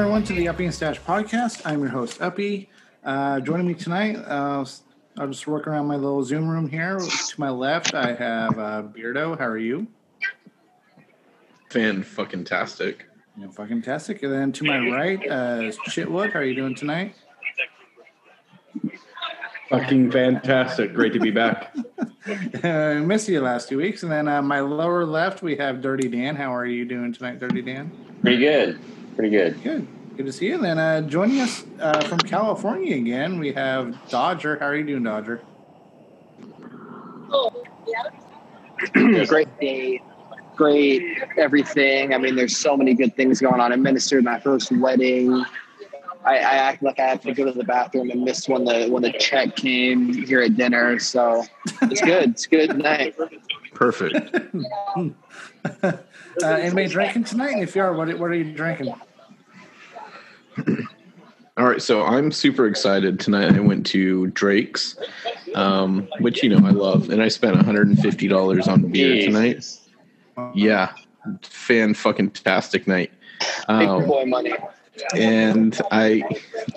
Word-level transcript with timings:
welcome 0.00 0.14
everyone 0.14 0.26
to 0.26 0.32
the 0.32 0.48
Uppy 0.48 0.64
and 0.64 0.74
Stash 0.74 0.98
podcast. 1.02 1.60
I'm 1.66 1.80
your 1.80 1.90
host, 1.90 2.22
Uppy. 2.22 2.70
Uh, 3.04 3.38
joining 3.40 3.66
me 3.66 3.74
tonight, 3.74 4.16
uh, 4.16 4.64
I'll 5.18 5.26
just 5.26 5.46
work 5.46 5.66
around 5.66 5.88
my 5.88 5.96
little 5.96 6.24
Zoom 6.24 6.48
room 6.48 6.70
here. 6.70 6.96
To 6.98 7.34
my 7.38 7.50
left, 7.50 7.92
I 7.92 8.14
have 8.14 8.58
uh, 8.58 8.82
Beardo. 8.82 9.38
How 9.38 9.44
are 9.44 9.58
you? 9.58 9.86
Fan 11.68 12.02
fucking 12.02 12.44
tastic. 12.44 13.08
Yeah, 13.36 13.48
fucking 13.50 13.82
tastic. 13.82 14.22
And 14.22 14.32
then 14.32 14.52
to 14.52 14.64
my 14.64 14.78
right, 14.88 15.20
uh, 15.30 15.64
is 15.64 15.76
Chitwood. 15.80 16.32
How 16.32 16.38
are 16.38 16.44
you 16.44 16.54
doing 16.54 16.74
tonight? 16.74 17.14
Fucking 19.68 20.12
fantastic. 20.12 20.94
Great 20.94 21.12
to 21.12 21.20
be 21.20 21.30
back. 21.30 21.76
I 22.64 22.94
missed 23.04 23.28
you 23.28 23.38
the 23.38 23.44
last 23.44 23.68
two 23.68 23.76
weeks. 23.76 24.02
And 24.02 24.10
then 24.10 24.28
uh, 24.28 24.40
my 24.40 24.60
lower 24.60 25.04
left, 25.04 25.42
we 25.42 25.56
have 25.56 25.82
Dirty 25.82 26.08
Dan. 26.08 26.36
How 26.36 26.54
are 26.54 26.64
you 26.64 26.86
doing 26.86 27.12
tonight, 27.12 27.38
Dirty 27.38 27.60
Dan? 27.60 27.92
Pretty 28.22 28.38
good. 28.38 28.80
Pretty 29.14 29.30
good. 29.30 29.62
Good. 29.62 29.86
Good 30.16 30.26
to 30.26 30.32
see 30.32 30.46
you. 30.46 30.54
And 30.54 30.64
then 30.64 30.78
uh, 30.78 31.00
joining 31.02 31.40
us 31.40 31.64
uh, 31.80 32.02
from 32.04 32.18
California 32.18 32.96
again, 32.96 33.38
we 33.38 33.52
have 33.52 33.96
Dodger. 34.08 34.58
How 34.58 34.66
are 34.66 34.76
you 34.76 34.84
doing, 34.84 35.02
Dodger? 35.02 35.42
great 39.26 39.60
day, 39.60 40.02
great 40.56 41.02
everything. 41.36 42.14
I 42.14 42.18
mean, 42.18 42.34
there's 42.34 42.56
so 42.56 42.76
many 42.76 42.94
good 42.94 43.14
things 43.14 43.40
going 43.40 43.60
on. 43.60 43.72
I 43.72 43.76
ministered 43.76 44.24
my 44.24 44.40
first 44.40 44.72
wedding. 44.72 45.44
I, 46.24 46.36
I 46.36 46.54
act 46.54 46.82
like 46.82 46.98
I 46.98 47.06
had 47.06 47.22
to 47.22 47.32
go 47.32 47.44
to 47.44 47.52
the 47.52 47.64
bathroom 47.64 48.10
and 48.10 48.22
missed 48.22 48.48
when 48.48 48.64
the 48.64 48.88
when 48.88 49.02
the 49.02 49.12
check 49.12 49.56
came 49.56 50.12
here 50.12 50.40
at 50.40 50.56
dinner. 50.56 50.98
So 50.98 51.44
it's 51.82 52.00
good. 52.02 52.30
It's 52.30 52.46
good 52.46 52.76
night. 52.78 53.16
Perfect. 53.74 54.36
uh, 56.42 56.46
anybody 56.46 56.88
drinking 56.88 57.24
tonight? 57.24 57.52
And 57.52 57.62
if 57.62 57.74
you 57.74 57.82
are, 57.82 57.92
what, 57.94 58.08
what 58.18 58.30
are 58.30 58.34
you 58.34 58.52
drinking? 58.52 58.94
All 61.56 61.66
right, 61.68 61.82
so 61.82 62.02
I'm 62.04 62.32
super 62.32 62.66
excited 62.66 63.20
tonight. 63.20 63.54
I 63.54 63.60
went 63.60 63.84
to 63.88 64.28
Drake's, 64.28 64.96
um, 65.54 66.08
which 66.20 66.42
you 66.42 66.48
know 66.48 66.66
I 66.66 66.70
love, 66.70 67.10
and 67.10 67.22
I 67.22 67.28
spent 67.28 67.54
150 67.56 68.28
dollars 68.28 68.66
on 68.66 68.90
beer 68.90 69.26
tonight. 69.26 69.66
Yeah, 70.54 70.92
fan 71.42 71.92
fucking 71.92 72.30
tastic 72.30 72.86
night. 72.86 73.12
Big 73.40 73.48
Um, 73.68 74.06
boy 74.06 74.24
money. 74.24 74.54
and 75.14 75.78
I, 75.90 76.22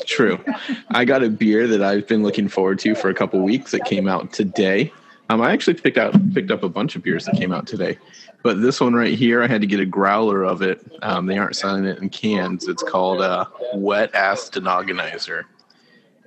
true, 0.06 0.44
I 0.92 1.06
got 1.06 1.24
a 1.24 1.30
beer 1.30 1.66
that 1.68 1.81
I've 1.81 2.08
been 2.08 2.24
looking 2.24 2.50
forward 2.50 2.80
to 2.80 2.94
for 2.96 3.09
a 3.09 3.14
couple 3.14 3.40
weeks. 3.42 3.74
It 3.74 3.86
came 3.86 4.08
out 4.08 4.34
today. 4.34 4.92
Um, 5.30 5.42
I 5.42 5.52
actually 5.52 5.76
picked 5.76 5.98
out 5.98 6.14
picked 6.34 6.52
up 6.52 6.64
a 6.64 6.70
bunch 6.70 6.96
of 6.96 7.04
beers 7.04 7.26
that 7.26 7.36
came 7.36 7.52
out 7.52 7.66
today, 7.66 7.98
but 8.44 8.62
this 8.62 8.82
one 8.82 8.94
right 8.94 9.14
here, 9.14 9.42
I 9.42 9.48
had 9.48 9.62
to 9.62 9.68
get 9.68 9.80
a 9.80 9.86
growler 9.86 10.44
of 10.44 10.62
it. 10.62 10.86
Um, 11.02 11.26
they 11.26 11.38
aren't 11.38 11.56
selling 11.56 11.86
it 11.86 12.00
in 12.00 12.10
cans. 12.10 12.68
It's 12.68 12.84
called 12.84 13.22
uh, 13.22 13.46
Wet 13.74 14.14
Ass 14.14 14.50
Denogginizer, 14.50 15.44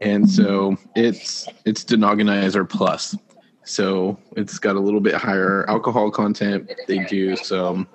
and 0.00 0.28
so 0.28 0.76
it's 0.94 1.46
it's 1.64 1.84
Denogginizer 1.84 2.68
Plus. 2.68 3.16
So 3.64 4.18
it's 4.36 4.58
got 4.58 4.76
a 4.76 4.80
little 4.80 5.00
bit 5.00 5.14
higher 5.14 5.68
alcohol 5.68 6.10
content. 6.10 6.70
They 6.86 7.04
do 7.04 7.36
some 7.36 7.88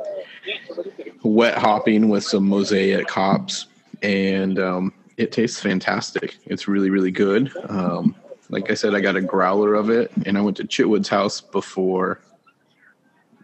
wet 1.24 1.58
hopping 1.58 2.10
with 2.10 2.24
some 2.24 2.48
mosaic 2.48 3.10
hops, 3.10 3.68
and 4.02 4.60
um, 4.60 4.94
it 5.18 5.32
tastes 5.32 5.60
fantastic. 5.62 6.38
It's 6.46 6.68
really, 6.68 6.90
really 6.90 7.12
good. 7.12 7.52
Um, 7.70 8.16
like 8.52 8.70
I 8.70 8.76
said, 8.76 8.94
I 8.94 9.00
got 9.00 9.16
a 9.16 9.22
growler 9.22 9.74
of 9.74 9.90
it, 9.90 10.12
and 10.26 10.38
I 10.38 10.42
went 10.42 10.58
to 10.58 10.64
Chitwood's 10.64 11.10
house 11.10 11.42
before 11.42 12.20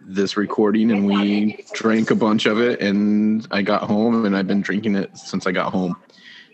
this 0.02 0.38
recording, 0.38 0.92
and 0.92 1.06
we 1.06 1.66
drank 1.74 2.12
a 2.12 2.16
bunch 2.16 2.46
of 2.46 2.60
it. 2.60 2.82
And 2.82 3.48
I 3.52 3.62
got 3.62 3.84
home, 3.84 4.26
and 4.26 4.36
I've 4.36 4.48
been 4.48 4.62
drinking 4.62 4.96
it 4.96 5.18
since 5.18 5.48
I 5.48 5.52
got 5.52 5.72
home. 5.72 5.96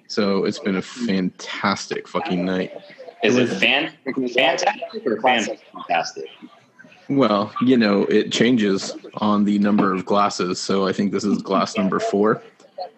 So 0.07 0.45
it's 0.45 0.59
been 0.59 0.75
a 0.75 0.81
fantastic 0.81 2.07
fucking 2.07 2.45
night. 2.45 2.71
Is 3.23 3.37
it 3.37 3.47
fan 3.47 3.91
fantastic 4.05 5.05
or 5.05 5.19
fantastic? 5.21 6.29
Well, 7.09 7.53
you 7.61 7.77
know, 7.77 8.03
it 8.03 8.31
changes 8.31 8.93
on 9.15 9.45
the 9.45 9.59
number 9.59 9.93
of 9.93 10.05
glasses. 10.05 10.59
So 10.59 10.87
I 10.87 10.93
think 10.93 11.11
this 11.11 11.23
is 11.23 11.41
glass 11.41 11.77
number 11.77 11.99
four. 11.99 12.41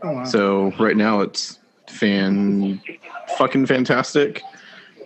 Oh, 0.03 0.11
wow. 0.11 0.23
So 0.25 0.71
right 0.79 0.97
now 0.97 1.21
it's 1.21 1.59
fan 1.87 2.81
fucking 3.37 3.65
fantastic. 3.65 4.41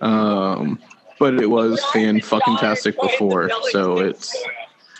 Um, 0.01 0.79
but 1.19 1.35
it 1.35 1.49
was 1.49 1.83
fan 1.91 2.21
fucking 2.21 2.57
tastic 2.57 2.99
before. 2.99 3.51
So 3.71 3.99
it's 3.99 4.35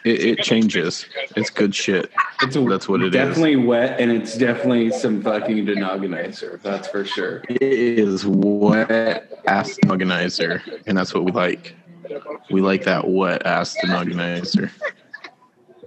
it, 0.06 0.40
it 0.40 0.44
changes. 0.44 1.06
It's 1.36 1.50
good 1.50 1.74
shit. 1.74 2.12
It's 2.42 2.56
That's 2.56 2.88
what 2.88 3.02
it 3.02 3.08
is. 3.08 3.12
definitely 3.12 3.58
wet, 3.58 4.00
and 4.00 4.12
it's 4.12 4.38
definitely 4.38 4.92
some 4.92 5.22
fucking 5.22 5.66
Denogginizer. 5.66 6.62
That's 6.62 6.88
for 6.88 7.06
sure. 7.06 7.44
It 7.50 7.62
is 7.62 8.26
wet 8.26 9.32
ass 9.48 9.78
organizer, 9.90 10.62
and 10.88 10.98
that's 10.98 11.14
what 11.14 11.26
we 11.26 11.32
like. 11.32 11.76
We 12.50 12.62
like 12.62 12.84
that 12.86 13.08
wet 13.08 13.46
ass 13.46 13.76
organizer. 13.90 14.72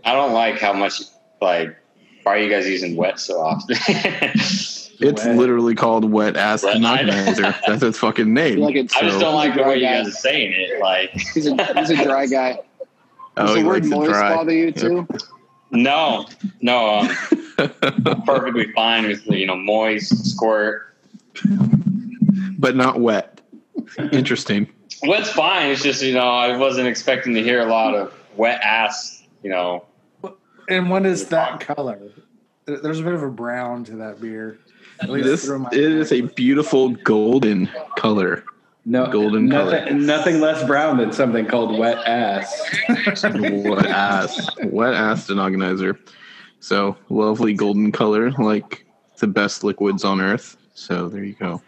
I 0.05 0.13
don't 0.15 0.33
like 0.33 0.59
how 0.59 0.73
much 0.73 1.03
like 1.41 1.77
why 2.23 2.37
are 2.37 2.39
you 2.39 2.51
guys 2.51 2.69
using 2.69 2.97
wet 2.97 3.19
so 3.19 3.41
often? 3.41 3.77
It's 5.03 5.25
Wet. 5.25 5.37
literally 5.37 5.75
called 5.75 6.11
wet 6.11 6.37
ass 6.37 6.63
Wet. 6.63 6.77
organizer. 6.77 7.55
That's 7.67 7.83
its 7.83 7.99
fucking 7.99 8.33
name. 8.33 8.59
Like 8.61 8.77
it's- 8.77 8.95
I 8.97 9.07
just 9.07 9.19
don't 9.21 9.35
like 9.35 9.55
the 9.55 9.63
way 9.63 9.77
you 9.77 9.83
guys 9.87 10.09
are 10.09 10.11
saying 10.13 10.53
it. 10.53 10.81
Like 10.81 11.11
He's 11.35 11.47
a, 11.47 11.75
he's 11.79 11.91
a 11.91 12.03
dry 12.05 12.27
guy. 12.27 12.53
Does 13.37 13.51
Oh, 13.51 13.55
the 13.55 13.63
word 13.65 13.85
likes 13.85 13.87
it 13.87 13.91
moist 13.91 14.11
dry. 14.11 14.35
bother 14.37 14.53
you 14.53 14.73
too? 14.73 15.09
no, 15.71 16.27
no, 16.61 16.99
um, 16.99 17.09
perfectly 18.27 18.71
fine 18.73 19.07
with 19.09 19.27
you 19.27 19.47
know 19.47 19.57
moist 19.57 20.27
squirt. 20.31 20.95
but 22.59 22.77
not 22.77 23.01
wet. 23.01 23.41
Interesting. 24.13 24.69
Wet's 25.05 25.31
fine. 25.31 25.71
It's 25.71 25.83
just 25.83 26.03
you 26.03 26.13
know 26.15 26.29
I 26.29 26.57
wasn't 26.57 26.89
expecting 26.89 27.35
to 27.35 27.43
hear 27.43 27.61
a 27.61 27.67
lot 27.71 27.95
of 27.95 28.13
wet 28.37 28.61
ass. 28.63 29.23
You 29.43 29.51
know, 29.51 29.85
And 30.69 30.89
what 30.91 31.05
is 31.07 31.27
that 31.29 31.59
color? 31.61 31.99
There's 32.67 33.01
a 33.01 33.03
bit 33.03 33.15
of 33.15 33.23
a 33.25 33.31
brown 33.31 33.83
to 33.85 33.97
that 33.97 34.21
beer. 34.21 34.59
At 35.03 35.11
least 35.11 35.27
This 35.27 35.49
it 35.49 35.79
is 35.81 36.13
a 36.13 36.23
beautiful 36.23 36.91
golden 36.91 37.69
color. 37.97 38.45
No, 38.85 39.07
Golden 39.13 39.47
nothing, 39.47 39.85
color. 39.87 39.95
nothing 39.95 40.41
less 40.41 40.65
brown 40.65 40.97
than 40.97 41.13
something 41.13 41.47
called 41.47 41.79
wet 41.79 41.99
ass. 41.99 42.69
wet 43.23 43.87
ass, 43.87 44.49
wet 44.65 44.95
ass 44.95 45.29
Denogginizer. 45.29 45.97
So 46.59 46.97
lovely 47.09 47.55
golden 47.55 47.93
color, 47.93 48.33
like 48.33 48.85
the 49.19 49.29
best 49.29 49.63
liquids 49.63 50.05
on 50.05 50.21
earth. 50.21 50.57
So 50.75 51.09
there 51.09 51.23
you 51.23 51.35
go. 51.35 51.63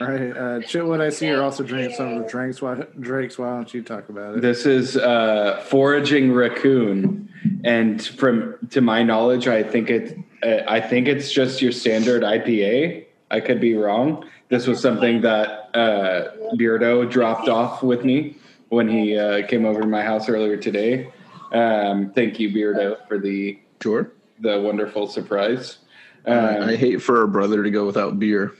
All 0.00 0.06
right, 0.08 0.30
uh, 0.30 0.60
Chitwood, 0.60 1.00
I 1.00 1.10
see 1.10 1.26
you're 1.26 1.42
also 1.42 1.62
drinking 1.62 1.94
some 1.94 2.08
of 2.16 2.22
the 2.24 2.28
drinks. 2.28 2.60
Why, 2.62 2.74
Drake's, 2.98 3.38
why 3.38 3.50
don't 3.50 3.72
you 3.72 3.82
talk 3.82 4.08
about 4.08 4.36
it? 4.36 4.40
This 4.40 4.66
is 4.66 4.96
uh, 4.96 5.62
foraging 5.68 6.32
raccoon, 6.32 7.28
and 7.64 8.02
from 8.02 8.56
to 8.70 8.80
my 8.80 9.02
knowledge, 9.02 9.46
I 9.46 9.62
think 9.62 9.90
it. 9.90 10.18
Uh, 10.44 10.62
I 10.68 10.80
think 10.80 11.08
it's 11.08 11.32
just 11.32 11.62
your 11.62 11.72
standard 11.72 12.22
IPA. 12.22 13.06
I 13.30 13.40
could 13.40 13.60
be 13.60 13.74
wrong. 13.74 14.28
This 14.48 14.66
was 14.66 14.80
something 14.80 15.22
that 15.22 15.70
uh, 15.74 16.32
Beardo 16.54 17.10
dropped 17.10 17.48
off 17.48 17.82
with 17.82 18.04
me 18.04 18.36
when 18.68 18.88
he 18.88 19.18
uh, 19.18 19.46
came 19.46 19.64
over 19.64 19.80
to 19.80 19.86
my 19.86 20.02
house 20.02 20.28
earlier 20.28 20.56
today. 20.56 21.10
Um, 21.52 22.10
thank 22.10 22.38
you, 22.38 22.50
Beardo, 22.50 23.06
for 23.08 23.18
the 23.18 23.58
Sure. 23.82 24.12
the 24.40 24.60
wonderful 24.60 25.06
surprise. 25.06 25.78
I 26.26 26.30
Um, 26.30 26.68
I 26.68 26.76
hate 26.76 27.02
for 27.02 27.22
a 27.22 27.28
brother 27.28 27.62
to 27.62 27.70
go 27.70 27.86
without 27.86 28.18
beer. 28.18 28.52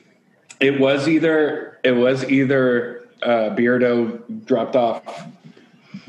It 0.61 0.79
was 0.79 1.09
either 1.09 1.79
it 1.83 1.93
was 1.93 2.25
either 2.31 3.09
uh, 3.23 3.55
Beardo 3.57 4.23
dropped 4.45 4.77
off 4.77 5.03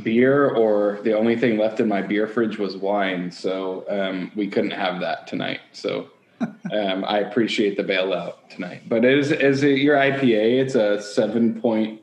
beer, 0.03 0.50
or 0.50 1.00
the 1.03 1.13
only 1.13 1.36
thing 1.36 1.57
left 1.57 1.80
in 1.80 1.88
my 1.88 2.01
beer 2.01 2.27
fridge 2.27 2.57
was 2.57 2.77
wine. 2.77 3.31
So 3.31 3.86
um, 3.89 4.31
we 4.36 4.47
couldn't 4.47 4.71
have 4.71 5.00
that 5.01 5.27
tonight. 5.27 5.59
So 5.71 6.09
um, 6.42 7.06
I 7.06 7.19
appreciate 7.19 7.77
the 7.77 7.83
bailout 7.83 8.50
tonight. 8.50 8.83
But 8.88 9.06
it 9.06 9.18
is 9.18 9.31
is 9.31 9.63
it 9.63 9.80
your 9.80 9.95
IPA? 9.95 10.62
It's 10.62 10.75
a 10.75 11.01
seven 11.01 11.62
point 11.62 12.01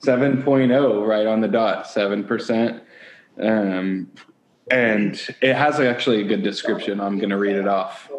seven 0.00 0.42
oh, 0.46 1.04
right 1.04 1.26
on 1.26 1.40
the 1.40 1.48
dot, 1.48 1.86
seven 1.86 2.24
percent. 2.24 2.82
Um, 3.40 4.10
and 4.70 5.20
it 5.40 5.54
has 5.54 5.80
actually 5.80 6.22
a 6.22 6.24
good 6.24 6.42
description. 6.42 7.00
I'm 7.00 7.18
going 7.18 7.30
to 7.30 7.38
read 7.38 7.56
it 7.56 7.68
off. 7.68 8.10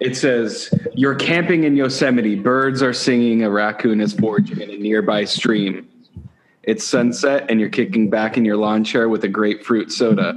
It 0.00 0.16
says, 0.16 0.72
You're 0.94 1.14
camping 1.14 1.64
in 1.64 1.76
Yosemite. 1.76 2.36
Birds 2.36 2.82
are 2.82 2.92
singing. 2.92 3.42
A 3.42 3.50
raccoon 3.50 4.00
is 4.00 4.12
foraging 4.14 4.60
in 4.60 4.70
a 4.70 4.76
nearby 4.76 5.24
stream. 5.24 5.88
It's 6.68 6.86
sunset, 6.86 7.46
and 7.48 7.58
you're 7.58 7.70
kicking 7.70 8.10
back 8.10 8.36
in 8.36 8.44
your 8.44 8.58
lawn 8.58 8.84
chair 8.84 9.08
with 9.08 9.24
a 9.24 9.28
grapefruit 9.28 9.90
soda. 9.90 10.36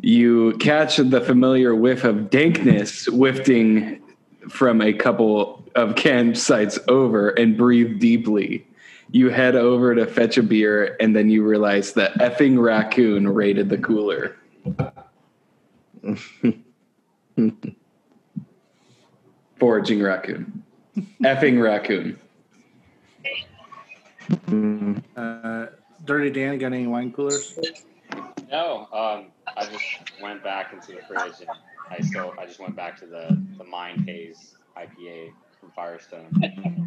You 0.00 0.56
catch 0.60 0.96
the 0.96 1.20
familiar 1.20 1.74
whiff 1.74 2.04
of 2.04 2.30
dankness 2.30 3.06
wafting 3.10 4.00
from 4.48 4.80
a 4.80 4.94
couple 4.94 5.62
of 5.74 5.90
campsites 5.96 6.78
over 6.88 7.28
and 7.32 7.54
breathe 7.54 8.00
deeply. 8.00 8.66
You 9.10 9.28
head 9.28 9.56
over 9.56 9.94
to 9.94 10.06
fetch 10.06 10.38
a 10.38 10.42
beer, 10.42 10.96
and 11.00 11.14
then 11.14 11.28
you 11.28 11.44
realize 11.44 11.92
that 11.92 12.14
effing 12.14 12.58
raccoon 12.58 13.28
raided 13.28 13.68
the 13.68 13.76
cooler. 13.76 14.38
foraging 19.58 20.02
raccoon. 20.02 20.64
Effing 21.22 21.62
raccoon. 21.62 22.18
Uh, 25.16 25.66
Dirty 26.04 26.30
Dan, 26.30 26.58
got 26.58 26.72
any 26.72 26.86
wine 26.86 27.12
coolers? 27.12 27.58
No, 28.50 28.88
um, 28.92 29.26
I 29.56 29.64
just 29.66 29.82
went 30.22 30.42
back 30.44 30.72
into 30.72 30.92
the 30.92 31.00
fridge 31.06 31.40
and 31.40 31.48
I 31.90 32.00
still 32.00 32.32
I 32.38 32.46
just 32.46 32.60
went 32.60 32.76
back 32.76 32.98
to 33.00 33.06
the 33.06 33.40
the 33.58 33.64
Mind 33.64 34.08
Haze 34.08 34.54
IPA 34.76 35.30
from 35.60 35.70
Firestone. 35.72 36.28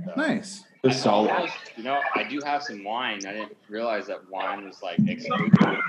So, 0.06 0.13
Nice. 0.16 0.63
The 0.84 0.92
solid. 0.94 1.31
almost- 1.31 1.54
You 1.75 1.84
know, 1.84 2.00
I 2.16 2.24
do 2.24 2.39
have 2.45 2.63
some 2.63 2.84
wine. 2.84 3.25
I 3.25 3.34
didn't 3.34 3.57
realize 3.69 4.07
that 4.07 4.30
wine 4.30 4.66
was 4.66 4.81
like 4.81 5.00
exclusive. 5.07 5.51
Kinda, 5.57 5.81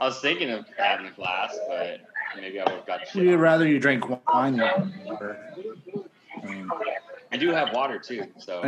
I 0.00 0.04
was 0.04 0.20
thinking 0.20 0.50
of 0.50 0.66
having 0.76 1.06
a 1.06 1.10
glass, 1.10 1.56
but 1.68 2.00
maybe 2.36 2.60
I 2.60 2.64
would 2.64 2.72
have 2.74 2.86
got 2.86 3.00
on. 3.16 3.38
rather 3.38 3.66
you 3.66 3.78
drink 3.78 4.04
wine 4.28 4.56
than 4.56 4.92
water. 5.04 5.54
I 6.42 6.46
mean, 6.46 6.70
I 7.32 7.36
do 7.38 7.50
have 7.50 7.72
water 7.72 7.98
too, 7.98 8.26
so 8.36 8.62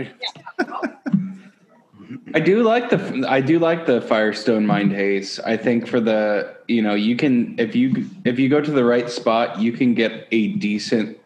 I 2.35 2.41
do 2.41 2.63
like 2.63 2.91
the 2.91 3.27
I 3.29 3.41
do 3.41 3.59
like 3.59 3.87
the 3.87 4.01
Firestone 4.01 4.67
Mind 4.67 4.91
Haze. 4.93 5.39
I 5.41 5.57
think 5.57 5.87
for 5.87 6.01
the 6.01 6.57
you 6.67 6.81
know 6.81 6.95
you 6.95 7.15
can 7.15 7.59
if 7.59 7.77
you 7.77 8.09
if 8.25 8.39
you 8.39 8.49
go 8.49 8.61
to 8.61 8.71
the 8.71 8.85
right 8.85 9.09
spot 9.11 9.61
you 9.61 9.71
can 9.71 9.95
get 9.95 10.27
a 10.33 10.49
decent 10.55 11.19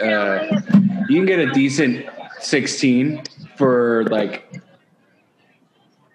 uh, 0.00 0.60
you 1.08 1.16
can 1.16 1.26
get 1.26 1.38
a 1.38 1.52
decent 1.52 2.06
sixteen 2.40 3.22
for 3.56 4.04
like 4.10 4.60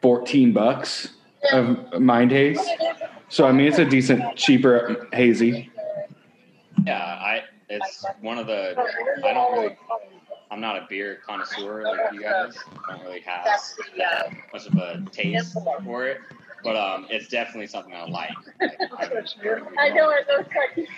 fourteen 0.01 0.51
bucks 0.51 1.13
of 1.53 1.99
Mind 1.99 2.31
Haze. 2.31 2.59
So 3.29 3.47
I 3.47 3.53
mean 3.53 3.67
it's 3.67 3.79
a 3.79 3.85
decent 3.85 4.35
cheaper 4.35 5.07
hazy. 5.13 5.71
yeah, 6.85 6.99
I 7.01 7.43
it's 7.69 8.05
one 8.19 8.37
of 8.37 8.47
the 8.47 8.75
I 9.23 9.33
don't 9.33 9.53
really 9.53 9.77
I'm 10.51 10.59
not 10.59 10.75
a 10.75 10.85
beer 10.89 11.19
connoisseur 11.25 11.83
like 11.83 12.13
you 12.13 12.21
guys. 12.21 12.57
I 12.87 12.95
don't 12.97 13.05
really 13.05 13.21
have 13.21 13.45
uh, 13.47 14.29
much 14.51 14.67
of 14.67 14.75
a 14.75 15.01
taste 15.11 15.57
for 15.85 16.05
it, 16.07 16.19
but 16.61 16.75
um, 16.75 17.07
it's 17.09 17.29
definitely 17.29 17.67
something 17.67 17.93
I 17.93 18.05
like. 18.07 18.31
Like, 18.59 18.77
I'm- 18.99 19.67
I 19.79 19.89
know 19.89 20.07
where 20.07 20.23
those 20.27 20.45
cookies. 20.51 20.89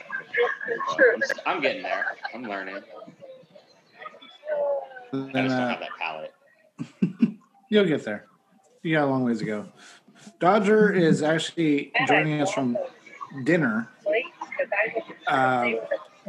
I'm, 1.14 1.22
s- 1.24 1.32
I'm 1.46 1.62
getting 1.62 1.84
there. 1.84 2.06
I'm 2.34 2.44
learning. 2.44 2.78
I 5.14 5.18
just 5.18 5.32
don't 5.34 5.50
have 5.70 5.80
that 5.80 5.90
palate. 6.00 6.34
you'll 7.70 7.86
get 7.86 8.04
there. 8.04 8.26
You 8.82 8.96
got 8.96 9.04
a 9.06 9.08
long 9.08 9.24
ways 9.24 9.38
to 9.40 9.46
go. 9.46 9.68
Dodger 10.40 10.92
is 10.92 11.22
actually 11.22 11.92
joining 12.08 12.42
us 12.42 12.52
from 12.52 12.76
dinner. 13.44 13.88
Uh, 15.28 15.70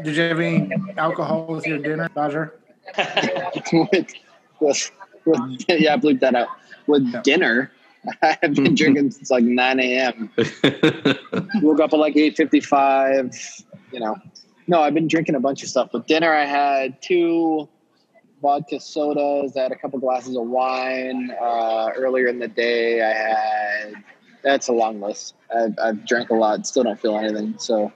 did 0.03 0.15
you 0.17 0.23
have 0.25 0.39
any 0.41 0.71
alcohol 0.99 1.47
with 1.47 1.67
your 1.67 1.79
dinner, 1.79 2.09
Dodger? 2.15 2.61
with, 3.73 4.15
with, 4.61 4.91
with, 5.25 5.65
yeah, 5.69 5.97
bleep 5.97 6.21
that 6.21 6.35
out. 6.35 6.49
With 6.87 7.07
Yeah. 7.07 7.23
dinner, 7.23 7.73
I 8.23 8.37
have 8.43 8.55
been 8.55 8.75
drinking 8.75 9.11
since 9.13 9.31
like 9.31 9.45
9 9.45 9.81
a.m. 9.81 10.31
Woke 11.63 11.81
up 11.81 11.93
at 11.93 11.99
like 11.99 12.15
8.55, 12.15 13.65
you 13.93 14.01
know. 14.01 14.17
No, 14.67 14.81
I've 14.81 14.95
been 14.95 15.09
drinking 15.09 15.35
a 15.35 15.41
bunch 15.41 15.63
of 15.63 15.69
stuff. 15.69 15.93
With 15.93 16.07
dinner, 16.07 16.33
I 16.33 16.45
had 16.45 17.01
two 17.03 17.69
vodka 18.41 18.81
sodas. 18.81 19.57
I 19.57 19.63
had 19.63 19.73
a 19.73 19.77
couple 19.77 19.99
glasses 19.99 20.37
of 20.37 20.47
wine. 20.47 21.31
Uh, 21.41 21.91
earlier 21.97 22.27
in 22.29 22.39
the 22.39 22.49
day, 22.49 23.03
I 23.03 23.13
had, 23.13 24.05
that's 24.43 24.69
a 24.69 24.73
long 24.73 25.01
list. 25.01 25.35
I've, 25.55 25.79
I've 25.83 26.07
drank 26.07 26.31
a 26.31 26.35
lot, 26.35 26.67
still 26.67 26.83
don't 26.83 27.01
feel 27.01 27.17
anything. 27.17 27.55
So, 27.59 27.93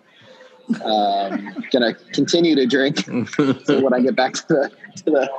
um, 0.84 1.64
gonna 1.72 1.94
continue 2.12 2.54
to 2.54 2.66
drink 2.66 3.06
when 3.36 3.94
I 3.94 4.00
get 4.00 4.16
back 4.16 4.34
to 4.34 4.46
the 4.48 4.72
to 4.96 5.04
the 5.04 5.30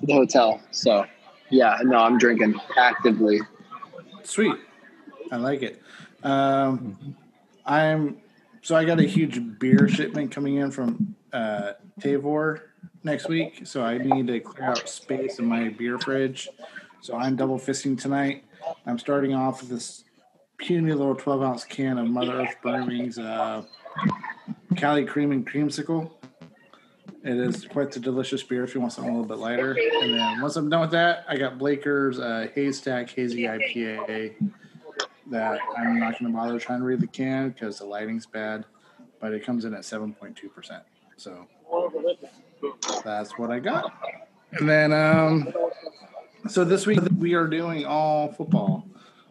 to 0.00 0.06
the 0.06 0.12
hotel. 0.12 0.60
So 0.70 1.06
yeah, 1.50 1.78
no, 1.82 1.98
I'm 1.98 2.18
drinking 2.18 2.60
actively. 2.76 3.40
Sweet. 4.22 4.56
I 5.30 5.36
like 5.36 5.62
it. 5.62 5.82
Um, 6.22 7.16
I'm 7.64 8.18
so 8.60 8.76
I 8.76 8.84
got 8.84 9.00
a 9.00 9.04
huge 9.04 9.58
beer 9.58 9.88
shipment 9.88 10.30
coming 10.30 10.56
in 10.56 10.70
from 10.70 11.16
uh, 11.32 11.72
Tavour 12.00 12.60
next 13.02 13.28
week, 13.28 13.62
so 13.64 13.82
I 13.82 13.98
need 13.98 14.28
to 14.28 14.40
clear 14.40 14.68
out 14.68 14.88
space 14.88 15.38
in 15.38 15.46
my 15.46 15.68
beer 15.70 15.98
fridge. 15.98 16.48
So 17.00 17.16
I'm 17.16 17.34
double 17.34 17.58
fisting 17.58 18.00
tonight. 18.00 18.44
I'm 18.86 18.98
starting 18.98 19.34
off 19.34 19.60
with 19.60 19.70
this 19.70 20.04
puny 20.58 20.92
little 20.92 21.16
12 21.16 21.42
ounce 21.42 21.64
can 21.64 21.98
of 21.98 22.06
Mother 22.08 22.42
Earth 22.42 22.56
Brewing's 22.62 23.18
uh, 23.18 23.64
Cali 24.82 25.04
Cream 25.04 25.30
and 25.30 25.46
Creamsicle. 25.46 26.10
It 27.22 27.36
is 27.36 27.66
quite 27.66 27.92
the 27.92 28.00
delicious 28.00 28.42
beer 28.42 28.64
if 28.64 28.74
you 28.74 28.80
want 28.80 28.92
something 28.92 29.14
a 29.14 29.16
little 29.16 29.28
bit 29.28 29.38
lighter. 29.38 29.78
And 30.02 30.18
then 30.18 30.40
once 30.40 30.56
I'm 30.56 30.68
done 30.68 30.80
with 30.80 30.90
that, 30.90 31.24
I 31.28 31.36
got 31.36 31.56
Blaker's 31.56 32.18
uh, 32.18 32.48
Haystack 32.52 33.08
Hazy 33.10 33.42
IPA 33.42 34.34
that 35.30 35.60
I'm 35.78 36.00
not 36.00 36.18
going 36.18 36.32
to 36.32 36.36
bother 36.36 36.58
trying 36.58 36.80
to 36.80 36.84
read 36.84 36.98
the 36.98 37.06
can 37.06 37.50
because 37.50 37.78
the 37.78 37.84
lighting's 37.84 38.26
bad, 38.26 38.64
but 39.20 39.32
it 39.32 39.46
comes 39.46 39.64
in 39.64 39.72
at 39.72 39.82
7.2%. 39.82 40.80
So 41.16 41.46
that's 43.04 43.38
what 43.38 43.52
I 43.52 43.60
got. 43.60 43.92
And 44.50 44.68
then, 44.68 44.92
um, 44.92 45.54
so 46.48 46.64
this 46.64 46.88
week 46.88 46.98
we 47.20 47.34
are 47.34 47.46
doing 47.46 47.86
all 47.86 48.32
football 48.32 48.84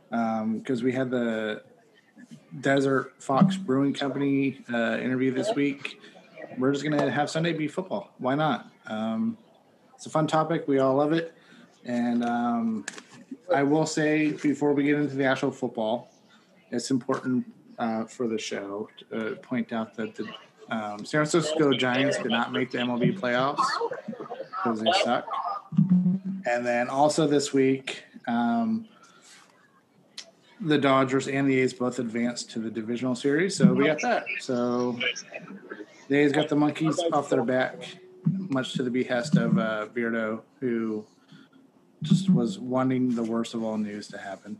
because 0.09 0.81
we 0.81 0.93
had 0.93 1.11
the 1.11 1.61
Desert 2.59 3.13
Fox 3.19 3.55
Brewing 3.55 3.93
Company 3.93 4.61
uh, 4.71 4.97
interview 4.97 5.31
this 5.31 5.53
week. 5.55 5.99
We're 6.57 6.71
just 6.73 6.83
going 6.83 6.97
to 6.97 7.09
have 7.09 7.29
Sunday 7.29 7.53
be 7.53 7.67
football. 7.67 8.11
Why 8.17 8.35
not? 8.35 8.69
Um, 8.87 9.37
it's 9.95 10.05
a 10.05 10.09
fun 10.09 10.27
topic. 10.27 10.67
We 10.67 10.79
all 10.79 10.95
love 10.95 11.13
it. 11.13 11.33
And 11.85 12.23
um, 12.25 12.85
I 13.53 13.63
will 13.63 13.85
say 13.85 14.31
before 14.31 14.73
we 14.73 14.83
get 14.83 14.95
into 14.95 15.15
the 15.15 15.23
actual 15.23 15.51
football, 15.51 16.11
it's 16.71 16.91
important 16.91 17.45
uh, 17.79 18.05
for 18.05 18.27
the 18.27 18.37
show 18.37 18.89
to 19.09 19.33
uh, 19.33 19.35
point 19.35 19.71
out 19.71 19.95
that 19.95 20.15
the 20.15 20.25
um, 20.69 20.99
San 20.99 21.25
Francisco 21.25 21.71
Giants 21.73 22.17
did 22.17 22.31
not 22.31 22.51
make 22.51 22.71
the 22.71 22.77
MLB 22.79 23.19
playoffs 23.19 23.65
because 24.07 24.81
they 24.81 24.91
suck. 25.03 25.25
And 26.45 26.65
then 26.65 26.87
also 26.87 27.27
this 27.27 27.53
week, 27.53 28.03
um, 28.27 28.87
the 30.61 30.77
Dodgers 30.77 31.27
and 31.27 31.49
the 31.49 31.59
A's 31.59 31.73
both 31.73 31.99
advanced 31.99 32.51
to 32.51 32.59
the 32.59 32.69
divisional 32.69 33.15
series, 33.15 33.55
so 33.55 33.73
we 33.73 33.85
got 33.85 34.01
that. 34.01 34.25
So 34.39 34.97
the 36.07 36.17
A's 36.17 36.31
got 36.31 36.49
the 36.49 36.55
monkeys 36.55 36.99
off 37.13 37.29
their 37.29 37.43
back, 37.43 37.75
much 38.25 38.73
to 38.73 38.83
the 38.83 38.91
behest 38.91 39.37
of 39.37 39.57
uh, 39.57 39.87
Beardo, 39.93 40.41
who 40.59 41.05
just 42.03 42.29
was 42.29 42.59
wanting 42.59 43.15
the 43.15 43.23
worst 43.23 43.53
of 43.53 43.63
all 43.63 43.77
news 43.77 44.07
to 44.09 44.17
happen 44.17 44.57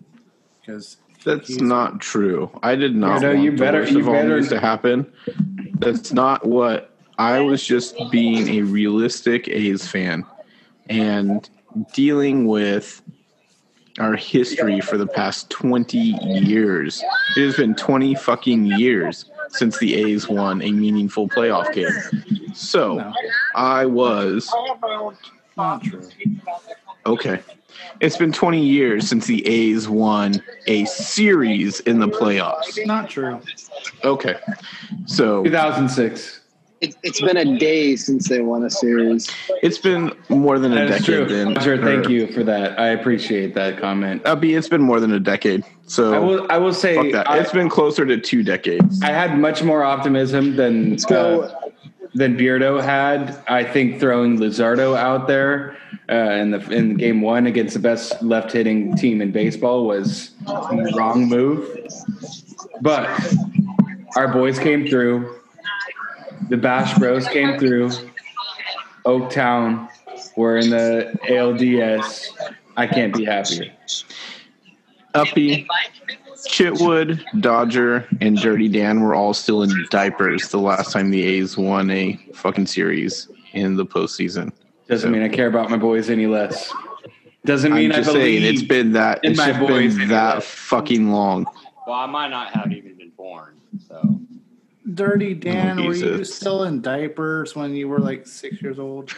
because 0.59 0.97
That's 1.23 1.59
not 1.59 1.99
true. 1.99 2.51
I 2.63 2.75
did 2.75 2.95
not 2.95 3.21
Weirdo, 3.21 3.33
want 3.33 3.43
you 3.43 3.51
the 3.51 3.57
better- 3.57 3.79
worst 3.81 3.91
you 3.93 3.99
of 3.99 4.07
all 4.07 4.13
better- 4.15 4.27
news 4.37 4.49
to 4.49 4.59
happen. 4.59 5.11
That's 5.75 6.13
not 6.13 6.45
what 6.45 6.95
I 7.17 7.39
was 7.41 7.63
just 7.63 7.95
being 8.11 8.59
a 8.59 8.61
realistic 8.63 9.47
A's 9.47 9.87
fan 9.87 10.23
and 10.89 11.47
dealing 11.93 12.45
with 12.47 13.01
our 14.01 14.15
history 14.15 14.81
for 14.81 14.97
the 14.97 15.07
past 15.07 15.49
20 15.51 15.97
years. 15.97 17.03
It 17.37 17.45
has 17.45 17.55
been 17.55 17.75
20 17.75 18.15
fucking 18.15 18.65
years 18.65 19.25
since 19.49 19.77
the 19.79 19.95
A's 19.95 20.27
won 20.27 20.61
a 20.61 20.71
meaningful 20.71 21.29
playoff 21.29 21.71
game. 21.73 22.53
So 22.53 22.95
no, 22.95 23.13
I 23.55 23.85
was. 23.85 24.53
Okay. 27.05 27.39
It's 27.99 28.17
been 28.17 28.31
20 28.31 28.63
years 28.63 29.07
since 29.07 29.27
the 29.27 29.45
A's 29.45 29.87
won 29.87 30.41
a 30.67 30.85
series 30.85 31.79
in 31.81 31.99
the 31.99 32.07
playoffs. 32.07 32.85
Not 32.85 33.09
true. 33.09 33.39
Okay. 34.03 34.35
So 35.05 35.43
2006. 35.43 36.40
It, 36.81 36.95
it's 37.03 37.21
been 37.21 37.37
a 37.37 37.59
day 37.59 37.95
since 37.95 38.27
they 38.27 38.41
won 38.41 38.63
a 38.63 38.69
series. 38.69 39.29
it's 39.61 39.77
been 39.77 40.11
more 40.29 40.57
than 40.57 40.71
a 40.73 40.87
That 40.87 40.89
is 40.99 41.05
true. 41.05 41.19
decade 41.25 41.29
then. 41.37 41.53
Roger, 41.53 41.77
thank 41.83 42.09
you 42.09 42.25
for 42.33 42.43
that. 42.43 42.79
I 42.79 42.87
appreciate 42.87 43.53
that 43.53 43.79
comment. 43.79 44.23
Abby, 44.25 44.55
it's 44.55 44.67
been 44.67 44.81
more 44.81 44.99
than 44.99 45.13
a 45.13 45.19
decade. 45.19 45.63
So 45.85 46.13
I 46.13 46.17
will. 46.19 46.51
I 46.51 46.57
will 46.57 46.73
say. 46.73 47.11
that. 47.11 47.29
I, 47.29 47.37
it's 47.37 47.51
been 47.51 47.69
closer 47.69 48.03
to 48.05 48.17
two 48.19 48.41
decades. 48.43 49.01
I 49.03 49.09
had 49.11 49.37
much 49.37 49.61
more 49.61 49.83
optimism 49.83 50.55
than 50.55 50.97
So 50.97 51.41
uh, 51.43 51.69
than 52.15 52.35
Beardo 52.35 52.81
had. 52.81 53.37
I 53.47 53.63
think 53.63 53.99
throwing 53.99 54.39
Luzardo 54.39 54.97
out 54.97 55.27
there 55.27 55.77
uh, 56.09 56.15
in 56.15 56.49
the 56.49 56.67
in 56.71 56.95
game 56.95 57.21
one 57.21 57.45
against 57.45 57.75
the 57.75 57.79
best 57.79 58.23
left 58.23 58.53
hitting 58.53 58.95
team 58.97 59.21
in 59.21 59.31
baseball 59.31 59.85
was 59.85 60.31
the 60.47 60.93
wrong 60.97 61.27
move. 61.29 61.77
But 62.81 63.07
our 64.15 64.27
boys 64.29 64.57
came 64.57 64.87
through. 64.87 65.35
The 66.51 66.57
Bash 66.57 66.97
Bros 66.99 67.29
came 67.29 67.57
through. 67.57 67.91
Oaktown, 69.05 69.87
we're 70.35 70.57
in 70.57 70.69
the 70.69 71.17
ALDS. 71.29 72.27
I 72.75 72.87
can't 72.87 73.15
be 73.15 73.23
happier. 73.23 73.71
Uppy, 75.13 75.65
Chitwood, 76.49 77.23
Dodger, 77.39 78.05
and 78.19 78.35
Dirty 78.37 78.67
Dan 78.67 78.99
were 78.99 79.15
all 79.15 79.33
still 79.33 79.63
in 79.63 79.69
diapers 79.91 80.49
the 80.49 80.57
last 80.59 80.91
time 80.91 81.11
the 81.11 81.23
A's 81.23 81.57
won 81.57 81.89
a 81.89 82.19
fucking 82.33 82.65
series 82.67 83.29
in 83.53 83.77
the 83.77 83.85
postseason. 83.85 84.51
Doesn't 84.89 85.09
mean 85.09 85.23
I 85.23 85.29
care 85.29 85.47
about 85.47 85.69
my 85.69 85.77
boys 85.77 86.09
any 86.09 86.27
less. 86.27 86.73
Doesn't 87.45 87.73
mean 87.73 87.93
I'm 87.93 87.99
just 87.99 88.09
I 88.09 88.13
believe. 88.13 88.41
saying 88.41 88.53
it's 88.55 88.63
been 88.63 88.91
that 88.91 89.23
in 89.23 89.31
it's 89.31 89.37
my 89.37 89.47
just 89.53 89.59
boys 89.61 89.93
been 89.93 90.01
anyway. 90.01 90.07
that 90.07 90.43
fucking 90.43 91.11
long. 91.11 91.45
Well, 91.87 91.95
I 91.95 92.07
might 92.07 92.27
not 92.27 92.53
have 92.53 92.73
even 92.73 92.97
been 92.97 93.11
born. 93.11 93.55
So 93.87 94.19
Dirty 94.93 95.33
Dan, 95.35 95.85
were 95.85 95.95
you 95.95 96.23
still 96.23 96.63
in 96.63 96.81
diapers 96.81 97.55
when 97.55 97.75
you 97.75 97.87
were 97.87 97.99
like 97.99 98.27
six 98.27 98.61
years 98.61 98.79
old? 98.79 99.13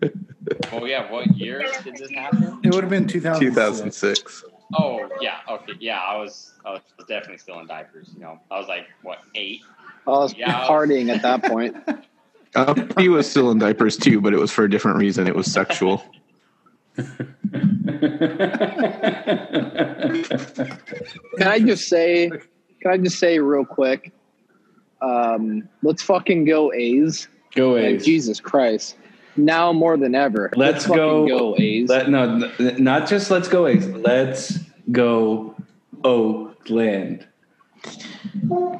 oh 0.72 0.84
yeah. 0.84 1.10
What 1.10 1.36
year 1.36 1.64
did 1.82 1.96
this 1.96 2.10
happen? 2.10 2.60
It 2.62 2.72
would 2.74 2.84
have 2.84 2.90
been 2.90 3.06
2006. 3.06 3.54
2006. 3.56 4.44
Oh, 4.74 5.06
yeah. 5.20 5.38
Okay, 5.50 5.74
yeah. 5.80 6.00
I 6.00 6.16
was. 6.16 6.54
I 6.64 6.70
was 6.72 6.80
definitely 7.08 7.38
still 7.38 7.58
in 7.60 7.66
diapers. 7.66 8.10
You 8.14 8.20
know, 8.20 8.40
I 8.50 8.58
was 8.58 8.68
like 8.68 8.86
what 9.02 9.18
eight. 9.34 9.60
I 10.06 10.10
was 10.10 10.34
Yeah. 10.34 10.66
partying 10.66 11.14
at 11.14 11.22
that 11.22 11.44
point. 11.44 11.76
Uh, 12.54 12.74
he 12.98 13.08
was 13.08 13.26
still 13.30 13.50
in 13.50 13.58
diapers 13.58 13.96
too, 13.96 14.20
but 14.20 14.34
it 14.34 14.38
was 14.38 14.50
for 14.52 14.64
a 14.64 14.68
different 14.70 14.98
reason. 14.98 15.26
It 15.26 15.34
was 15.34 15.50
sexual. 15.50 16.04
Can 16.96 17.08
I 21.40 21.58
just 21.60 21.88
say? 21.88 22.28
Can 22.82 22.90
I 22.90 22.98
just 22.98 23.18
say 23.18 23.38
real 23.38 23.64
quick? 23.64 24.12
Um, 25.02 25.68
let's 25.82 26.02
fucking 26.02 26.44
go 26.44 26.72
A's. 26.72 27.28
Go 27.54 27.72
Like, 27.72 27.84
A's. 27.84 28.04
Jesus 28.04 28.40
Christ! 28.40 28.96
Now 29.36 29.72
more 29.72 29.96
than 29.96 30.14
ever. 30.14 30.50
Let's 30.56 30.84
fucking 30.86 30.96
go- 30.96 31.26
go 31.26 31.56
A's. 31.58 31.88
Let, 31.88 32.08
no, 32.08 32.50
not 32.78 33.08
just 33.08 33.30
let's 33.30 33.48
go 33.48 33.66
A's. 33.66 33.86
Let's 33.88 34.58
go 34.90 35.54
Oakland. 36.04 37.26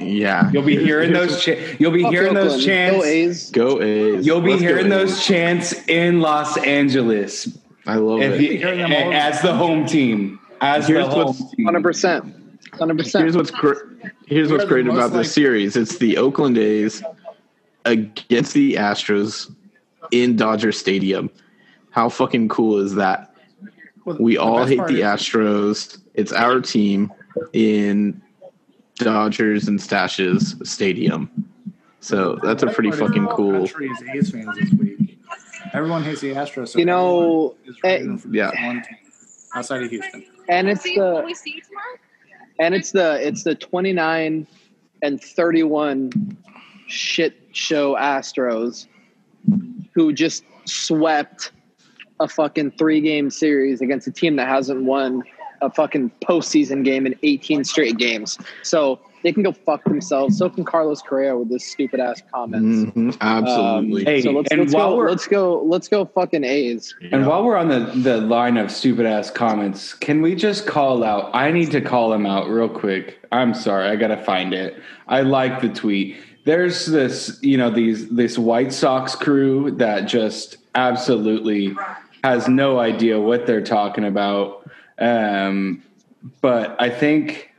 Yeah. 0.01 0.51
You'll 0.53 0.63
be 0.63 0.77
hearing 0.77 1.13
those. 1.13 1.43
Cha- 1.45 1.57
you'll 1.79 1.91
be 1.93 2.03
Fuck 2.03 2.13
hearing 2.13 2.35
those 2.35 2.65
chants. 2.65 2.97
Go 2.97 3.05
A's. 3.05 3.51
Go 3.51 3.83
A's. 3.83 4.27
You'll 4.27 4.41
be 4.41 4.51
Let's 4.51 4.63
hearing 4.63 4.89
those 4.89 5.25
chants 5.25 5.73
in 5.89 6.21
Los 6.21 6.57
Angeles 6.59 7.59
I 7.87 7.97
love 7.97 8.21
if 8.23 8.35
it. 8.35 8.43
you, 8.43 8.59
hearing 8.59 8.79
them 8.79 8.93
all- 8.93 9.13
as 9.13 9.41
the 9.43 9.53
home 9.55 9.87
team. 9.87 10.39
As 10.61 10.87
Here's 10.87 11.05
the 11.05 11.11
home 11.11 11.25
what's- 11.27 11.55
team. 11.55 11.67
Hundred 12.75 12.99
percent. 12.99 13.23
Here's 13.25 13.37
what's 13.37 13.51
great. 13.51 13.77
Here's 14.27 14.51
what's 14.51 14.65
great 14.65 14.87
about 14.87 15.11
like- 15.13 15.23
this 15.25 15.33
series. 15.33 15.77
It's 15.77 15.99
the 15.99 16.17
Oakland 16.17 16.57
A's 16.59 17.03
against 17.85 18.55
the 18.55 18.75
Astros 18.75 19.55
in 20.11 20.37
Dodger 20.37 20.73
Stadium. 20.73 21.31
How 21.91 22.09
fucking 22.09 22.49
cool 22.49 22.79
is 22.79 22.95
that? 22.95 23.35
Well, 24.05 24.17
We 24.19 24.39
all 24.39 24.65
hate 24.65 24.79
the 24.87 25.01
is- 25.01 25.05
Astros. 25.05 25.99
It's 26.15 26.33
our 26.33 26.61
team 26.61 27.13
in 27.53 28.21
Dodgers 28.97 29.69
and 29.69 29.79
Stashes 29.79 30.67
Stadium. 30.67 31.31
So 32.01 32.39
that's 32.43 32.63
a 32.63 32.67
pretty 32.69 32.91
fucking 32.91 33.27
cool. 33.29 33.67
Country 33.67 33.89
is 33.89 34.03
A's 34.15 34.31
fans 34.31 34.57
this 34.59 34.71
week. 34.73 35.19
Everyone 35.73 36.03
hates 36.03 36.21
the 36.21 36.33
Astros. 36.33 36.69
So 36.71 36.79
You 36.79 36.85
know, 36.87 37.55
everyone 37.85 38.17
is 38.17 38.25
eh, 38.25 38.29
yeah. 38.33 38.51
this 38.51 38.61
one 38.61 38.83
team 38.83 38.97
outside 39.55 39.83
of 39.83 39.91
Houston. 39.91 40.25
And 40.49 40.69
it's 40.69 40.83
See, 40.83 40.99
will 40.99 41.17
the 41.19 41.23
we 41.23 41.35
see 41.35 41.51
you 41.55 41.61
tomorrow? 41.63 41.99
And 42.63 42.77
it's 42.77 42.93
the 42.93 43.27
it's 43.27 43.43
the 43.43 43.57
twenty 43.57 43.93
nine 43.93 44.47
and 45.03 45.21
thirty 45.21 45.65
one 45.65 46.13
shit 46.87 47.35
show 47.51 47.97
Astros 47.97 48.87
who 49.95 50.13
just 50.13 50.45
swept 50.65 51.51
a 52.21 52.29
fucking 52.29 52.71
three 52.73 53.01
game 53.01 53.31
series 53.31 53.81
against 53.81 54.07
a 54.07 54.13
team 54.13 54.37
that 54.37 54.47
hasn't 54.47 54.85
won 54.85 55.25
a 55.61 55.71
fucking 55.71 56.13
postseason 56.25 56.85
game 56.85 57.05
in 57.05 57.15
18 57.23 57.65
straight 57.65 57.97
games. 57.97 58.39
So 58.63 59.01
they 59.23 59.33
can 59.33 59.43
go 59.43 59.53
fuck 59.53 59.85
themselves. 59.85 60.37
So 60.39 60.51
can 60.51 60.65
Carlos 60.65 61.01
Correa 61.03 61.37
with 61.37 61.49
this 61.49 61.65
stupid 61.65 62.01
ass 62.01 62.23
comments. 62.33 62.91
Mhm, 62.93 63.17
absolutely. 63.21 64.01
Um, 64.03 64.07
Hey, 64.07 64.21
so 64.23 64.33
let's, 64.33 64.51
and 64.51 64.61
let's 64.61 64.75
while 64.75 64.91
go. 64.91 64.97
we're- 64.97 65.11
Let's 65.11 65.27
go. 65.29 65.63
Let's 65.65 65.89
go. 65.89 66.05
Fucking 66.05 66.45
A's. 66.45 66.95
And 67.11 67.27
while 67.27 67.45
we're 67.45 67.57
on 67.57 67.69
the, 67.69 67.81
the 67.81 68.19
line 68.19 68.57
of 68.57 68.71
stupid 68.71 69.07
ass 69.07 69.31
comments, 69.31 69.95
can 69.95 70.23
we 70.23 70.35
just 70.35 70.67
call 70.67 71.05
out? 71.05 71.31
I 71.35 71.51
need 71.51 71.71
to 71.73 71.81
call 71.81 72.13
him 72.13 72.27
out 72.27 72.49
real 72.49 72.69
quick. 72.69 73.19
I'm 73.31 73.55
sorry, 73.55 73.89
I 73.89 73.97
gotta 73.97 74.17
find 74.17 74.53
it. 74.53 74.77
I 75.09 75.21
like 75.23 75.61
the 75.61 75.69
tweet. 75.69 76.17
There's 76.45 76.87
this, 76.87 77.39
you 77.43 77.57
know, 77.57 77.71
these 77.71 78.09
this 78.09 78.37
White 78.39 78.73
Sox 78.73 79.15
crew 79.15 79.71
that 79.73 80.03
just 80.09 80.57
absolutely 80.75 81.75
has 82.25 82.49
no 82.49 82.79
idea 82.81 83.21
what 83.21 83.47
they're 83.47 83.63
talking 83.63 84.05
about. 84.05 84.69
Um, 84.99 85.83
but 86.41 86.77
I 86.81 86.89
think 86.91 87.52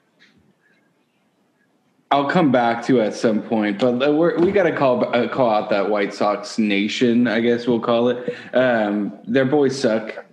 I'll 2.13 2.29
come 2.29 2.51
back 2.51 2.85
to 2.85 3.01
at 3.01 3.15
some 3.15 3.41
point, 3.41 3.79
but 3.79 4.13
we're, 4.13 4.37
we 4.37 4.51
got 4.51 4.63
to 4.63 4.75
call 4.75 5.03
uh, 5.15 5.27
call 5.27 5.49
out 5.49 5.71
that 5.71 5.89
White 5.89 6.13
Sox 6.13 6.59
nation, 6.59 7.27
I 7.27 7.39
guess 7.39 7.65
we'll 7.65 7.79
call 7.79 8.09
it. 8.09 8.35
Um, 8.53 9.17
their 9.25 9.45
boys 9.45 9.79
suck, 9.79 10.23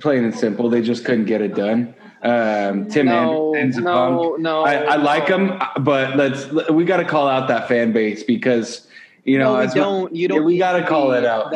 plain 0.00 0.24
and 0.24 0.34
simple. 0.34 0.68
They 0.68 0.82
just 0.82 1.06
couldn't 1.06 1.24
get 1.24 1.40
it 1.40 1.54
done. 1.54 1.94
Um, 2.20 2.90
Tim 2.90 3.06
No, 3.06 3.54
Anderson's 3.54 3.86
no, 3.86 4.36
no. 4.38 4.64
I, 4.64 4.74
I 4.74 4.96
like 4.96 5.30
no. 5.30 5.38
him, 5.38 5.62
but 5.80 6.14
let's 6.18 6.46
we 6.70 6.84
got 6.84 6.98
to 6.98 7.06
call 7.06 7.26
out 7.26 7.48
that 7.48 7.68
fan 7.68 7.94
base 7.94 8.22
because 8.22 8.86
you 9.24 9.38
know 9.38 9.64
no, 9.64 9.74
don't. 9.74 10.14
You 10.14 10.28
don't. 10.28 10.44
we 10.44 10.58
got 10.58 10.72
to 10.72 10.86
call 10.86 11.12
it 11.12 11.24
out. 11.24 11.54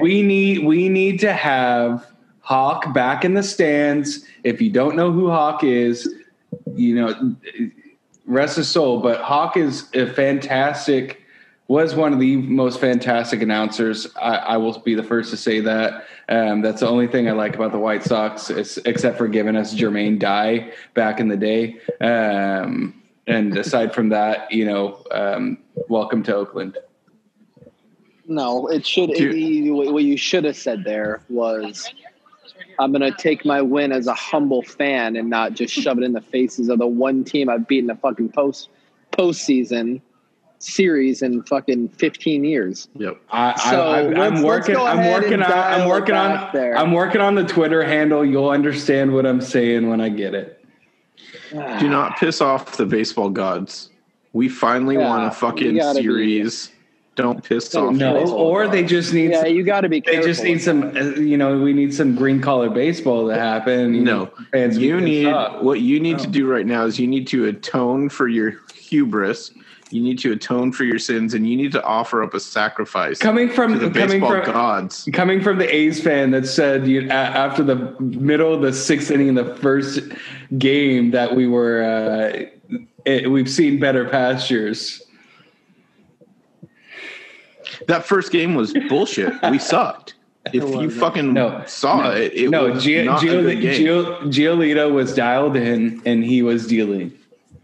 We 0.00 0.22
need 0.22 0.64
we 0.64 0.88
need 0.88 1.20
to 1.20 1.32
have 1.32 2.04
Hawk 2.40 2.92
back 2.92 3.24
in 3.24 3.34
the 3.34 3.44
stands. 3.44 4.24
If 4.42 4.60
you 4.60 4.70
don't 4.70 4.96
know 4.96 5.12
who 5.12 5.30
Hawk 5.30 5.62
is, 5.62 6.12
you 6.74 6.96
know, 6.96 7.36
rest 8.26 8.56
his 8.56 8.68
soul. 8.68 9.00
But 9.00 9.20
Hawk 9.20 9.56
is 9.56 9.88
a 9.94 10.06
fantastic. 10.06 11.18
Was 11.68 11.94
one 11.94 12.12
of 12.12 12.18
the 12.18 12.34
most 12.34 12.80
fantastic 12.80 13.42
announcers. 13.42 14.08
I, 14.20 14.34
I 14.36 14.56
will 14.56 14.80
be 14.80 14.96
the 14.96 15.04
first 15.04 15.30
to 15.30 15.36
say 15.36 15.60
that. 15.60 16.04
Um, 16.28 16.62
that's 16.62 16.80
the 16.80 16.88
only 16.88 17.06
thing 17.06 17.28
I 17.28 17.30
like 17.30 17.54
about 17.54 17.70
the 17.70 17.78
White 17.78 18.02
Sox, 18.02 18.50
is, 18.50 18.78
except 18.86 19.16
for 19.16 19.28
giving 19.28 19.54
us 19.54 19.72
Jermaine 19.72 20.18
Dye 20.18 20.72
back 20.94 21.20
in 21.20 21.28
the 21.28 21.36
day. 21.36 21.78
Um, 22.00 23.00
and 23.28 23.56
aside 23.56 23.94
from 23.94 24.08
that, 24.08 24.50
you 24.50 24.64
know, 24.64 25.04
um, 25.12 25.58
welcome 25.88 26.24
to 26.24 26.34
Oakland. 26.34 26.76
No, 28.26 28.66
it 28.66 28.84
should. 28.84 29.10
It, 29.10 29.70
what 29.70 30.02
you 30.02 30.16
should 30.16 30.42
have 30.42 30.56
said 30.56 30.82
there 30.82 31.22
was, 31.28 31.88
"I'm 32.78 32.92
going 32.92 33.02
to 33.02 33.16
take 33.16 33.44
my 33.44 33.60
win 33.62 33.92
as 33.92 34.06
a 34.06 34.14
humble 34.14 34.62
fan 34.62 35.16
and 35.16 35.28
not 35.30 35.54
just 35.54 35.72
shove 35.74 35.98
it 35.98 36.04
in 36.04 36.12
the 36.12 36.20
faces 36.20 36.68
of 36.68 36.78
the 36.78 36.86
one 36.86 37.24
team 37.24 37.48
I've 37.48 37.66
beaten 37.68 37.90
a 37.90 37.96
fucking 37.96 38.30
post 38.30 38.68
postseason 39.12 40.00
series 40.58 41.22
in 41.22 41.42
fucking 41.44 41.88
15 41.90 42.44
years." 42.44 42.88
Yep. 42.96 43.20
I, 43.30 43.70
So, 43.70 43.82
I, 43.82 44.00
I, 44.00 44.26
I'm 44.26 44.42
working. 44.42 44.76
I'm 44.76 45.10
working 45.10 45.42
on. 45.42 45.52
I'm 45.52 45.88
working 45.88 46.14
on. 46.14 46.50
there. 46.52 46.76
I'm 46.76 46.92
working 46.92 47.20
on 47.20 47.34
the 47.34 47.44
Twitter 47.44 47.82
handle. 47.84 48.24
You'll 48.24 48.50
understand 48.50 49.12
what 49.14 49.26
I'm 49.26 49.40
saying 49.40 49.88
when 49.88 50.00
I 50.00 50.08
get 50.08 50.34
it. 50.34 50.56
Ah. 51.56 51.78
Do 51.78 51.88
not 51.88 52.16
piss 52.18 52.40
off 52.40 52.76
the 52.76 52.86
baseball 52.86 53.28
gods. 53.30 53.90
We 54.32 54.48
finally 54.48 54.94
Yeah, 54.96 55.08
won 55.08 55.24
a 55.24 55.30
fucking 55.30 55.76
gotta 55.76 55.98
be- 55.98 56.04
series. 56.04 56.70
Don't 57.16 57.42
piss 57.44 57.74
No, 57.74 57.88
off. 57.88 57.94
No, 57.94 58.32
or 58.36 58.68
they 58.68 58.84
just 58.84 59.12
need. 59.12 59.30
Yeah, 59.32 59.44
you 59.46 59.62
got 59.64 59.82
to 59.82 59.88
be 59.88 60.00
they 60.00 60.20
just 60.22 60.42
need 60.42 60.62
some. 60.62 60.96
uh, 60.96 61.00
You 61.20 61.36
know, 61.36 61.58
we 61.58 61.72
need 61.72 61.92
some 61.92 62.14
green 62.14 62.40
collar 62.40 62.70
baseball 62.70 63.28
to 63.28 63.34
happen. 63.34 63.94
You 63.94 64.02
No, 64.02 64.24
know, 64.24 64.30
fans 64.52 64.78
you 64.78 65.00
need 65.00 65.26
off. 65.26 65.62
what 65.62 65.80
you 65.80 65.98
need 66.00 66.18
No. 66.18 66.24
to 66.24 66.30
do 66.30 66.46
right 66.46 66.64
now 66.64 66.84
is 66.86 66.98
you 66.98 67.06
need 67.08 67.26
to 67.28 67.46
atone 67.46 68.08
for 68.08 68.28
your 68.28 68.54
hubris. 68.74 69.52
You 69.90 70.00
need 70.00 70.20
to 70.20 70.30
atone 70.30 70.70
for 70.70 70.84
your 70.84 71.00
sins, 71.00 71.34
and 71.34 71.48
you 71.50 71.56
need 71.56 71.72
to 71.72 71.82
offer 71.82 72.22
up 72.22 72.32
a 72.32 72.38
sacrifice 72.40 73.18
coming 73.18 73.48
to 73.48 73.54
from 73.54 73.72
the 73.72 73.90
coming 73.90 74.20
baseball 74.20 74.30
from 74.44 74.44
gods. 74.52 75.08
coming 75.12 75.40
from 75.42 75.58
the 75.58 75.74
A's 75.74 76.00
fan 76.00 76.30
that 76.30 76.46
said 76.46 76.86
you, 76.86 77.08
after 77.10 77.64
the 77.64 77.76
middle 78.00 78.54
of 78.54 78.62
the 78.62 78.72
sixth 78.72 79.10
inning 79.10 79.26
in 79.26 79.34
the 79.34 79.56
first 79.56 79.98
game 80.58 81.10
that 81.10 81.34
we 81.34 81.48
were 81.48 81.82
uh, 81.82 82.76
it, 83.04 83.32
we've 83.32 83.50
seen 83.50 83.80
better 83.80 84.08
pastures. 84.08 85.02
That 87.86 88.04
first 88.04 88.30
game 88.32 88.54
was 88.54 88.72
bullshit. 88.88 89.32
we 89.50 89.58
sucked. 89.72 90.14
If 90.46 90.54
you 90.54 90.64
wasn't. 90.66 90.92
fucking 90.94 91.32
No, 91.34 91.62
saw 91.66 92.12
it, 92.12 92.32
it 92.32 92.48
no, 92.50 92.70
was 92.70 92.84
Gio, 92.84 93.04
not 93.04 93.20
Gio, 93.22 93.40
a 93.40 93.42
good 93.42 93.60
game. 93.60 93.86
Gio, 93.86 94.22
Giolito 94.24 94.90
was 94.92 95.14
dialed 95.14 95.54
in 95.56 96.00
and 96.06 96.24
he 96.24 96.42
was 96.42 96.66
dealing. 96.66 97.12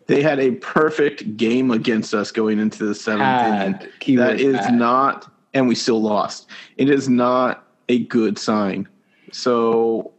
they 0.08 0.20
had 0.23 0.38
a 0.38 0.52
perfect 0.56 1.37
game 1.38 1.70
against 1.70 2.12
us 2.14 2.30
going 2.30 2.58
into 2.58 2.85
the 2.85 2.94
seventh 2.94 3.23
inning. 3.23 3.73
Had. 3.80 3.88
Keyword 4.00 4.28
That 4.28 4.40
is 4.40 4.56
had. 4.56 4.75
not, 4.75 5.26
and 5.54 5.66
we 5.66 5.75
still 5.75 6.02
lost. 6.02 6.49
It 6.76 6.90
is 6.90 7.08
not 7.08 7.66
a 7.88 8.00
good 8.04 8.38
sign. 8.38 8.87
So 9.32 10.12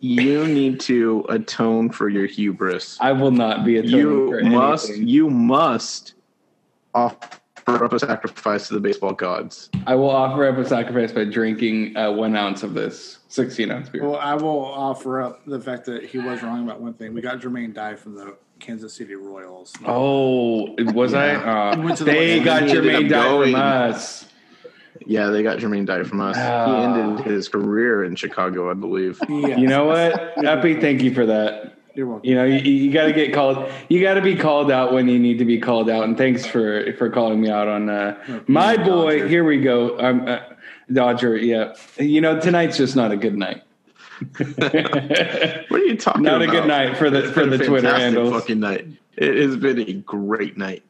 you 0.00 0.46
need 0.48 0.80
to 0.80 1.26
atone 1.28 1.90
for 1.90 2.08
your 2.08 2.26
hubris. 2.26 2.96
I 3.02 3.12
will 3.12 3.30
not 3.30 3.64
be 3.66 3.76
atoning 3.76 3.98
You 3.98 4.28
for 4.30 4.44
must, 4.44 4.96
you 4.96 5.28
must 5.30 6.14
offer 7.66 7.84
offer 7.84 7.84
up 7.84 7.92
a 7.92 7.98
sacrifice 7.98 8.68
to 8.68 8.74
the 8.74 8.80
baseball 8.80 9.12
gods. 9.12 9.70
I 9.86 9.94
will 9.94 10.10
offer 10.10 10.46
up 10.46 10.58
a 10.58 10.66
sacrifice 10.66 11.12
by 11.12 11.24
drinking 11.24 11.96
uh, 11.96 12.12
one 12.12 12.36
ounce 12.36 12.62
of 12.62 12.74
this 12.74 13.18
16 13.28 13.70
ounce 13.70 13.88
beer. 13.88 14.08
Well, 14.08 14.18
I 14.18 14.34
will 14.34 14.64
offer 14.64 15.20
up 15.20 15.44
the 15.46 15.60
fact 15.60 15.86
that 15.86 16.04
he 16.04 16.18
was 16.18 16.42
wrong 16.42 16.64
about 16.64 16.80
one 16.80 16.94
thing. 16.94 17.14
We 17.14 17.20
got 17.20 17.40
Jermaine 17.40 17.74
Dye 17.74 17.94
from 17.96 18.14
the 18.14 18.36
Kansas 18.60 18.94
City 18.94 19.14
Royals. 19.14 19.72
Oh, 19.86 20.74
was 20.92 21.14
I? 21.14 21.34
Uh, 21.34 21.82
went 21.82 21.98
to 21.98 22.04
the 22.04 22.12
they 22.12 22.36
West 22.38 22.44
got 22.44 22.62
Indies. 22.62 22.76
Jermaine 22.76 22.94
Ended 22.94 23.10
Dye 23.10 23.28
up 23.28 23.44
from 23.44 23.54
us. 23.54 24.26
Yeah, 25.06 25.26
they 25.30 25.42
got 25.42 25.58
Jermaine 25.58 25.86
Dye 25.86 26.04
from 26.04 26.20
us. 26.20 26.36
Ah. 26.38 26.66
He 26.66 27.00
ended 27.00 27.26
his 27.26 27.48
career 27.48 28.04
in 28.04 28.14
Chicago, 28.14 28.70
I 28.70 28.74
believe. 28.74 29.18
Yeah. 29.28 29.56
You 29.56 29.66
know 29.66 29.86
what, 29.86 30.38
Epi? 30.44 30.80
Thank 30.80 31.02
you 31.02 31.12
for 31.12 31.26
that. 31.26 31.76
You're 31.94 32.06
welcome. 32.06 32.28
You 32.28 32.34
know, 32.36 32.44
you, 32.44 32.58
you 32.58 32.92
got 32.92 33.04
to 33.06 33.12
get 33.12 33.32
called. 33.34 33.70
You 33.88 34.00
got 34.00 34.14
to 34.14 34.22
be 34.22 34.34
called 34.36 34.70
out 34.70 34.92
when 34.92 35.08
you 35.08 35.18
need 35.18 35.38
to 35.38 35.44
be 35.44 35.58
called 35.58 35.90
out. 35.90 36.04
And 36.04 36.16
thanks 36.16 36.46
for 36.46 36.92
for 36.94 37.10
calling 37.10 37.40
me 37.40 37.50
out 37.50 37.68
on 37.68 37.88
uh, 37.90 38.42
my 38.46 38.76
boy. 38.76 39.18
Dodger. 39.18 39.28
Here 39.28 39.44
we 39.44 39.60
go. 39.60 39.98
I'm 39.98 40.26
uh, 40.26 40.38
Dodger. 40.92 41.36
Yeah. 41.36 41.74
You 41.98 42.20
know, 42.20 42.40
tonight's 42.40 42.76
just 42.78 42.96
not 42.96 43.12
a 43.12 43.16
good 43.16 43.36
night. 43.36 43.62
What 44.42 45.80
are 45.80 45.84
you 45.84 45.96
talking 45.96 46.26
about? 46.26 46.38
Not 46.38 46.42
about? 46.42 46.54
a 46.54 46.60
good 46.60 46.66
night 46.68 46.96
for 46.96 47.10
the- 47.10 47.24
It's 47.24 47.30
for 47.32 47.40
been 47.40 47.50
the 47.50 47.56
a 47.56 47.66
Twitter 47.66 47.88
fantastic 47.88 48.02
handles. 48.14 48.32
Fucking 48.42 48.60
night. 48.60 48.86
It 49.16 49.36
has 49.36 49.56
been 49.56 49.78
a 49.80 49.92
great 49.94 50.56
night, 50.56 50.84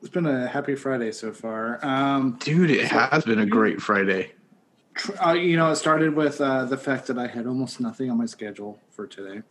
It's 0.00 0.08
been 0.10 0.26
a 0.26 0.48
happy 0.48 0.74
Friday 0.74 1.12
so 1.12 1.32
far. 1.32 1.78
Um, 1.84 2.36
dude. 2.40 2.70
It 2.70 2.86
has 2.86 3.24
been 3.24 3.38
a 3.38 3.46
great 3.46 3.80
Friday. 3.80 4.32
uh, 5.24 5.32
you 5.32 5.56
know, 5.56 5.70
it 5.70 5.76
started 5.76 6.14
with 6.16 6.40
uh, 6.40 6.64
the 6.64 6.76
fact 6.76 7.06
that 7.08 7.18
I 7.18 7.26
had 7.28 7.46
almost 7.46 7.80
nothing 7.80 8.10
on 8.10 8.18
my 8.18 8.26
schedule 8.26 8.78
for 8.90 9.06
today. 9.06 9.42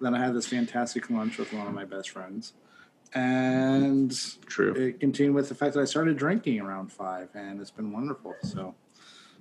Then 0.00 0.14
I 0.14 0.24
had 0.24 0.34
this 0.34 0.46
fantastic 0.46 1.10
lunch 1.10 1.38
with 1.38 1.52
one 1.52 1.66
of 1.66 1.74
my 1.74 1.84
best 1.84 2.10
friends. 2.10 2.52
And 3.14 4.14
True. 4.46 4.74
it 4.74 5.00
continued 5.00 5.34
with 5.34 5.48
the 5.48 5.54
fact 5.54 5.74
that 5.74 5.80
I 5.80 5.84
started 5.86 6.16
drinking 6.16 6.60
around 6.60 6.92
five, 6.92 7.28
and 7.34 7.60
it's 7.60 7.70
been 7.70 7.90
wonderful. 7.92 8.34
So, 8.42 8.74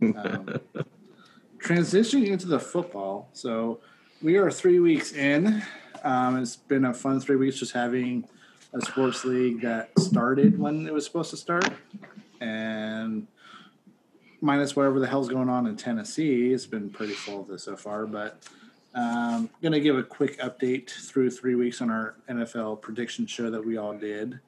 um, 0.02 0.60
transitioning 1.60 2.28
into 2.28 2.48
the 2.48 2.60
football. 2.60 3.30
So, 3.34 3.80
we 4.22 4.38
are 4.38 4.50
three 4.50 4.80
weeks 4.80 5.12
in. 5.12 5.62
Um, 6.04 6.38
it's 6.42 6.56
been 6.56 6.86
a 6.86 6.94
fun 6.94 7.20
three 7.20 7.36
weeks 7.36 7.58
just 7.58 7.74
having 7.74 8.28
a 8.74 8.82
sports 8.82 9.26
league 9.26 9.62
that 9.62 9.90
started 10.00 10.58
when 10.58 10.88
it 10.88 10.94
was 10.94 11.06
supposed 11.06 11.32
to 11.32 11.38
start, 11.38 11.70
and 12.40 13.28
minus 14.42 14.76
whatever 14.76 15.00
the 15.00 15.08
hell's 15.08 15.30
going 15.30 15.50
on 15.50 15.68
in 15.68 15.76
Tennessee, 15.76 16.54
it's 16.54 16.66
been 16.66 16.90
pretty 16.90 17.14
full 17.14 17.42
of 17.42 17.48
this 17.48 17.64
so 17.64 17.76
far. 17.76 18.06
But 18.06 18.48
um, 18.96 19.50
going 19.62 19.74
to 19.74 19.80
give 19.80 19.98
a 19.98 20.04
quick 20.04 20.40
update 20.40 20.90
through 20.90 21.32
three 21.32 21.56
weeks 21.56 21.82
on 21.82 21.90
our 21.92 22.16
NFL 22.30 22.82
prediction 22.82 23.28
show 23.28 23.50
that 23.50 23.64
we 23.64 23.78
all 23.78 23.94
did. 23.94 24.40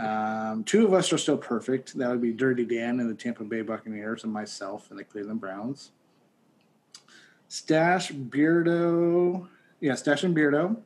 Um, 0.00 0.64
two 0.64 0.86
of 0.86 0.92
us 0.92 1.12
are 1.12 1.18
still 1.18 1.36
perfect. 1.36 1.96
That 1.98 2.08
would 2.08 2.20
be 2.20 2.32
Dirty 2.32 2.64
Dan 2.64 3.00
and 3.00 3.10
the 3.10 3.14
Tampa 3.14 3.44
Bay 3.44 3.62
Buccaneers, 3.62 4.24
and 4.24 4.32
myself 4.32 4.90
and 4.90 4.98
the 4.98 5.04
Cleveland 5.04 5.40
Browns. 5.40 5.90
Stash 7.48 8.12
Beardo, 8.12 9.48
yeah, 9.80 9.96
Stash 9.96 10.22
and 10.22 10.36
Beardo, 10.36 10.76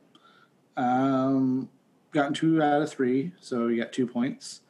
um, 0.77 1.69
gotten 2.11 2.33
two 2.33 2.61
out 2.61 2.81
of 2.81 2.89
three, 2.89 3.33
so 3.39 3.67
you 3.67 3.79
got 3.79 3.93
two 3.93 4.07
points. 4.07 4.61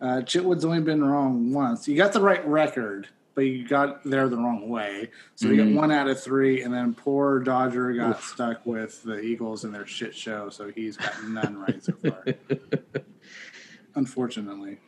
Uh, 0.00 0.20
Chitwood's 0.20 0.64
only 0.64 0.80
been 0.80 1.04
wrong 1.04 1.52
once. 1.52 1.86
You 1.86 1.96
got 1.96 2.12
the 2.12 2.20
right 2.20 2.44
record, 2.46 3.08
but 3.34 3.42
you 3.42 3.66
got 3.66 4.04
there 4.04 4.28
the 4.28 4.36
wrong 4.36 4.68
way. 4.68 5.10
So 5.34 5.48
you 5.48 5.56
got 5.56 5.74
one 5.74 5.90
out 5.90 6.08
of 6.08 6.22
three, 6.22 6.62
and 6.62 6.72
then 6.72 6.94
poor 6.94 7.40
Dodger 7.40 7.92
got 7.92 8.22
stuck 8.22 8.64
with 8.64 9.02
the 9.02 9.20
Eagles 9.20 9.64
and 9.64 9.74
their 9.74 9.86
shit 9.86 10.14
show, 10.14 10.48
so 10.50 10.70
he's 10.70 10.96
got 10.96 11.12
none 11.24 11.58
right 11.58 11.82
so 11.82 11.92
far. 11.94 12.24
Unfortunately, 13.96 14.78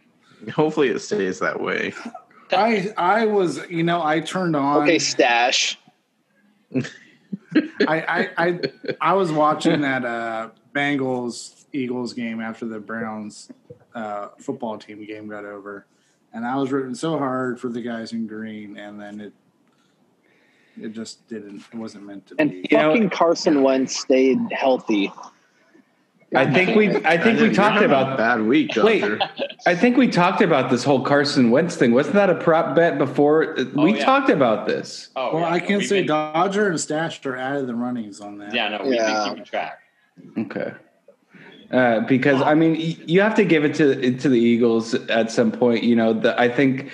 Hopefully, 0.55 0.89
it 0.89 1.01
stays 1.01 1.39
that 1.41 1.61
way. 1.61 1.93
I 2.53 2.93
I 2.97 3.27
was 3.27 3.69
you 3.69 3.83
know 3.83 4.03
I 4.03 4.21
turned 4.21 4.55
on. 4.55 4.83
Okay, 4.83 4.99
stash. 4.99 5.79
I, 6.75 6.83
I 7.89 8.29
I 8.37 8.61
I 9.01 9.13
was 9.15 9.33
watching 9.33 9.81
that 9.81 10.05
uh, 10.05 10.51
Bengals 10.75 11.65
Eagles 11.73 12.13
game 12.13 12.41
after 12.41 12.67
the 12.67 12.79
Browns 12.79 13.51
uh, 13.95 14.29
football 14.39 14.79
team 14.79 15.05
game 15.07 15.29
got 15.29 15.45
over, 15.45 15.87
and 16.37 16.44
I 16.46 16.55
was 16.57 16.70
rooting 16.70 16.94
so 16.94 17.16
hard 17.18 17.59
for 17.59 17.70
the 17.70 17.81
guys 17.81 18.12
in 18.12 18.27
green, 18.27 18.77
and 18.77 19.01
then 19.01 19.20
it 19.20 19.33
it 20.81 20.92
just 20.92 21.27
didn't. 21.29 21.62
It 21.72 21.77
wasn't 21.77 22.05
meant 22.05 22.27
to 22.29 22.35
And 22.38 22.51
be. 22.51 22.68
You 22.70 22.77
know- 22.77 22.92
fucking 22.92 23.09
Carson 23.11 23.62
Wentz 23.62 23.99
stayed 23.99 24.38
healthy. 24.53 25.11
I 26.35 26.53
think 26.53 26.77
we. 26.77 26.94
I 27.07 27.16
think 27.16 27.40
we 27.40 27.49
talked 27.55 27.75
having 27.77 27.90
a 27.90 27.94
about. 27.94 28.18
bad 28.18 28.42
week, 28.42 28.72
Wait. 28.77 29.03
I 29.66 29.75
think 29.75 29.96
we 29.96 30.09
talked 30.09 30.42
about 30.42 30.68
this 30.70 30.85
whole 30.85 31.01
Carson 31.01 31.51
Wentz 31.51 31.77
thing. 31.77 31.92
Wasn't 31.92 32.16
that 32.16 32.29
a 32.29 32.35
prop 32.35 32.75
bet 32.77 32.99
before? 32.99 33.55
Oh, 33.59 33.83
we 33.85 33.96
yeah. 33.96 34.05
talked 34.05 34.29
about 34.29 34.66
this. 34.66 35.09
Oh, 35.16 35.35
Well, 35.37 35.42
yeah, 35.44 35.55
I 35.55 35.61
can 35.61 35.79
we've 35.79 35.87
say 35.87 36.01
been- 36.01 36.09
Dodger 36.09 36.68
and 36.68 36.79
Stash 36.81 37.25
are 37.25 37.37
out 37.37 37.57
of 37.57 37.66
the 37.68 37.75
runnings 37.77 38.20
on 38.20 38.37
that. 38.38 38.53
Yeah, 38.53 38.68
no, 38.70 38.81
we've 38.85 38.94
Yeah. 38.96 39.20
been 39.20 39.29
keeping 39.31 39.44
track. 39.44 39.79
Okay. 40.37 40.72
Uh, 41.71 42.01
because 42.01 42.41
I 42.43 42.55
mean, 42.55 42.77
you 43.07 43.21
have 43.21 43.35
to 43.37 43.45
give 43.45 43.65
it 43.65 43.75
to 43.77 44.17
to 44.19 44.29
the 44.29 44.39
Eagles 44.39 44.95
at 44.95 45.31
some 45.31 45.51
point. 45.51 45.83
You 45.83 45.97
know, 45.97 46.13
the, 46.13 46.39
I 46.41 46.49
think 46.49 46.93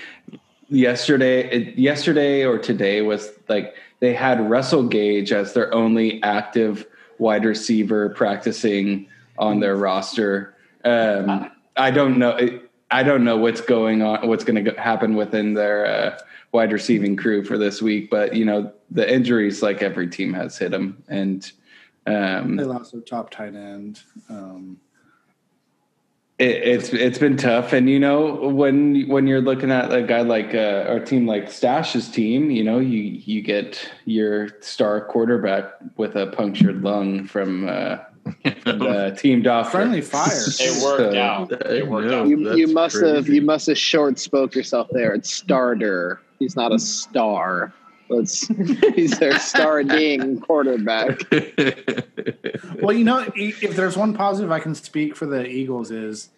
yesterday, 0.69 1.75
yesterday 1.75 2.45
or 2.45 2.59
today 2.59 3.03
was 3.03 3.31
like 3.49 3.75
they 4.01 4.15
had 4.15 4.41
Russell 4.49 4.85
Gage 4.85 5.33
as 5.33 5.53
their 5.53 5.73
only 5.75 6.23
active 6.23 6.87
wide 7.19 7.45
receiver 7.45 8.09
practicing 8.11 9.07
on 9.39 9.61
their 9.61 9.77
roster. 9.77 10.55
Um, 10.85 11.51
I 11.77 11.91
don't 11.91 12.19
know. 12.19 12.61
I 12.91 13.03
don't 13.03 13.25
know 13.25 13.37
what's 13.37 13.61
going 13.61 14.03
on. 14.03 14.27
What's 14.27 14.45
going 14.45 14.65
to 14.65 14.73
happen 14.81 15.15
within 15.17 15.55
their 15.55 15.87
uh, 15.87 16.19
wide 16.53 16.73
receiving 16.73 17.17
crew 17.17 17.45
for 17.45 17.57
this 17.57 17.81
week? 17.81 18.11
But 18.11 18.35
you 18.35 18.45
know, 18.45 18.73
the 18.91 19.11
injuries, 19.11 19.63
like 19.63 19.83
every 19.83 20.09
team, 20.09 20.33
has 20.35 20.59
hit 20.59 20.71
them, 20.71 21.03
and 21.09 21.51
um, 22.07 22.57
They 22.57 22.65
lost 22.65 22.93
their 22.93 23.01
top 23.01 23.31
tight 23.31 23.55
end. 23.55 24.01
Um, 24.29 24.79
it, 26.39 26.51
it's 26.51 26.89
it's 26.93 27.19
been 27.19 27.37
tough, 27.37 27.73
and 27.73 27.89
you 27.89 28.01
know 28.01 28.49
when 28.49 29.07
when 29.09 29.27
you're 29.27 29.41
looking 29.43 29.71
at 29.71 29.93
a 29.93 30.03
guy 30.03 30.23
like 30.23 30.55
uh, 30.55 30.87
our 30.89 30.99
team 31.01 31.27
like 31.27 31.45
Stash's 31.49 32.09
team, 32.09 32.51
you 32.51 32.65
know 32.65 32.79
you 32.79 32.99
you 33.03 33.43
get 33.43 33.89
your 34.07 34.49
star 34.61 35.05
quarterback 35.05 35.73
with 35.97 36.17
a 36.17 36.27
punctured 36.29 36.83
lung 36.83 37.27
from 37.27 37.69
uh, 37.69 37.99
the 38.65 39.15
team 39.19 39.43
doctor. 39.43 39.71
friendly 39.71 40.01
fire. 40.01 40.27
It 40.59 40.83
worked 40.83 41.13
So- 41.15 41.19
out. 41.21 41.53
It 41.71 41.87
worked 41.87 42.09
No. 42.09 42.23
out. 42.23 42.29
You, 42.29 42.39
you 42.57 42.67
that's 42.67 42.73
must 42.75 43.01
have 43.05 43.29
you 43.29 43.43
must 43.43 43.67
have 43.69 43.79
short 43.79 44.19
spoke 44.19 44.55
yourself 44.55 44.89
there. 44.91 45.13
It's 45.15 45.31
starter. 45.31 46.21
He's 46.39 46.57
not 46.57 46.73
a 46.73 46.79
star. 46.79 47.73
Let's 48.09 48.47
he's 48.95 49.19
their 49.19 49.39
starting 49.39 50.41
quarterback. 50.47 51.21
Well, 52.81 52.97
you 52.97 53.05
know, 53.05 53.25
e- 53.37 53.55
if 53.63 53.77
there's 53.77 53.97
one 53.97 54.13
positive 54.15 54.51
I 54.51 54.59
can 54.61 54.75
speak 54.75 55.15
for 55.17 55.27
the 55.27 55.47
Eagles 55.47 55.91
is 55.91 56.31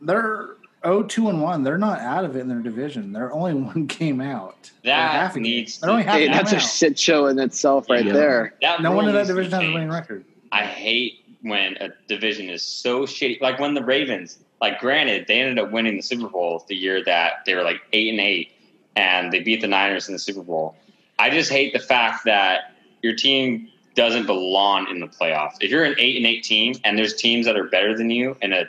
they're 0.00 0.50
0-2 0.84 1.30
and 1.30 1.42
1. 1.42 1.62
They're 1.62 1.78
not 1.78 2.00
out 2.00 2.24
of 2.24 2.36
it 2.36 2.40
in 2.40 2.48
their 2.48 2.60
division. 2.60 3.12
They're 3.12 3.32
only 3.32 3.54
one 3.54 3.86
game 3.86 4.20
out. 4.20 4.70
That 4.84 5.10
half 5.12 5.36
needs 5.36 5.78
They're 5.80 5.90
only 5.90 6.02
to- 6.04 6.08
half 6.10 6.18
Hey, 6.18 6.26
a 6.26 6.30
that's 6.30 6.52
a 6.52 6.56
game 6.56 6.62
out. 6.62 6.68
shit 6.68 6.98
show 6.98 7.26
in 7.26 7.38
itself 7.38 7.88
right 7.88 8.04
Yeah. 8.04 8.12
there. 8.12 8.54
That 8.60 8.82
No 8.82 8.90
rule 8.90 8.96
one 8.98 9.08
in 9.08 9.14
that 9.14 9.26
division 9.26 9.52
has 9.52 9.62
a 9.62 9.72
winning 9.72 9.90
record. 9.90 10.24
I 10.52 10.64
hate 10.64 11.24
when 11.42 11.76
a 11.78 11.88
division 12.08 12.48
is 12.50 12.62
so 12.62 13.02
shitty. 13.02 13.40
Like 13.40 13.58
when 13.58 13.74
the 13.74 13.82
Ravens, 13.84 14.38
like 14.60 14.78
granted, 14.80 15.26
they 15.26 15.40
ended 15.40 15.58
up 15.58 15.70
winning 15.72 15.96
the 15.96 16.02
Super 16.02 16.28
Bowl 16.28 16.64
the 16.68 16.76
year 16.76 17.02
that 17.04 17.44
they 17.46 17.54
were 17.54 17.62
like 17.62 17.80
eight 17.92 18.10
and 18.10 18.20
eight, 18.20 18.52
and 18.96 19.32
they 19.32 19.40
beat 19.40 19.60
the 19.60 19.68
Niners 19.68 20.08
in 20.08 20.14
the 20.14 20.18
Super 20.18 20.42
Bowl. 20.42 20.74
I 21.18 21.30
just 21.30 21.50
hate 21.50 21.72
the 21.72 21.78
fact 21.78 22.24
that 22.24 22.74
your 23.02 23.14
team 23.14 23.68
doesn't 23.94 24.26
belong 24.26 24.88
in 24.90 25.00
the 25.00 25.06
playoffs. 25.06 25.54
If 25.60 25.70
you're 25.70 25.84
an 25.84 25.94
eight 25.98 26.16
and 26.16 26.26
eight 26.26 26.42
team, 26.42 26.74
and 26.84 26.98
there's 26.98 27.14
teams 27.14 27.46
that 27.46 27.56
are 27.56 27.64
better 27.64 27.96
than 27.96 28.10
you 28.10 28.36
in 28.42 28.52
a 28.52 28.64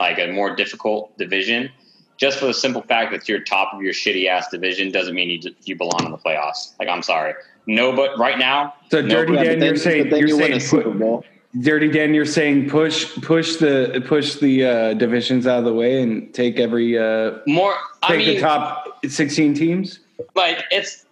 like 0.00 0.18
a 0.18 0.32
more 0.32 0.56
difficult 0.56 1.16
division, 1.18 1.70
just 2.16 2.38
for 2.38 2.46
the 2.46 2.54
simple 2.54 2.82
fact 2.82 3.12
that 3.12 3.28
you're 3.28 3.40
top 3.40 3.72
of 3.72 3.82
your 3.82 3.92
shitty 3.92 4.26
ass 4.26 4.48
division 4.48 4.90
doesn't 4.90 5.14
mean 5.14 5.30
you 5.30 5.54
you 5.64 5.76
belong 5.76 6.04
in 6.04 6.10
the 6.10 6.18
playoffs. 6.18 6.72
Like 6.78 6.88
I'm 6.88 7.02
sorry, 7.02 7.34
no, 7.66 7.94
but 7.94 8.18
right 8.18 8.38
now, 8.38 8.74
So 8.90 9.00
No, 9.00 9.24
Dirty 9.24 9.34
Dan, 9.34 9.62
you're 9.62 9.76
saying 9.76 10.08
you're 10.08 10.28
you 10.28 10.36
saying 10.36 10.52
a 10.54 10.60
Super 10.60 10.90
Bowl. 10.90 11.24
Dirty 11.60 11.90
Dan, 11.90 12.14
you're 12.14 12.24
saying 12.24 12.68
push 12.70 13.14
push 13.20 13.56
the 13.56 14.02
push 14.06 14.36
the 14.36 14.64
uh, 14.64 14.94
divisions 14.94 15.46
out 15.46 15.58
of 15.58 15.64
the 15.64 15.74
way 15.74 16.02
and 16.02 16.32
take 16.34 16.58
every 16.58 16.98
uh, 16.98 17.38
more. 17.46 17.74
I 18.02 18.08
take 18.08 18.26
mean, 18.26 18.34
the 18.36 18.40
top 18.40 18.91
16 19.06 19.54
teams. 19.54 20.00
like 20.34 20.64
it's 20.70 21.04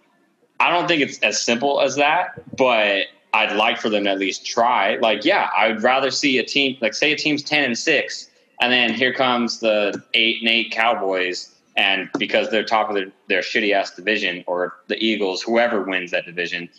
i 0.59 0.69
don't 0.69 0.87
think 0.87 1.01
it's 1.01 1.19
as 1.19 1.41
simple 1.41 1.81
as 1.81 1.95
that 1.95 2.41
but 2.57 3.03
i'd 3.33 3.55
like 3.55 3.79
for 3.79 3.89
them 3.89 4.05
to 4.05 4.11
at 4.11 4.19
least 4.19 4.45
try. 4.45 4.97
Like 4.97 5.25
yeah 5.25 5.49
i 5.57 5.67
would 5.67 5.83
rather 5.83 6.11
see 6.11 6.37
a 6.37 6.43
team 6.43 6.77
like 6.81 6.93
say 6.93 7.11
a 7.11 7.17
team's 7.17 7.43
10 7.43 7.63
and 7.63 7.77
6 7.77 8.29
and 8.61 8.71
then 8.71 8.93
here 8.93 9.13
comes 9.13 9.59
the 9.59 10.01
8 10.13 10.41
and 10.41 10.49
8 10.49 10.71
cowboys 10.71 11.53
and 11.77 12.09
because 12.19 12.49
they're 12.49 12.65
top 12.65 12.89
of 12.89 12.95
their, 12.95 13.11
their 13.27 13.41
shitty 13.41 13.73
ass 13.73 13.95
division 13.95 14.43
or 14.47 14.75
the 14.87 15.03
eagles 15.03 15.41
whoever 15.41 15.83
wins 15.83 16.11
that 16.11 16.25
division 16.25 16.69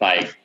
like 0.00 0.36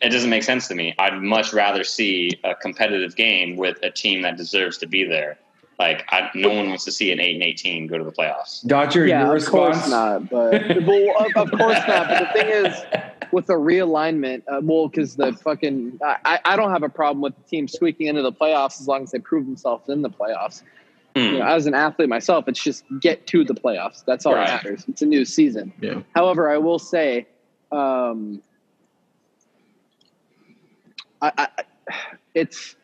it 0.00 0.10
doesn't 0.10 0.30
make 0.30 0.42
sense 0.42 0.66
to 0.68 0.74
me. 0.74 0.94
I'd 0.98 1.20
much 1.22 1.52
rather 1.52 1.84
see 1.84 2.32
a 2.44 2.54
competitive 2.54 3.16
game 3.16 3.56
with 3.56 3.78
a 3.82 3.90
team 3.90 4.22
that 4.22 4.36
deserves 4.36 4.78
to 4.78 4.86
be 4.86 5.04
there 5.04 5.38
Like, 5.80 6.04
I, 6.10 6.28
no 6.34 6.50
one 6.50 6.68
wants 6.68 6.84
to 6.84 6.92
see 6.92 7.10
an 7.10 7.20
eight 7.20 7.32
and 7.36 7.42
eighteen 7.42 7.86
go 7.86 7.96
to 7.96 8.04
the 8.04 8.12
playoffs. 8.12 8.66
Dodger, 8.66 9.06
yeah, 9.06 9.24
your 9.24 9.36
of 9.36 9.46
course 9.46 9.88
not. 9.88 10.28
But 10.28 10.52
well, 10.86 11.14
of, 11.24 11.50
of 11.50 11.58
course 11.58 11.78
not. 11.88 12.06
But 12.06 12.18
the 12.18 12.26
thing 12.34 12.48
is, 12.48 12.82
with 13.32 13.46
the 13.46 13.54
realignment, 13.54 14.42
uh, 14.46 14.60
well, 14.62 14.88
because 14.88 15.16
the 15.16 15.32
fucking, 15.32 15.98
I, 16.04 16.38
I 16.44 16.56
don't 16.56 16.70
have 16.70 16.82
a 16.82 16.90
problem 16.90 17.22
with 17.22 17.34
the 17.34 17.42
team 17.44 17.66
squeaking 17.66 18.08
into 18.08 18.20
the 18.20 18.30
playoffs 18.30 18.78
as 18.78 18.88
long 18.88 19.04
as 19.04 19.12
they 19.12 19.20
prove 19.20 19.46
themselves 19.46 19.88
in 19.88 20.02
the 20.02 20.10
playoffs. 20.10 20.62
Hmm. 21.16 21.22
You 21.22 21.38
know, 21.38 21.46
as 21.46 21.64
an 21.64 21.72
athlete 21.72 22.10
myself, 22.10 22.46
it's 22.46 22.62
just 22.62 22.84
get 23.00 23.26
to 23.28 23.42
the 23.42 23.54
playoffs. 23.54 24.04
That's 24.04 24.26
all 24.26 24.34
Right. 24.34 24.48
that 24.48 24.62
matters. 24.62 24.84
It's 24.86 25.00
a 25.00 25.06
new 25.06 25.24
season. 25.24 25.72
Yeah. 25.80 26.02
However, 26.14 26.50
I 26.50 26.58
will 26.58 26.78
say, 26.78 27.26
um, 27.72 28.42
I, 31.22 31.32
I, 31.38 31.48
it's 32.34 32.76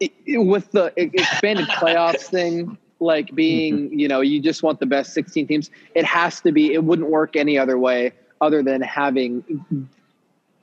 it, 0.00 0.12
it- 0.26 0.38
with 0.38 0.70
the 0.72 0.92
expanded 0.96 1.66
playoffs 1.68 2.22
thing, 2.22 2.76
like 2.98 3.34
being, 3.34 3.98
you 3.98 4.08
know, 4.08 4.20
you 4.20 4.40
just 4.40 4.62
want 4.62 4.80
the 4.80 4.86
best 4.86 5.12
16 5.14 5.46
teams. 5.46 5.70
It 5.94 6.04
has 6.04 6.40
to 6.42 6.52
be. 6.52 6.72
It 6.74 6.84
wouldn't 6.84 7.08
work 7.08 7.36
any 7.36 7.56
other 7.58 7.78
way 7.78 8.12
other 8.40 8.62
than 8.62 8.80
having 8.82 9.44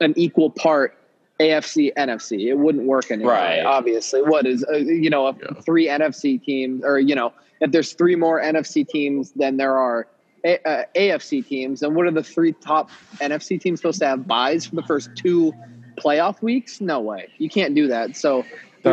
an 0.00 0.14
equal 0.16 0.50
part 0.50 0.96
AFC 1.40 1.92
NFC. 1.94 2.48
It 2.48 2.54
wouldn't 2.54 2.84
work 2.84 3.10
any 3.10 3.24
other 3.24 3.32
way, 3.32 3.58
Right. 3.58 3.64
Obviously, 3.64 4.22
what 4.22 4.46
is 4.46 4.64
uh, 4.72 4.76
you 4.76 5.10
know, 5.10 5.28
if 5.28 5.36
Yeah. 5.40 5.60
three 5.62 5.86
NFC 5.88 6.42
teams, 6.42 6.84
or 6.84 6.98
you 6.98 7.14
know, 7.14 7.32
if 7.60 7.70
there's 7.72 7.92
three 7.92 8.14
more 8.16 8.40
NFC 8.40 8.86
teams 8.88 9.32
than 9.32 9.56
there 9.56 9.76
are. 9.76 10.06
A, 10.44 10.56
uh, 10.68 10.84
AFC 10.94 11.44
teams, 11.44 11.82
and 11.82 11.96
what 11.96 12.06
are 12.06 12.12
the 12.12 12.22
three 12.22 12.52
top 12.52 12.90
NFC 13.20 13.60
teams 13.60 13.80
supposed 13.80 13.98
to 13.98 14.06
have 14.06 14.24
buys 14.28 14.64
for 14.66 14.76
the 14.76 14.84
first 14.84 15.10
two 15.16 15.52
playoff 15.96 16.40
weeks? 16.42 16.80
No 16.80 17.00
way, 17.00 17.26
you 17.38 17.48
can't 17.50 17.74
do 17.74 17.88
that. 17.88 18.16
So, 18.16 18.44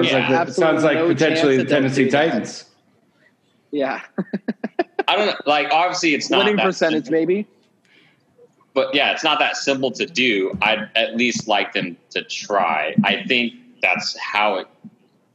Sounds 0.03 0.11
Yeah. 0.11 0.37
like 0.37 0.47
the, 0.47 0.53
sounds 0.53 0.83
like 0.83 0.97
no 0.97 1.07
potentially 1.07 1.57
the 1.57 1.63
chance 1.65 1.69
that 1.69 1.81
they'll 1.81 2.05
Tennessee. 2.05 2.09
Titans. 2.09 2.65
yeah, 3.71 4.01
I 5.07 5.15
don't 5.15 5.27
know. 5.27 5.35
Like, 5.45 5.67
obviously, 5.71 6.13
it's 6.15 6.29
not 6.29 6.39
winning 6.39 6.55
that 6.57 6.63
percentage, 6.65 7.09
maybe. 7.09 7.47
but 8.73 8.93
yeah, 8.95 9.11
it's 9.11 9.23
not 9.23 9.39
that 9.39 9.55
simple 9.57 9.91
to 9.91 10.05
do. 10.05 10.51
I'd 10.61 10.89
at 10.95 11.15
least 11.15 11.47
like 11.47 11.73
them 11.73 11.97
to 12.11 12.23
try. 12.23 12.95
I 13.03 13.23
think 13.27 13.53
that's 13.81 14.17
how 14.19 14.55
it 14.55 14.67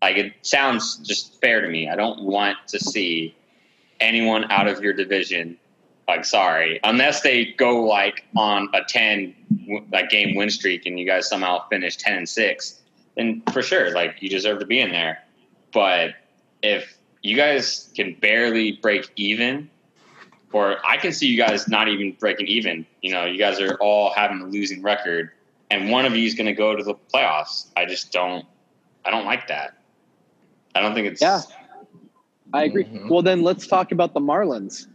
like 0.02 0.16
it 0.16 0.32
sounds 0.42 0.96
just 0.98 1.40
fair 1.40 1.60
to 1.60 1.68
me. 1.68 1.88
I 1.88 1.94
don't 1.96 2.22
want 2.22 2.56
to 2.68 2.78
see 2.78 3.34
anyone 4.00 4.50
out 4.50 4.66
of 4.66 4.82
your 4.82 4.92
division 4.94 5.56
like 6.08 6.24
sorry, 6.24 6.80
unless 6.82 7.20
they 7.20 7.44
go 7.56 7.84
like 7.84 8.24
on 8.36 8.68
a 8.74 8.80
10 8.82 9.86
like 9.92 10.10
game 10.10 10.34
win 10.34 10.50
streak 10.50 10.84
and 10.86 10.98
you 10.98 11.06
guys 11.06 11.28
somehow 11.28 11.68
finish 11.68 11.96
10 11.98 12.14
and 12.18 12.28
6, 12.28 12.79
then 13.20 13.42
for 13.52 13.62
sure 13.62 13.92
like 13.92 14.16
you 14.20 14.28
deserve 14.28 14.58
to 14.60 14.66
be 14.66 14.80
in 14.80 14.90
there. 14.90 15.22
But 15.72 16.14
if 16.62 16.96
you 17.22 17.36
guys 17.36 17.90
can 17.94 18.14
barely 18.14 18.72
break 18.72 19.10
even 19.16 19.70
or 20.52 20.78
I 20.84 20.96
can 20.96 21.12
see 21.12 21.28
you 21.28 21.36
guys 21.36 21.68
not 21.68 21.86
even 21.88 22.16
breaking 22.18 22.48
even. 22.48 22.84
You 23.02 23.12
know, 23.12 23.24
you 23.24 23.38
guys 23.38 23.60
are 23.60 23.76
all 23.76 24.12
having 24.12 24.40
a 24.40 24.46
losing 24.46 24.82
record, 24.82 25.30
and 25.70 25.90
one 25.90 26.06
of 26.06 26.16
you 26.16 26.26
is 26.26 26.34
going 26.34 26.46
to 26.46 26.54
go 26.54 26.74
to 26.74 26.82
the 26.82 26.94
playoffs. 27.14 27.66
I 27.76 27.86
just 27.86 28.10
don't. 28.12 28.44
I 29.04 29.10
don't 29.10 29.26
like 29.26 29.46
that. 29.48 29.78
I 30.74 30.80
don't 30.80 30.94
think 30.94 31.06
it's. 31.06 31.22
Yeah. 31.22 31.42
I 32.52 32.64
agree. 32.64 32.84
Mhm. 32.84 33.08
Well, 33.08 33.22
then 33.22 33.42
let's 33.42 33.68
talk 33.68 33.92
about 33.92 34.12
the 34.12 34.20
Marlins 34.20 34.86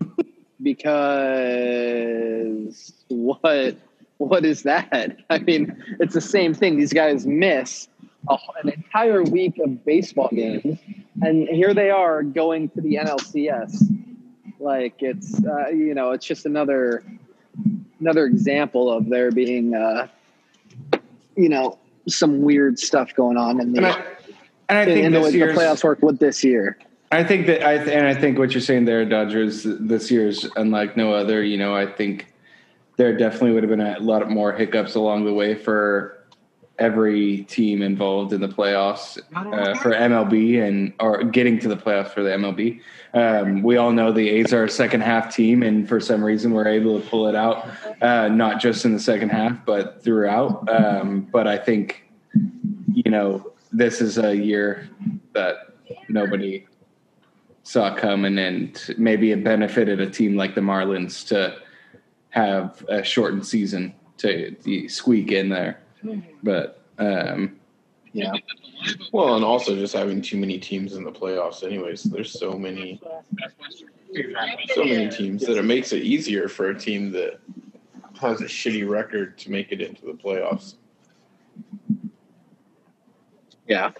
because 0.62 2.92
what 3.08 3.76
what 4.28 4.44
is 4.44 4.62
that? 4.62 5.18
I 5.30 5.38
mean, 5.38 5.82
it's 6.00 6.14
the 6.14 6.20
same 6.20 6.54
thing. 6.54 6.76
These 6.76 6.92
guys 6.92 7.26
miss 7.26 7.88
a, 8.28 8.38
an 8.62 8.70
entire 8.70 9.22
week 9.22 9.58
of 9.58 9.84
baseball 9.84 10.30
games, 10.32 10.78
and 11.22 11.48
here 11.48 11.74
they 11.74 11.90
are 11.90 12.22
going 12.22 12.70
to 12.70 12.80
the 12.80 12.96
NLCS. 12.96 13.82
Like 14.58 14.94
it's 15.00 15.44
uh, 15.44 15.68
you 15.68 15.94
know, 15.94 16.12
it's 16.12 16.26
just 16.26 16.46
another 16.46 17.04
another 18.00 18.26
example 18.26 18.90
of 18.90 19.08
there 19.08 19.30
being 19.30 19.74
uh, 19.74 20.08
you 21.36 21.48
know 21.48 21.78
some 22.08 22.42
weird 22.42 22.78
stuff 22.78 23.14
going 23.14 23.36
on 23.36 23.60
in 23.60 23.72
the 23.72 23.78
And 23.78 23.86
I, 23.86 24.04
and 24.68 24.78
I 24.78 24.84
think 24.86 25.04
in 25.04 25.12
the 25.12 25.20
the 25.20 25.38
playoffs 25.52 25.84
work 25.84 26.02
with 26.02 26.18
this 26.18 26.42
year. 26.42 26.78
I 27.12 27.22
think 27.22 27.46
that 27.46 27.62
I 27.64 27.74
and 27.74 28.06
I 28.06 28.14
think 28.14 28.38
what 28.38 28.52
you're 28.52 28.60
saying 28.60 28.86
there, 28.86 29.04
Dodgers, 29.04 29.64
this 29.64 30.10
year's 30.10 30.48
unlike 30.56 30.96
no 30.96 31.12
other. 31.12 31.42
You 31.42 31.58
know, 31.58 31.74
I 31.74 31.86
think 31.86 32.33
there 32.96 33.16
definitely 33.16 33.52
would 33.52 33.62
have 33.62 33.70
been 33.70 33.80
a 33.80 33.98
lot 34.00 34.28
more 34.30 34.52
hiccups 34.52 34.94
along 34.94 35.24
the 35.24 35.32
way 35.32 35.54
for 35.54 36.24
every 36.78 37.44
team 37.44 37.82
involved 37.82 38.32
in 38.32 38.40
the 38.40 38.48
playoffs 38.48 39.18
uh, 39.34 39.74
for 39.78 39.92
MLB 39.92 40.60
and 40.60 40.92
or 40.98 41.22
getting 41.22 41.58
to 41.60 41.68
the 41.68 41.76
playoffs 41.76 42.10
for 42.10 42.22
the 42.22 42.30
MLB. 42.30 42.80
Um, 43.14 43.62
we 43.62 43.76
all 43.76 43.92
know 43.92 44.10
the 44.10 44.28
A's 44.28 44.52
are 44.52 44.64
a 44.64 44.70
second 44.70 45.02
half 45.02 45.34
team, 45.34 45.62
and 45.62 45.88
for 45.88 46.00
some 46.00 46.22
reason 46.22 46.52
we're 46.52 46.66
able 46.66 47.00
to 47.00 47.08
pull 47.08 47.28
it 47.28 47.36
out, 47.36 47.68
uh, 48.02 48.28
not 48.28 48.60
just 48.60 48.84
in 48.84 48.92
the 48.92 49.00
second 49.00 49.28
half, 49.28 49.64
but 49.64 50.02
throughout. 50.02 50.68
Um, 50.68 51.28
but 51.32 51.46
I 51.46 51.58
think 51.58 52.08
you 52.92 53.10
know 53.10 53.52
this 53.72 54.00
is 54.00 54.18
a 54.18 54.36
year 54.36 54.88
that 55.32 55.74
nobody 56.08 56.66
saw 57.62 57.94
coming, 57.94 58.38
and 58.38 58.94
maybe 58.98 59.30
it 59.30 59.44
benefited 59.44 60.00
a 60.00 60.10
team 60.10 60.36
like 60.36 60.54
the 60.54 60.60
Marlins 60.60 61.26
to 61.28 61.56
have 62.34 62.84
a 62.88 63.04
shortened 63.04 63.46
season 63.46 63.94
to 64.16 64.50
to 64.50 64.88
squeak 64.88 65.30
in 65.30 65.48
there. 65.48 65.78
But 66.42 66.82
um, 66.98 67.56
Yeah. 68.12 68.32
Well, 69.12 69.36
and 69.36 69.44
also 69.44 69.76
just 69.76 69.94
having 69.94 70.20
too 70.20 70.36
many 70.36 70.58
teams 70.58 70.94
in 70.94 71.04
the 71.04 71.12
playoffs. 71.12 71.62
Anyways, 71.62 72.02
there's 72.02 72.32
so 72.32 72.52
many, 72.58 73.00
so 74.74 74.84
many 74.84 75.08
teams 75.08 75.46
that 75.46 75.56
it 75.56 75.64
makes 75.64 75.92
it 75.92 76.02
easier 76.02 76.48
for 76.48 76.70
a 76.70 76.78
team 76.78 77.12
that 77.12 77.38
has 78.20 78.40
a 78.40 78.44
shitty 78.44 78.88
record 78.88 79.38
to 79.38 79.50
make 79.50 79.70
it 79.70 79.80
into 79.80 80.04
the 80.04 80.12
playoffs. 80.12 80.74
Yeah. 83.68 83.92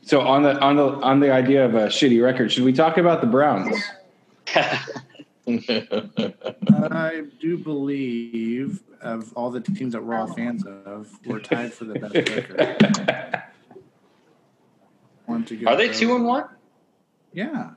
so 0.00 0.20
on 0.20 0.42
the 0.44 0.58
on 0.60 0.76
the 0.76 0.84
on 0.84 1.20
the 1.20 1.30
idea 1.32 1.64
of 1.64 1.74
a 1.74 1.86
shitty 1.86 2.22
record, 2.22 2.52
should 2.52 2.64
we 2.64 2.72
talk 2.72 2.98
about 2.98 3.20
the 3.20 3.26
Browns? 3.26 3.76
I 5.58 7.22
do 7.40 7.58
believe 7.58 8.82
of 9.00 9.32
all 9.34 9.50
the 9.50 9.60
teams 9.60 9.92
that 9.94 10.04
we're 10.04 10.14
all 10.16 10.26
fans 10.32 10.64
of, 10.66 11.08
we're 11.26 11.40
tied 11.40 11.72
for 11.72 11.84
the 11.84 11.98
best 11.98 12.14
record. 12.14 13.42
One 15.26 15.44
to 15.44 15.56
go 15.56 15.70
Are 15.70 15.76
they 15.76 15.88
for- 15.88 15.94
two 15.94 16.14
and 16.16 16.24
one? 16.24 16.44
Yeah, 17.32 17.70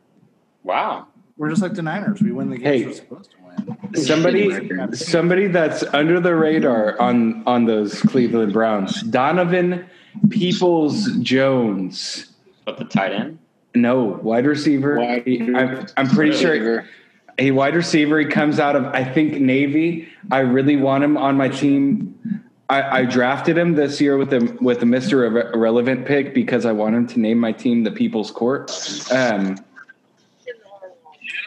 Wow. 0.64 1.08
we're 1.38 1.50
just 1.50 1.62
like 1.62 1.74
the 1.76 1.84
Niners. 1.84 2.20
We 2.22 2.32
win 2.32 2.50
the 2.50 2.58
games 2.58 2.66
Hey. 2.66 2.86
we're 2.86 2.94
supposed 2.94 3.32
to 3.32 3.38
win. 3.46 4.04
somebody 4.04 4.96
somebody 4.96 5.48
that's 5.48 5.84
under 5.94 6.20
the 6.20 6.34
radar 6.36 7.00
on 7.00 7.44
on 7.46 7.66
those 7.66 8.02
Cleveland 8.02 8.52
Browns, 8.54 9.02
Donovan 9.04 9.86
Peoples 10.30 11.12
Jones. 11.18 12.32
But 12.66 12.78
the 12.80 12.86
tight 12.86 13.12
end? 13.12 13.38
No, 13.76 14.04
wide 14.24 14.46
receiver. 14.48 14.98
Wide 15.00 15.24
He- 15.28 15.42
I'm, 15.54 15.86
I'm 15.98 16.08
pretty 16.10 16.36
sure 16.36 16.52
Receiver. 16.54 16.88
A 17.38 17.52
wide 17.52 17.76
receiver. 17.76 18.20
He 18.20 18.26
comes 18.26 18.60
out 18.60 18.76
of 18.76 18.86
I 18.86 19.04
think 19.04 19.40
Navy. 19.40 20.08
I 20.32 20.40
really 20.40 20.76
want 20.76 21.04
him 21.04 21.18
on 21.18 21.36
my 21.38 21.50
team. 21.50 22.44
I, 22.70 23.00
I 23.00 23.06
drafted 23.06 23.58
him 23.58 23.76
this 23.76 24.00
year 24.00 24.18
with 24.18 24.34
a 24.34 24.58
with 24.62 24.82
a 24.82 24.86
Mister 24.86 25.30
Irre- 25.30 25.54
Irrelevant 25.54 26.06
pick 26.06 26.34
because 26.34 26.66
I 26.66 26.72
want 26.72 26.96
him 26.96 27.08
to 27.08 27.20
name 27.20 27.40
my 27.40 27.52
team 27.52 27.84
the 27.84 27.92
People's 27.92 28.32
Court. 28.32 28.72
Um, 29.12 29.58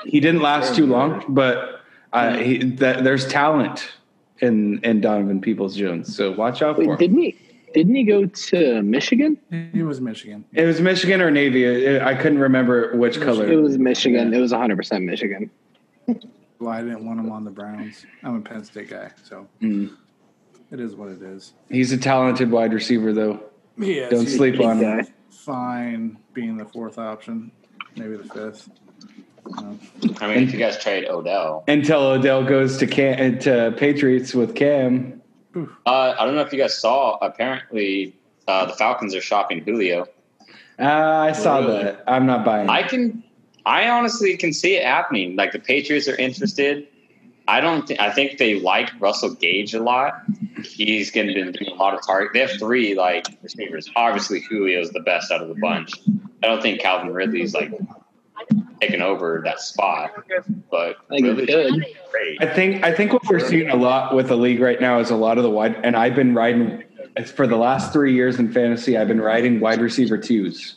he 0.04 0.20
didn't 0.20 0.42
last 0.42 0.76
too 0.76 0.86
long, 0.86 1.24
but 1.28 1.80
uh, 2.12 2.36
he, 2.36 2.58
that, 2.58 3.02
there's 3.02 3.26
talent 3.26 3.92
in 4.40 4.80
in 4.84 5.00
Donovan 5.00 5.40
Peoples 5.40 5.74
Jones. 5.76 6.14
So 6.14 6.32
watch 6.32 6.62
out 6.62 6.76
for 6.76 6.82
Wait, 6.82 6.90
him. 6.90 6.96
didn't 6.96 7.18
he? 7.18 7.38
Didn't 7.74 7.94
he 7.94 8.04
go 8.04 8.24
to 8.24 8.82
Michigan? 8.82 9.36
He 9.72 9.82
was 9.82 10.00
Michigan. 10.00 10.44
It 10.52 10.64
was 10.64 10.80
Michigan 10.80 11.20
or 11.20 11.30
Navy. 11.30 12.00
I 12.00 12.14
couldn't 12.14 12.38
remember 12.38 12.96
which 12.96 13.20
color. 13.20 13.50
It 13.50 13.56
was 13.56 13.76
Michigan. 13.78 14.32
It 14.32 14.40
was 14.40 14.52
100 14.52 14.76
percent 14.76 15.04
Michigan. 15.04 15.50
Well, 16.58 16.70
I 16.72 16.82
didn't 16.82 17.04
want 17.04 17.20
him 17.20 17.30
on 17.30 17.44
the 17.44 17.50
Browns. 17.50 18.06
I'm 18.22 18.36
a 18.36 18.40
Penn 18.40 18.64
State 18.64 18.88
guy, 18.90 19.10
so 19.22 19.46
Mm. 19.62 19.90
it 20.70 20.80
is 20.80 20.94
what 20.94 21.08
it 21.10 21.20
is. 21.22 21.52
He's 21.68 21.92
a 21.92 21.98
talented 21.98 22.50
wide 22.50 22.72
receiver, 22.72 23.12
though. 23.12 23.40
Yes, 23.78 24.10
Don't 24.10 24.26
sleep 24.26 24.58
on 24.60 24.78
him. 24.78 25.06
Fine, 25.30 26.16
being 26.32 26.56
the 26.56 26.64
fourth 26.64 26.98
option, 26.98 27.50
maybe 27.96 28.16
the 28.16 28.24
fifth. 28.24 28.70
Um, 29.58 29.78
I 30.20 30.26
mean, 30.34 30.42
if 30.44 30.52
you 30.52 30.58
guys 30.58 30.76
trade 30.82 31.06
Odell, 31.08 31.62
Until 31.68 32.00
Odell 32.00 32.42
goes 32.42 32.78
to 32.78 32.86
Cam, 32.86 33.38
to 33.40 33.72
Patriots 33.76 34.34
with 34.34 34.54
Cam. 34.56 35.20
uh, 35.54 36.14
I 36.18 36.24
don't 36.24 36.34
know 36.34 36.40
if 36.40 36.52
you 36.52 36.58
guys 36.58 36.76
saw. 36.76 37.16
Apparently, 37.22 38.16
uh, 38.48 38.64
the 38.66 38.72
Falcons 38.72 39.14
are 39.14 39.20
shopping 39.20 39.62
Julio. 39.62 40.06
Uh, 40.78 40.82
I 40.84 41.32
saw 41.32 41.58
Really? 41.58 41.84
that. 41.84 42.02
I'm 42.08 42.26
not 42.26 42.44
buying. 42.44 42.68
I 42.68 42.80
it. 42.80 42.88
can, 42.88 43.22
I 43.66 43.88
honestly 43.88 44.36
can 44.36 44.52
see 44.52 44.76
it 44.76 44.84
happening. 44.84 45.34
Like 45.34 45.50
the 45.52 45.58
Patriots 45.58 46.06
are 46.06 46.16
interested. 46.16 46.86
I 47.48 47.60
don't. 47.60 47.86
Th- 47.86 47.98
I 47.98 48.10
think 48.10 48.38
they 48.38 48.60
like 48.60 48.90
Russell 49.00 49.34
Gage 49.34 49.74
a 49.74 49.82
lot. 49.82 50.22
He's 50.62 51.10
going 51.10 51.26
to 51.26 51.34
be 51.34 51.52
doing 51.52 51.72
a 51.72 51.74
lot 51.74 51.94
of 51.94 52.04
target. 52.06 52.32
They 52.32 52.40
have 52.40 52.52
three 52.58 52.94
like 52.94 53.26
receivers. 53.42 53.90
Obviously, 53.94 54.40
Julio's 54.48 54.90
the 54.90 55.00
best 55.00 55.30
out 55.30 55.42
of 55.42 55.48
the 55.48 55.54
bunch. 55.54 55.92
I 56.42 56.46
don't 56.46 56.62
think 56.62 56.80
Calvin 56.80 57.12
Ridley's 57.12 57.54
like 57.54 57.72
taking 58.80 59.00
over 59.00 59.42
that 59.44 59.60
spot, 59.60 60.12
but 60.70 60.96
I 61.10 61.16
think 61.16 61.26
Ridley's 61.38 61.86
great. 62.10 62.42
I 62.42 62.46
think 62.46 62.84
I 62.84 62.92
think 62.92 63.12
what 63.12 63.24
we're 63.28 63.40
seeing 63.40 63.70
a 63.70 63.76
lot 63.76 64.14
with 64.14 64.28
the 64.28 64.36
league 64.36 64.60
right 64.60 64.80
now 64.80 64.98
is 65.00 65.10
a 65.10 65.16
lot 65.16 65.38
of 65.38 65.44
the 65.44 65.50
wide, 65.50 65.76
and 65.84 65.96
I've 65.96 66.14
been 66.14 66.34
riding 66.34 66.84
for 67.34 67.46
the 67.46 67.56
last 67.56 67.92
three 67.92 68.14
years 68.14 68.38
in 68.38 68.52
fantasy. 68.52 68.96
I've 68.96 69.08
been 69.08 69.20
riding 69.20 69.60
wide 69.60 69.80
receiver 69.80 70.18
twos 70.18 70.76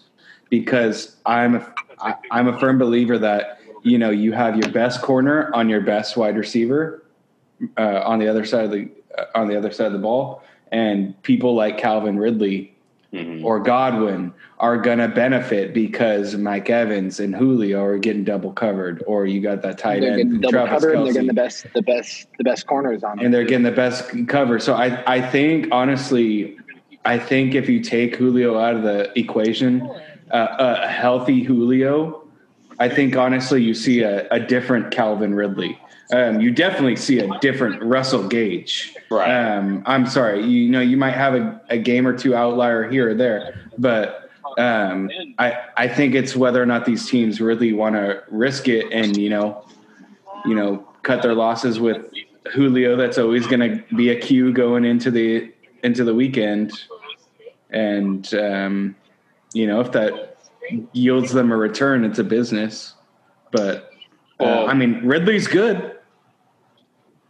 because 0.50 1.16
I'm 1.26 1.56
a, 1.56 1.74
I, 2.02 2.16
I'm 2.32 2.48
a 2.48 2.60
firm 2.60 2.78
believer 2.78 3.18
that 3.20 3.60
you 3.84 3.98
know 3.98 4.10
you 4.10 4.32
have 4.34 4.58
your 4.58 4.72
best 4.72 5.02
corner 5.02 5.50
on 5.54 5.70
your 5.70 5.82
best 5.82 6.18
wide 6.18 6.38
receiver 6.38 7.04
uh, 7.78 8.02
on 8.04 8.20
the 8.20 8.28
other 8.28 8.46
side 8.46 8.66
of 8.66 8.72
the 8.72 8.90
uh, 9.18 9.26
on 9.36 9.48
the 9.48 9.58
other 9.58 9.72
side 9.72 9.88
of 9.88 9.94
the 9.94 10.00
ball, 10.00 10.44
and 10.72 11.20
people 11.24 11.56
like 11.56 11.78
Calvin 11.78 12.18
Ridley 12.18 12.76
Mhm. 13.12 13.44
or 13.44 13.60
Godwin 13.60 14.32
are 14.60 14.78
gonna 14.78 15.08
benefit 15.08 15.74
because 15.74 16.38
Mike 16.38 16.70
Evans 16.70 17.20
and 17.20 17.36
Julio 17.36 17.84
are 17.84 17.98
getting 17.98 18.24
double 18.24 18.52
covered, 18.54 19.04
or 19.08 19.26
you 19.26 19.42
got 19.42 19.64
that 19.64 19.80
tight 19.80 20.02
They're 20.02 20.12
end 20.12 20.18
getting 20.18 20.42
double 20.42 20.52
Travis 20.52 20.72
covered 20.84 20.96
and 20.96 21.06
they're 21.08 21.14
getting 21.14 21.28
the 21.28 21.34
best, 21.34 21.66
the 21.74 21.82
best, 21.82 22.28
the 22.38 22.44
best 22.44 22.68
corners 22.68 23.04
on 23.04 23.14
and 23.14 23.22
them. 23.22 23.32
they're 23.32 23.46
getting 23.46 23.64
the 23.64 23.72
best 23.72 24.12
cover. 24.28 24.60
So 24.60 24.76
I, 24.76 25.02
I 25.12 25.22
think 25.22 25.70
honestly, 25.72 26.56
I 27.04 27.18
think 27.18 27.56
if 27.56 27.68
you 27.68 27.80
take 27.80 28.16
Julio 28.16 28.60
out 28.60 28.76
of 28.76 28.84
the 28.84 29.12
equation, 29.18 29.90
uh, 30.32 30.78
a 30.84 30.88
healthy 30.88 31.44
Julio, 31.44 32.28
I 32.80 32.88
think 32.88 33.16
honestly 33.16 33.62
you 33.62 33.74
see 33.74 34.02
a, 34.02 34.28
a 34.30 34.40
different 34.40 34.92
Calvin 34.92 35.36
Ridley. 35.36 35.80
Um, 36.12 36.42
you 36.42 36.52
definitely 36.52 36.96
see 36.96 37.20
a 37.20 37.40
different 37.40 37.84
Russell 37.84 38.28
Gage. 38.28 38.96
Right. 39.12 39.30
Um, 39.30 39.84
I'm 39.86 40.08
sorry, 40.08 40.44
you 40.44 40.70
know 40.70 40.82
you 40.82 40.98
might 40.98 41.14
have 41.14 41.36
a, 41.36 41.62
a 41.70 41.78
game 41.78 42.08
or 42.08 42.18
two 42.18 42.36
outlier 42.36 42.90
here 42.90 43.12
or 43.12 43.14
there, 43.14 43.70
but 43.78 44.30
um, 44.58 45.12
I 45.38 45.58
I 45.78 45.88
think 45.88 46.16
it's 46.16 46.36
whether 46.36 46.62
or 46.62 46.66
not 46.66 46.86
these 46.86 47.08
teams 47.08 47.40
really 47.40 47.74
want 47.74 47.96
to 47.96 48.24
risk 48.30 48.68
it 48.68 48.92
and 48.92 49.16
you 49.16 49.30
know 49.30 49.64
you 50.46 50.56
know 50.56 50.88
cut 51.04 51.22
their 51.22 51.36
losses 51.36 51.80
with 51.80 52.06
Julio. 52.54 52.96
That's 52.96 53.18
always 53.18 53.46
going 53.46 53.60
to 53.60 53.96
be 53.96 54.10
a 54.10 54.20
cue 54.20 54.52
going 54.52 54.86
into 54.86 55.12
the 55.12 55.52
into 55.84 56.04
the 56.04 56.16
weekend, 56.16 56.72
and 57.70 58.34
um, 58.34 58.96
you 59.54 59.68
know 59.68 59.80
if 59.82 59.92
that 59.94 60.38
yields 60.94 61.32
them 61.34 61.52
a 61.52 61.58
return, 61.58 62.04
it's 62.04 62.20
a 62.20 62.24
business. 62.24 62.94
But 63.52 63.92
uh, 64.40 64.46
Well- 64.46 64.70
I 64.70 64.74
mean, 64.74 65.02
Ridley's 65.06 65.48
good. 65.48 65.96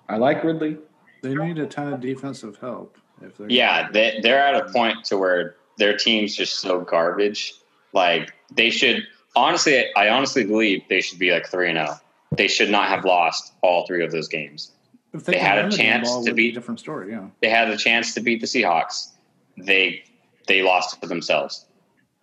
I 0.07 0.17
like 0.17 0.43
Ridley. 0.43 0.77
They 1.21 1.35
need 1.35 1.57
a 1.59 1.67
ton 1.67 1.93
of 1.93 1.99
defensive 2.01 2.57
help. 2.57 2.97
If 3.21 3.37
they're 3.37 3.49
Yeah, 3.49 3.89
they, 3.91 4.19
they're 4.23 4.39
at 4.39 4.55
a 4.55 4.71
point 4.71 5.03
to 5.05 5.17
where 5.17 5.55
their 5.77 5.95
team's 5.97 6.35
just 6.35 6.59
so 6.59 6.81
garbage. 6.81 7.53
Like 7.93 8.33
they 8.53 8.69
should 8.69 9.05
honestly, 9.35 9.85
I 9.95 10.09
honestly 10.09 10.45
believe 10.45 10.83
they 10.89 11.01
should 11.01 11.19
be 11.19 11.31
like 11.31 11.47
three 11.47 11.69
and 11.69 11.77
zero. 11.77 11.97
They 12.35 12.47
should 12.47 12.69
not 12.69 12.89
have 12.89 13.05
lost 13.05 13.53
all 13.61 13.85
three 13.87 14.03
of 14.03 14.11
those 14.11 14.27
games. 14.27 14.71
if 15.13 15.25
they 15.25 15.33
can 15.33 15.41
had 15.41 15.57
a 15.57 15.61
run 15.61 15.69
the 15.71 15.77
damn 15.77 15.85
chance 16.03 16.11
to 16.11 16.17
would 16.19 16.25
be 16.25 16.31
beat- 16.43 16.51
a 16.51 16.53
different 16.59 16.79
story. 16.79 17.11
Yeah, 17.11 17.27
They 17.41 17.49
had 17.49 17.69
a 17.69 17.77
chance 17.77 18.13
to 18.13 18.21
beat 18.21 18.39
the 18.41 18.47
Seahawks. 18.47 19.09
They 19.57 20.03
they 20.47 20.61
lost 20.63 21.01
to 21.01 21.07
themselves. 21.07 21.65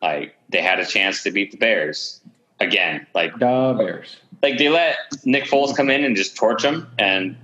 Like 0.03 0.37
they 0.49 0.63
had 0.63 0.79
a 0.79 0.87
chance 0.87 1.23
to 1.23 1.31
beat 1.31 1.51
the 1.51 1.57
Bears 1.57 2.21
again. 2.61 3.07
Like 3.15 3.39
Da 3.39 3.73
Bears. 3.73 4.17
like 4.43 4.59
they 4.59 4.69
let 4.69 4.97
Nick 5.25 5.45
Foles 5.45 5.77
come 5.77 5.91
in 5.91 6.05
and 6.05 6.17
just 6.17 6.37
torch 6.37 6.63
them, 6.63 6.91
and 6.99 7.37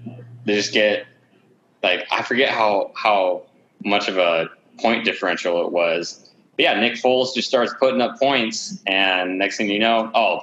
they 0.44 0.54
just 0.54 0.72
get 0.72 1.06
like 1.82 2.06
I 2.10 2.22
forget 2.22 2.50
how 2.50 2.92
how 2.94 3.42
much 3.84 4.08
of 4.08 4.18
a 4.18 4.48
point 4.80 5.04
differential 5.04 5.64
it 5.66 5.72
was. 5.72 6.30
But 6.56 6.64
yeah, 6.64 6.80
Nick 6.80 6.94
Foles 6.94 7.34
just 7.34 7.48
starts 7.48 7.72
putting 7.80 8.00
up 8.00 8.18
points, 8.18 8.80
and 8.86 9.38
next 9.38 9.56
thing 9.56 9.70
you 9.70 9.78
know, 9.78 10.10
oh, 10.14 10.40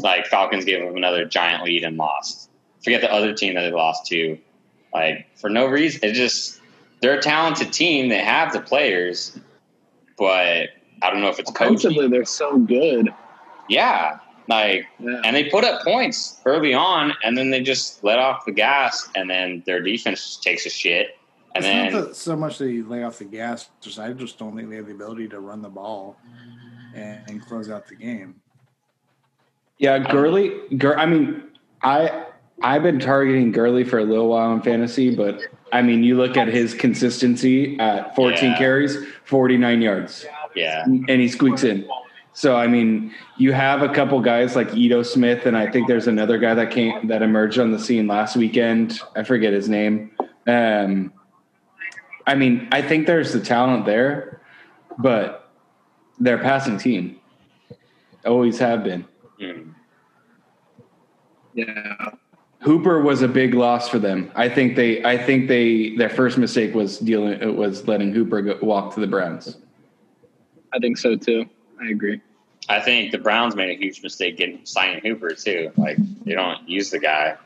like 0.00 0.26
Falcons 0.26 0.64
gave 0.64 0.84
them 0.84 0.96
another 0.96 1.24
giant 1.24 1.64
lead 1.64 1.84
and 1.84 1.96
lost. 1.96 2.48
Forget 2.82 3.00
the 3.02 3.12
other 3.12 3.34
team 3.34 3.54
that 3.54 3.62
they 3.62 3.70
lost 3.70 4.06
to, 4.06 4.38
like 4.94 5.26
for 5.36 5.50
no 5.50 5.66
reason. 5.66 6.00
It 6.02 6.14
just 6.14 6.60
they're 7.00 7.18
a 7.18 7.22
talented 7.22 7.72
team. 7.72 8.08
They 8.08 8.18
have 8.18 8.52
the 8.52 8.60
players, 8.60 9.38
but 10.16 10.70
I 11.02 11.10
don't 11.10 11.20
know 11.20 11.28
if 11.28 11.38
it's 11.38 11.50
Offensively, 11.50 11.96
coaching. 11.96 12.10
they're 12.10 12.24
so 12.24 12.58
good. 12.58 13.12
Yeah, 13.68 14.18
like 14.48 14.86
Yeah. 14.98 15.20
and 15.24 15.34
they 15.36 15.44
put 15.50 15.64
up 15.64 15.82
points 15.82 16.40
early 16.44 16.74
on, 16.74 17.12
and 17.24 17.36
then 17.36 17.50
they 17.50 17.60
just 17.60 18.02
let 18.04 18.18
off 18.18 18.44
the 18.44 18.52
gas, 18.52 19.08
and 19.14 19.28
then 19.30 19.62
their 19.66 19.80
defense 19.80 20.36
takes 20.36 20.66
a 20.66 20.70
shit, 20.70 21.16
and 21.54 21.64
it's 21.64 21.66
then 21.66 21.92
not 21.92 22.08
that 22.08 22.16
so 22.16 22.36
much 22.36 22.58
that 22.58 22.70
you 22.70 22.86
lay 22.88 23.02
off 23.04 23.18
the 23.18 23.24
gas. 23.24 23.68
Just 23.80 23.98
I 23.98 24.12
just 24.12 24.38
don't 24.38 24.56
think 24.56 24.68
they 24.70 24.76
have 24.76 24.86
the 24.86 24.92
ability 24.92 25.28
to 25.28 25.40
run 25.40 25.62
the 25.62 25.68
ball 25.68 26.16
and, 26.94 27.20
and 27.28 27.46
close 27.46 27.70
out 27.70 27.86
the 27.88 27.94
game. 27.96 28.34
Yeah, 29.78 29.98
Gurley. 29.98 30.52
Gur- 30.76 30.96
I 30.98 31.06
mean, 31.06 31.42
I 31.82 32.26
I've 32.62 32.82
been 32.82 33.00
targeting 33.00 33.50
Gurley 33.50 33.82
for 33.84 33.98
a 33.98 34.04
little 34.04 34.28
while 34.28 34.52
in 34.52 34.60
fantasy, 34.62 35.14
but 35.14 35.40
I 35.72 35.82
mean, 35.82 36.04
you 36.04 36.16
look 36.16 36.36
at 36.36 36.48
his 36.48 36.74
consistency 36.74 37.78
at 37.80 38.14
14 38.14 38.50
Yeah. 38.52 38.58
carries, 38.58 38.96
49 39.24 39.80
yards, 39.82 40.24
yeah, 40.24 40.36
and 41.08 41.20
he 41.20 41.28
squeaks 41.28 41.64
in. 41.64 41.88
So 42.34 42.56
I 42.56 42.66
mean, 42.66 43.12
you 43.36 43.52
have 43.52 43.82
a 43.82 43.88
couple 43.88 44.20
guys 44.20 44.56
like 44.56 44.74
Ito 44.74 45.02
Smith, 45.02 45.46
and 45.46 45.56
I 45.56 45.70
think 45.70 45.86
there's 45.88 46.06
another 46.06 46.38
guy 46.38 46.54
that 46.54 46.70
came 46.70 47.06
that 47.08 47.22
emerged 47.22 47.58
on 47.58 47.72
the 47.72 47.78
scene 47.78 48.06
last 48.06 48.36
weekend. 48.36 49.00
I 49.14 49.22
forget 49.22 49.52
his 49.52 49.68
name. 49.68 50.12
Um, 50.46 51.12
I 52.26 52.34
mean, 52.34 52.68
I 52.72 52.82
think 52.82 53.06
there's 53.06 53.32
the 53.32 53.40
talent 53.40 53.84
there, 53.84 54.40
but 54.98 55.50
they're 56.18 56.36
a 56.36 56.42
passing 56.42 56.78
team. 56.78 57.20
Always 58.24 58.58
have 58.58 58.84
been. 58.84 59.04
Mm. 59.40 59.74
Yeah. 61.54 62.10
Hooper 62.60 63.00
was 63.00 63.22
a 63.22 63.28
big 63.28 63.54
loss 63.54 63.88
for 63.88 63.98
them. 63.98 64.30
I 64.36 64.48
think 64.48 64.76
they, 64.76 65.04
I 65.04 65.18
think 65.18 65.48
they, 65.48 65.96
their 65.96 66.08
first 66.08 66.38
mistake 66.38 66.74
was 66.74 66.98
dealing, 66.98 67.56
was 67.56 67.88
letting 67.88 68.12
Hooper 68.12 68.40
go, 68.40 68.58
walk 68.62 68.94
to 68.94 69.00
the 69.00 69.08
Browns. 69.08 69.56
I 70.72 70.78
think 70.78 70.98
so 70.98 71.16
too. 71.16 71.46
I 71.80 71.88
agree. 71.90 72.20
I 72.68 72.80
think 72.80 73.10
the 73.12 73.18
Browns 73.18 73.56
made 73.56 73.70
a 73.70 73.74
huge 73.80 74.02
mistake 74.02 74.36
getting 74.36 74.64
signing 74.64 75.00
Hooper 75.02 75.34
too. 75.34 75.72
Like 75.76 75.96
they 76.24 76.32
don't 76.34 76.68
use 76.68 76.90
the 76.90 76.98
guy. 76.98 77.36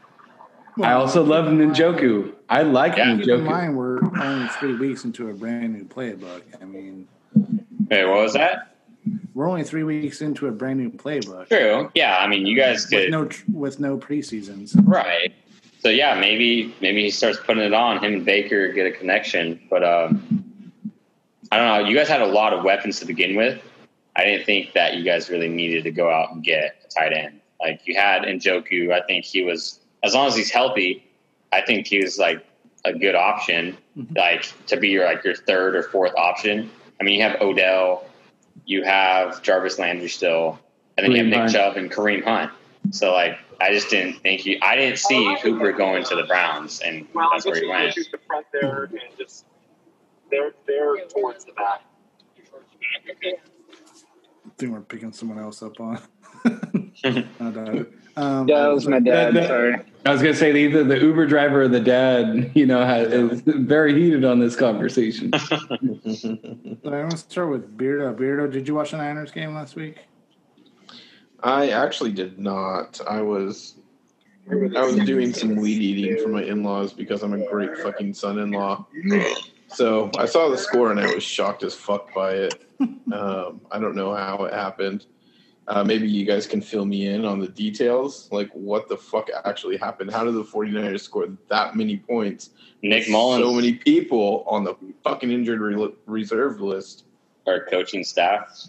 I 0.82 0.92
also 0.92 1.24
love 1.24 1.46
Njoku. 1.46 2.34
I 2.50 2.62
like 2.62 2.96
Yeah. 2.96 3.16
Keep 3.16 3.28
in 3.28 3.44
mind, 3.44 3.76
we're 3.76 3.98
only 4.22 4.46
three 4.48 4.74
weeks 4.74 5.04
into 5.04 5.30
a 5.30 5.32
brand 5.32 5.72
new 5.72 5.84
playbook. 5.84 6.42
I 6.60 6.64
mean, 6.66 7.08
Hey, 7.90 8.04
what 8.04 8.18
was 8.22 8.34
that? 8.34 8.72
we're 9.34 9.48
only 9.48 9.62
three 9.62 9.84
weeks 9.84 10.20
into 10.20 10.48
a 10.48 10.50
brand 10.50 10.78
new 10.80 10.90
playbook 10.90 11.48
True. 11.48 11.90
Yeah, 11.94 12.18
I 12.18 12.26
mean, 12.26 12.44
you 12.46 12.56
guys 12.56 12.88
with 12.90 13.08
no 13.10 13.28
with 13.52 13.80
no 13.80 13.96
preseasons. 13.98 14.74
right. 14.86 15.32
So 15.80 15.88
yeah, 15.88 16.18
maybe 16.18 16.74
maybe 16.82 17.02
he 17.04 17.10
starts 17.10 17.38
putting 17.38 17.62
it 17.62 17.72
on. 17.72 18.04
Him 18.04 18.14
and 18.14 18.24
Baker 18.24 18.68
get 18.72 18.86
a 18.86 18.90
connection, 18.92 19.60
but 19.70 19.82
um, 19.84 20.45
I 21.56 21.58
don't 21.58 21.82
know. 21.84 21.88
You 21.88 21.96
guys 21.96 22.08
had 22.08 22.20
a 22.20 22.26
lot 22.26 22.52
of 22.52 22.64
weapons 22.64 22.98
to 23.00 23.06
begin 23.06 23.34
with. 23.34 23.62
I 24.14 24.24
didn't 24.24 24.44
think 24.44 24.72
that 24.74 24.94
you 24.94 25.04
guys 25.04 25.30
really 25.30 25.48
needed 25.48 25.84
to 25.84 25.90
go 25.90 26.10
out 26.10 26.32
and 26.32 26.42
get 26.44 26.76
a 26.84 26.88
tight 26.88 27.12
end. 27.12 27.40
Like 27.60 27.80
you 27.86 27.94
had 27.96 28.22
Njoku. 28.24 28.92
I 28.92 29.00
think 29.06 29.24
he 29.24 29.42
was 29.42 29.80
as 30.02 30.14
long 30.14 30.26
as 30.28 30.36
he's 30.36 30.50
healthy. 30.50 31.02
I 31.52 31.62
think 31.62 31.86
he 31.86 32.02
was 32.02 32.18
like 32.18 32.44
a 32.84 32.92
good 32.92 33.14
option, 33.14 33.76
Mhm. 33.98 34.16
like 34.16 34.52
to 34.66 34.76
be 34.76 34.88
your 34.90 35.06
like 35.06 35.24
your 35.24 35.34
third 35.34 35.74
or 35.74 35.82
fourth 35.84 36.12
option. 36.16 36.70
I 37.00 37.04
mean, 37.04 37.14
you 37.18 37.22
have 37.22 37.40
Odell, 37.40 38.06
you 38.66 38.82
have 38.84 39.42
Jarvis 39.42 39.78
Landry 39.78 40.08
still, 40.08 40.58
and 40.98 41.04
then 41.04 41.12
you 41.12 41.18
have 41.18 41.26
Nick 41.26 41.38
Hunt. 41.38 41.52
Chubb 41.52 41.76
and 41.78 41.90
Kareem 41.90 42.22
Hunt. 42.24 42.50
So 42.90 43.12
like, 43.12 43.38
I 43.60 43.72
just 43.72 43.88
didn't 43.88 44.20
think 44.20 44.44
you. 44.44 44.58
I 44.60 44.76
didn't 44.76 44.98
see 44.98 45.34
Hooper 45.42 45.72
going 45.72 46.04
to 46.04 46.14
the 46.16 46.24
Browns, 46.24 46.80
and 46.80 47.06
Well, 47.14 47.30
that's 47.32 47.46
I 47.46 47.48
where 47.48 47.54
guess 47.54 47.60
he 47.62 47.66
you 47.66 47.72
went. 47.72 47.94
shoot 47.94 48.06
the 48.12 48.18
front 48.26 48.46
there 48.52 48.84
and 48.84 49.00
just 49.18 49.46
they're 50.30 50.52
they're 50.66 51.06
towards 51.08 51.44
the 51.44 51.52
back. 51.52 51.82
I 53.26 54.50
think 54.58 54.72
we're 54.72 54.80
picking 54.80 55.12
someone 55.12 55.38
else 55.38 55.62
up 55.62 55.78
on. 55.80 56.00
No 57.04 57.50
doubt. 57.50 57.86
um, 58.16 58.48
Yeah, 58.48 58.62
that 58.62 58.72
was 58.72 58.86
my 58.88 58.98
dad. 59.00 59.34
That- 59.34 59.34
that- 59.34 59.48
Sorry. 59.48 59.74
I 60.06 60.12
was 60.12 60.22
gonna 60.22 60.34
say 60.34 60.56
either 60.64 60.82
the 60.82 60.98
Uber 60.98 61.26
driver 61.26 61.62
or 61.62 61.68
the 61.68 61.80
dad, 61.80 62.52
you 62.54 62.64
know, 62.64 62.84
has, 62.84 63.12
is 63.12 63.40
very 63.44 63.92
heated 64.00 64.24
on 64.24 64.38
this 64.38 64.56
conversation. 64.56 65.30
So 66.14 66.30
I'm 66.30 66.78
gonna 66.82 67.16
start 67.16 67.50
with 67.50 67.76
Beardo. 67.76 68.14
Beardo, 68.16 68.50
did 68.50 68.66
you 68.66 68.74
watch 68.74 68.92
the 68.92 68.96
Niners 68.98 69.30
game 69.32 69.54
last 69.54 69.74
week? 69.76 69.98
I 71.42 71.70
actually 71.70 72.12
did 72.12 72.38
not. 72.38 73.00
I 73.06 73.20
was 73.20 73.74
I 74.50 74.54
was 74.54 74.94
doing 75.04 75.32
some 75.34 75.56
weed 75.56 75.82
eating 75.82 76.22
for 76.22 76.28
my 76.30 76.42
in-laws 76.44 76.92
because 76.92 77.22
I'm 77.22 77.34
a 77.34 77.44
great 77.46 77.76
fucking 77.78 78.14
son-in-law. 78.14 78.86
So 79.68 80.10
I 80.18 80.26
saw 80.26 80.48
the 80.48 80.58
score 80.58 80.90
and 80.90 81.00
I 81.00 81.12
was 81.14 81.22
shocked 81.24 81.62
as 81.62 81.74
fuck 81.74 82.12
by 82.14 82.32
it. 82.32 82.62
Um, 83.12 83.60
I 83.70 83.78
don't 83.78 83.94
know 83.94 84.14
how 84.14 84.44
it 84.44 84.52
happened. 84.52 85.06
Uh, 85.68 85.82
maybe 85.82 86.06
you 86.08 86.26
guys 86.26 86.46
can 86.46 86.60
fill 86.60 86.84
me 86.84 87.06
in 87.06 87.24
on 87.24 87.38
the 87.38 87.48
details. 87.48 88.28
Like, 88.30 88.50
what 88.52 88.88
the 88.88 88.96
fuck 88.96 89.28
actually 89.46 89.76
happened? 89.78 90.10
How 90.10 90.24
did 90.24 90.34
the 90.34 90.44
49ers 90.44 91.00
score 91.00 91.28
that 91.48 91.74
many 91.76 91.96
points? 91.96 92.50
Nick 92.82 93.08
Mullens, 93.08 93.42
So 93.44 93.52
many 93.54 93.74
people 93.74 94.44
on 94.46 94.64
the 94.64 94.74
fucking 95.04 95.30
injured 95.30 95.60
re- 95.60 95.94
reserve 96.04 96.60
list. 96.60 97.04
our 97.46 97.64
coaching 97.64 98.04
staff, 98.04 98.66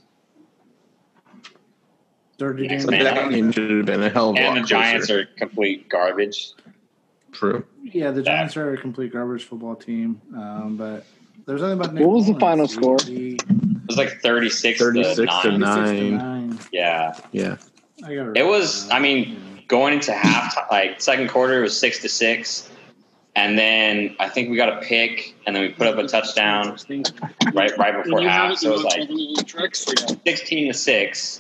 Dirty 2.37 2.67
Next 2.67 2.85
game. 2.85 3.03
man. 3.03 3.15
That 3.15 3.29
game 3.31 3.51
should 3.51 3.71
have 3.71 3.85
been 3.85 4.03
a 4.03 4.09
hell 4.09 4.29
of 4.29 4.35
a 4.35 4.39
and 4.39 4.55
lot 4.55 4.61
the 4.61 4.67
Giants 4.67 5.07
closer. 5.07 5.21
are 5.21 5.25
complete 5.37 5.89
garbage. 5.89 6.51
True. 7.37 7.63
Yeah, 7.83 8.09
the 8.09 8.23
Giants 8.23 8.57
are 8.57 8.73
a 8.73 8.77
complete 8.77 9.13
garbage 9.13 9.43
football 9.43 9.75
team. 9.75 10.19
Um, 10.35 10.75
but 10.75 11.05
there's 11.45 11.61
nothing 11.61 11.79
about 11.79 11.93
Nick 11.93 12.03
What 12.03 12.15
was 12.15 12.25
the 12.25 12.33
final 12.39 12.67
score? 12.67 12.97
he- 13.05 13.35
It 13.35 13.87
was 13.87 13.95
like 13.97 14.19
36, 14.21 14.79
36 14.79 15.15
to 15.15 15.23
to 15.51 15.57
9. 15.57 15.61
36 15.61 15.99
to 15.99 16.11
Nine. 16.11 16.17
nine. 16.49 16.59
Yeah. 16.71 17.13
Yeah. 17.31 17.57
I 18.03 18.15
gotta 18.15 18.33
It 18.35 18.45
was, 18.45 18.89
I 18.89 18.97
mean, 18.99 19.63
going 19.67 19.93
into 19.93 20.13
half, 20.13 20.57
like 20.71 20.99
second 20.99 21.29
quarter, 21.29 21.59
it 21.59 21.61
was 21.61 21.77
six 21.79 21.99
to 21.99 22.09
six. 22.09 22.69
And 23.35 23.55
then 23.55 24.15
I 24.19 24.29
think 24.29 24.49
we 24.49 24.57
got 24.57 24.69
a 24.69 24.81
pick, 24.81 25.35
and 25.45 25.55
then 25.55 25.61
we 25.61 25.69
put 25.69 25.85
up 25.85 25.97
a 25.99 26.07
touchdown 26.07 26.75
right 27.53 27.71
right 27.77 28.03
before 28.03 28.21
half. 28.23 28.57
So 28.57 28.69
it 28.69 28.73
was 28.73 28.83
like 28.83 30.17
16 30.25 30.67
to 30.69 30.73
6 30.73 31.39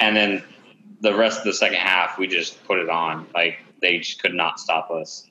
and 0.00 0.16
then 0.16 0.42
the 1.02 1.14
rest 1.14 1.38
of 1.40 1.44
the 1.44 1.52
second 1.52 1.76
half 1.76 2.18
we 2.18 2.26
just 2.26 2.64
put 2.64 2.78
it 2.78 2.88
on 2.88 3.26
like 3.34 3.58
they 3.82 3.98
just 3.98 4.22
could 4.22 4.32
not 4.34 4.58
stop 4.58 4.90
us 4.90 5.28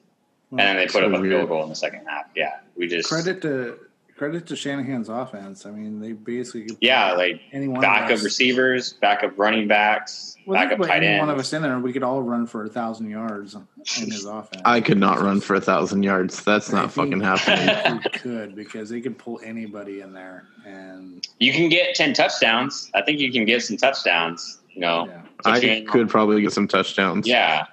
and 0.59 0.67
then 0.67 0.75
they 0.77 0.85
put 0.85 0.93
So 0.93 1.05
up 1.05 1.13
a 1.17 1.21
weird. 1.21 1.33
field 1.33 1.49
goal 1.49 1.63
in 1.63 1.69
the 1.69 1.75
second 1.75 2.05
half 2.07 2.25
yeah 2.35 2.59
we 2.75 2.87
just 2.87 3.09
credit 3.09 3.41
to 3.43 3.77
credit 4.15 4.45
to 4.47 4.55
Shanahan's 4.55 5.09
offense. 5.09 5.65
I 5.65 5.71
mean, 5.71 5.99
they 5.99 6.11
basically 6.13 6.77
yeah 6.79 7.13
like 7.13 7.41
any 7.51 7.67
one 7.67 7.81
backup 7.81 8.17
of 8.17 8.23
receivers 8.23 8.93
backup 8.93 9.37
running 9.37 9.67
backs 9.67 10.37
well, 10.45 10.61
backup 10.61 10.77
put 10.77 10.87
tight 10.87 11.03
any 11.03 11.19
one 11.19 11.29
of 11.31 11.39
us 11.39 11.51
in 11.51 11.61
there, 11.63 11.79
we 11.79 11.91
could 11.91 12.03
all 12.03 12.21
run 12.21 12.45
for 12.45 12.63
a 12.63 12.69
thousand 12.69 13.09
yards 13.09 13.55
in 13.55 14.11
his 14.11 14.25
offense. 14.25 14.61
I 14.65 14.81
could 14.81 14.99
not 14.99 15.19
run 15.19 15.39
for 15.41 15.55
a 15.55 15.61
thousand 15.61 16.03
yards. 16.03 16.43
That's 16.43 16.71
not 16.71 16.91
think- 16.91 17.11
fucking 17.11 17.21
happening. 17.21 18.01
we 18.03 18.09
could 18.19 18.55
because 18.55 18.89
they 18.89 19.01
could 19.01 19.17
pull 19.17 19.39
anybody 19.43 20.01
in 20.01 20.13
there, 20.13 20.43
and 20.65 21.27
you 21.39 21.51
can 21.51 21.69
get 21.69 21.95
10 21.95 22.13
touchdowns 22.13 22.91
i 22.93 23.01
think 23.01 23.19
you 23.19 23.31
can 23.31 23.45
get 23.45 23.63
some 23.63 23.77
touchdowns 23.77 24.59
you 24.73 24.81
know 24.81 25.07
yeah. 25.07 25.21
I 25.45 25.53
Put 25.55 25.63
you 25.63 25.71
in- 25.71 25.87
could 25.87 26.07
probably 26.09 26.41
get 26.41 26.53
some 26.53 26.67
touchdowns. 26.67 27.27
yeah 27.27 27.65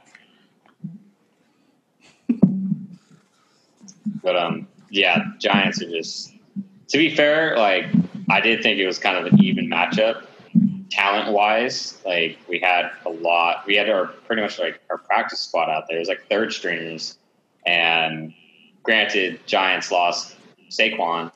but 4.22 4.36
um 4.36 4.66
yeah 4.90 5.24
giants 5.38 5.82
are 5.82 5.90
just 5.90 6.34
to 6.88 6.98
be 6.98 7.14
fair 7.14 7.56
like 7.56 7.86
i 8.30 8.40
did 8.40 8.62
think 8.62 8.78
it 8.78 8.86
was 8.86 8.98
kind 8.98 9.16
of 9.16 9.32
an 9.32 9.42
even 9.42 9.68
matchup 9.68 10.24
talent 10.90 11.32
wise 11.32 12.00
like 12.04 12.36
we 12.48 12.58
had 12.58 12.90
a 13.06 13.10
lot 13.10 13.64
we 13.66 13.76
had 13.76 13.88
our 13.88 14.06
pretty 14.06 14.42
much 14.42 14.58
like 14.58 14.80
our 14.90 14.98
practice 14.98 15.40
squad 15.40 15.70
out 15.70 15.84
there. 15.88 15.96
It 15.96 16.00
was 16.00 16.08
like 16.08 16.28
third 16.28 16.52
stringers. 16.52 17.16
And 17.66 18.34
granted 18.82 19.46
giants 19.46 19.90
lost 19.90 20.36
saquon 20.70 21.30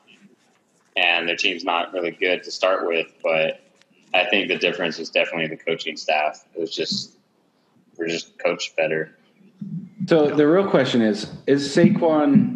and 0.97 1.27
their 1.27 1.35
team's 1.35 1.63
not 1.63 1.93
really 1.93 2.11
good 2.11 2.43
to 2.43 2.51
start 2.51 2.87
with 2.87 3.07
but 3.21 3.61
i 4.13 4.25
think 4.25 4.47
the 4.47 4.57
difference 4.57 4.97
was 4.97 5.09
definitely 5.09 5.47
the 5.47 5.57
coaching 5.57 5.95
staff. 5.97 6.45
It 6.55 6.59
was 6.59 6.73
just 6.73 7.17
we're 7.97 8.07
just 8.07 8.37
coached 8.39 8.75
better. 8.75 9.15
So 10.07 10.27
the 10.27 10.47
real 10.47 10.69
question 10.69 11.01
is: 11.01 11.31
Is 11.47 11.73
Saquon 11.73 12.54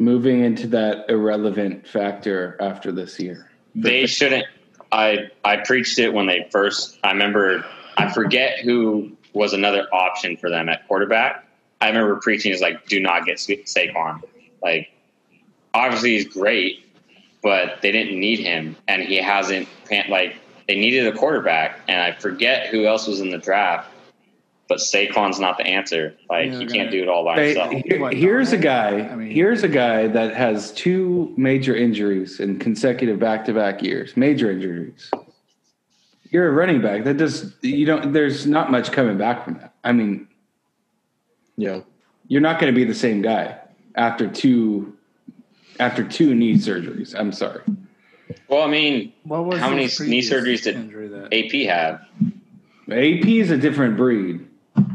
moving 0.00 0.40
into 0.42 0.66
that 0.66 1.08
irrelevant 1.08 1.86
factor 1.86 2.56
after 2.60 2.90
this 2.90 3.20
year? 3.20 3.46
they 3.76 4.04
shouldn't 4.04 4.44
i 4.90 5.30
i 5.44 5.56
preached 5.56 6.00
it 6.00 6.12
when 6.12 6.26
they 6.26 6.48
first 6.50 6.98
i 7.04 7.12
remember 7.12 7.64
i 7.96 8.10
forget 8.10 8.58
who 8.58 9.16
was 9.32 9.52
another 9.52 9.86
option 9.92 10.36
for 10.36 10.50
them 10.50 10.68
at 10.68 10.88
quarterback. 10.88 11.46
I 11.80 11.86
remember 11.86 12.16
preaching 12.16 12.52
is 12.52 12.60
like 12.60 12.86
do 12.86 12.98
not 12.98 13.26
get 13.26 13.38
Sa- 13.38 13.52
saquon. 13.64 14.20
Like 14.60 14.90
obviously 15.72 16.16
he's 16.16 16.26
great 16.26 16.84
but 17.42 17.80
they 17.80 17.92
didn't 17.92 18.18
need 18.18 18.40
him 18.40 18.76
and 18.88 19.02
he 19.02 19.16
hasn't 19.16 19.68
like 20.08 20.36
they 20.66 20.74
needed 20.74 21.06
a 21.06 21.16
quarterback 21.16 21.78
and 21.88 22.00
i 22.00 22.12
forget 22.12 22.68
who 22.68 22.86
else 22.86 23.06
was 23.06 23.20
in 23.20 23.30
the 23.30 23.38
draft 23.38 23.88
but 24.70 24.78
Saquon's 24.78 25.40
not 25.40 25.58
the 25.58 25.66
answer. 25.66 26.14
Like 26.30 26.46
Yeah, 26.46 26.52
he 26.52 26.58
they're 26.58 26.68
can't 26.68 26.90
do 26.92 27.02
it 27.02 27.08
all 27.08 27.24
by 27.24 27.34
Hey, 27.34 27.46
himself. 27.48 27.72
here- 27.88 28.10
here's 28.12 28.52
a 28.52 28.56
guy. 28.56 29.00
I 29.00 29.16
mean- 29.16 29.30
here's 29.32 29.64
a 29.64 29.68
guy 29.68 30.06
that 30.06 30.32
has 30.36 30.70
two 30.72 31.34
major 31.36 31.74
injuries 31.74 32.38
in 32.38 32.56
consecutive 32.60 33.18
back-to-back 33.18 33.82
years. 33.82 34.16
Major 34.16 34.48
injuries. 34.48 35.10
You're 36.30 36.46
a 36.48 36.52
running 36.52 36.80
back. 36.80 37.02
That 37.02 37.16
does 37.16 37.52
you 37.62 37.84
don't. 37.84 38.12
There's 38.12 38.46
not 38.46 38.70
much 38.70 38.92
coming 38.92 39.18
back 39.18 39.44
from 39.44 39.54
that. 39.54 39.74
I 39.82 39.90
mean, 39.90 40.28
Yeah. 41.56 41.80
you're 42.28 42.40
not 42.40 42.60
going 42.60 42.72
to 42.72 42.76
be 42.80 42.84
the 42.84 42.94
same 42.94 43.20
guy 43.22 43.56
after 43.96 44.28
two 44.28 44.96
after 45.80 46.04
two 46.04 46.32
knee 46.36 46.54
surgeries. 46.54 47.12
I'm 47.18 47.32
sorry. 47.32 47.62
Well, 48.46 48.62
I 48.62 48.68
mean, 48.68 49.12
What 49.24 49.46
was 49.46 49.58
How 49.58 49.70
many 49.70 49.86
knee 49.86 50.22
surgeries 50.22 50.62
did 50.62 50.76
that? 50.76 51.34
AP 51.34 51.64
have. 51.66 52.02
AP 52.88 53.40
is 53.40 53.50
a 53.50 53.56
different 53.58 53.96
breed. 53.96 54.46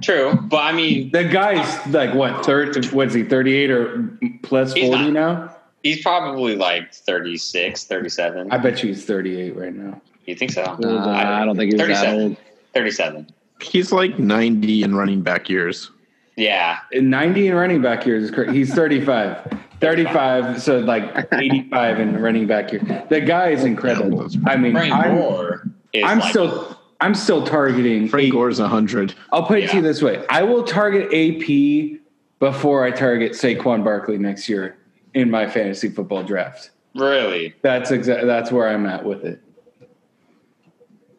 True, 0.02 0.36
but 0.36 0.58
I 0.58 0.72
mean, 0.72 1.12
The 1.12 1.24
guy's 1.26 1.88
like 1.88 2.14
what 2.14 2.46
third? 2.46 2.86
What's 2.92 3.14
he? 3.14 3.24
38 3.24 3.72
or 3.72 4.18
40 4.48 4.80
not. 4.82 5.12
now? 5.12 5.56
he's 5.86 6.02
probably 6.02 6.56
like 6.56 6.94
36, 6.94 7.84
37. 7.86 8.52
I 8.52 8.58
bet 8.58 8.82
you 8.82 8.90
he's 8.90 9.06
38 9.06 9.56
right 9.56 9.74
now. 9.74 10.02
you 10.26 10.36
think 10.36 10.52
so? 10.52 10.64
Uh, 10.64 11.10
I 11.10 11.46
don't 11.46 11.56
think 11.56 11.72
he's 11.72 11.80
was 11.80 11.90
that 11.90 12.06
37. 12.06 12.22
old. 12.22 12.38
37. 12.74 13.28
He's 13.62 13.92
like 13.92 14.20
90 14.20 14.84
in 14.84 14.96
running 14.96 15.22
back 15.22 15.48
years. 15.50 15.92
Yeah. 16.36 16.80
In 16.92 17.10
90 17.10 17.48
in 17.48 17.56
running 17.56 17.82
back 17.82 18.06
years 18.06 18.26
is 18.26 18.32
crazy. 18.32 18.54
He's 18.54 18.74
35. 18.74 19.60
35, 19.82 20.62
so 20.62 20.80
like 20.80 21.28
85 21.34 22.00
in 22.00 22.22
running 22.22 22.48
back 22.48 22.72
years. 22.72 22.84
The 23.10 23.22
guy 23.22 23.50
is 23.50 23.64
incredible. 23.66 24.28
I 24.48 24.56
mean, 24.56 24.72
Frank 24.72 24.94
I'm, 24.94 25.76
is 25.94 26.04
I'm 26.04 26.20
like, 26.20 26.30
still 26.30 26.75
I'm 27.02 27.16
still 27.16 27.46
targeting. 27.46 28.08
Frank 28.08 28.28
A- 28.28 28.32
Gore's 28.32 28.60
100. 28.60 29.16
I'll 29.32 29.46
put 29.46 29.60
it 29.60 29.70
to 29.70 29.78
you 29.78 29.82
this 29.82 30.02
way: 30.02 30.26
I 30.30 30.44
will 30.44 30.64
target 30.64 31.06
AP 31.14 32.00
before 32.40 32.84
I 32.84 32.92
target 32.92 33.34
Saquon 33.34 33.84
Barkley 33.84 34.18
next 34.18 34.48
year 34.48 34.78
in 35.14 35.30
my 35.30 35.50
fantasy 35.50 35.90
football 35.90 36.24
draft. 36.24 36.72
really. 36.94 37.54
That's 37.62 37.92
exactly 37.92 38.28
that's 38.28 38.52
where 38.52 38.68
I'm 38.70 38.86
at 38.86 39.04
with 39.04 39.26
it. 39.26 39.42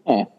Oh, 0.06 0.30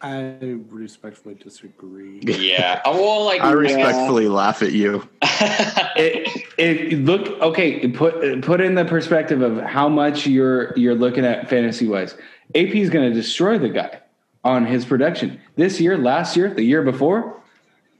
I 0.00 0.58
respectfully 0.68 1.34
disagree. 1.34 2.20
Yeah. 2.22 2.80
Well, 2.86 3.24
like 3.24 3.40
I 3.42 3.52
respectfully 3.52 4.28
laugh 4.28 4.62
at 4.62 4.72
you. 4.72 5.06
it, 5.22 6.46
it 6.56 6.98
look 7.00 7.28
okay. 7.42 7.86
Put 7.88 8.42
put 8.42 8.60
in 8.60 8.74
the 8.74 8.84
perspective 8.84 9.42
of 9.42 9.58
how 9.58 9.88
much 9.88 10.26
you're 10.26 10.76
you're 10.78 10.94
looking 10.94 11.26
at 11.26 11.50
fantasy 11.50 11.86
wise. 11.86 12.14
AP 12.54 12.74
is 12.74 12.90
going 12.90 13.08
to 13.08 13.14
destroy 13.14 13.58
the 13.58 13.68
guy 13.68 14.00
on 14.44 14.66
his 14.66 14.84
production 14.84 15.40
this 15.56 15.80
year, 15.80 15.98
last 15.98 16.36
year, 16.36 16.52
the 16.52 16.62
year 16.62 16.82
before. 16.82 17.36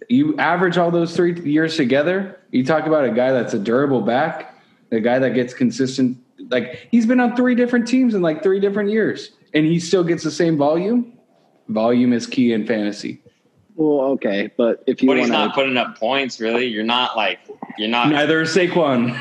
You 0.09 0.37
average 0.39 0.79
all 0.79 0.91
those 0.91 1.15
three 1.15 1.39
years 1.43 1.77
together. 1.77 2.41
You 2.51 2.65
talk 2.65 2.87
about 2.87 3.05
a 3.05 3.11
guy 3.11 3.33
that's 3.33 3.55
a 3.55 3.59
durable 3.59 4.01
back, 4.01 4.55
a 4.91 5.01
guy 5.01 5.19
that 5.19 5.35
gets 5.35 5.55
consistent. 5.55 6.19
Like 6.49 6.89
he's 6.91 7.07
been 7.07 7.21
on 7.21 7.37
three 7.37 7.55
different 7.55 7.87
teams 7.87 8.15
in 8.15 8.23
like 8.23 8.43
three 8.43 8.61
different 8.61 8.91
years, 8.91 9.31
and 9.55 9.67
he 9.67 9.79
still 9.79 10.03
gets 10.03 10.25
the 10.25 10.31
same 10.31 10.57
volume. 10.57 11.13
Volume 11.69 12.13
is 12.13 12.27
key 12.27 12.53
in 12.53 12.67
fantasy. 12.67 13.23
well, 13.77 14.01
okay, 14.13 14.51
but 14.57 14.83
if 14.87 15.03
you 15.03 15.09
but 15.09 15.19
he's 15.19 15.31
want 15.31 15.47
not 15.47 15.55
putting 15.55 15.77
up 15.77 15.99
points, 15.99 16.41
really. 16.41 16.67
You're 16.67 16.83
not 16.83 17.17
like, 17.17 17.39
you're 17.79 17.89
not. 17.89 18.09
Neither 18.09 18.41
is 18.43 18.57
Saquon. 18.57 19.17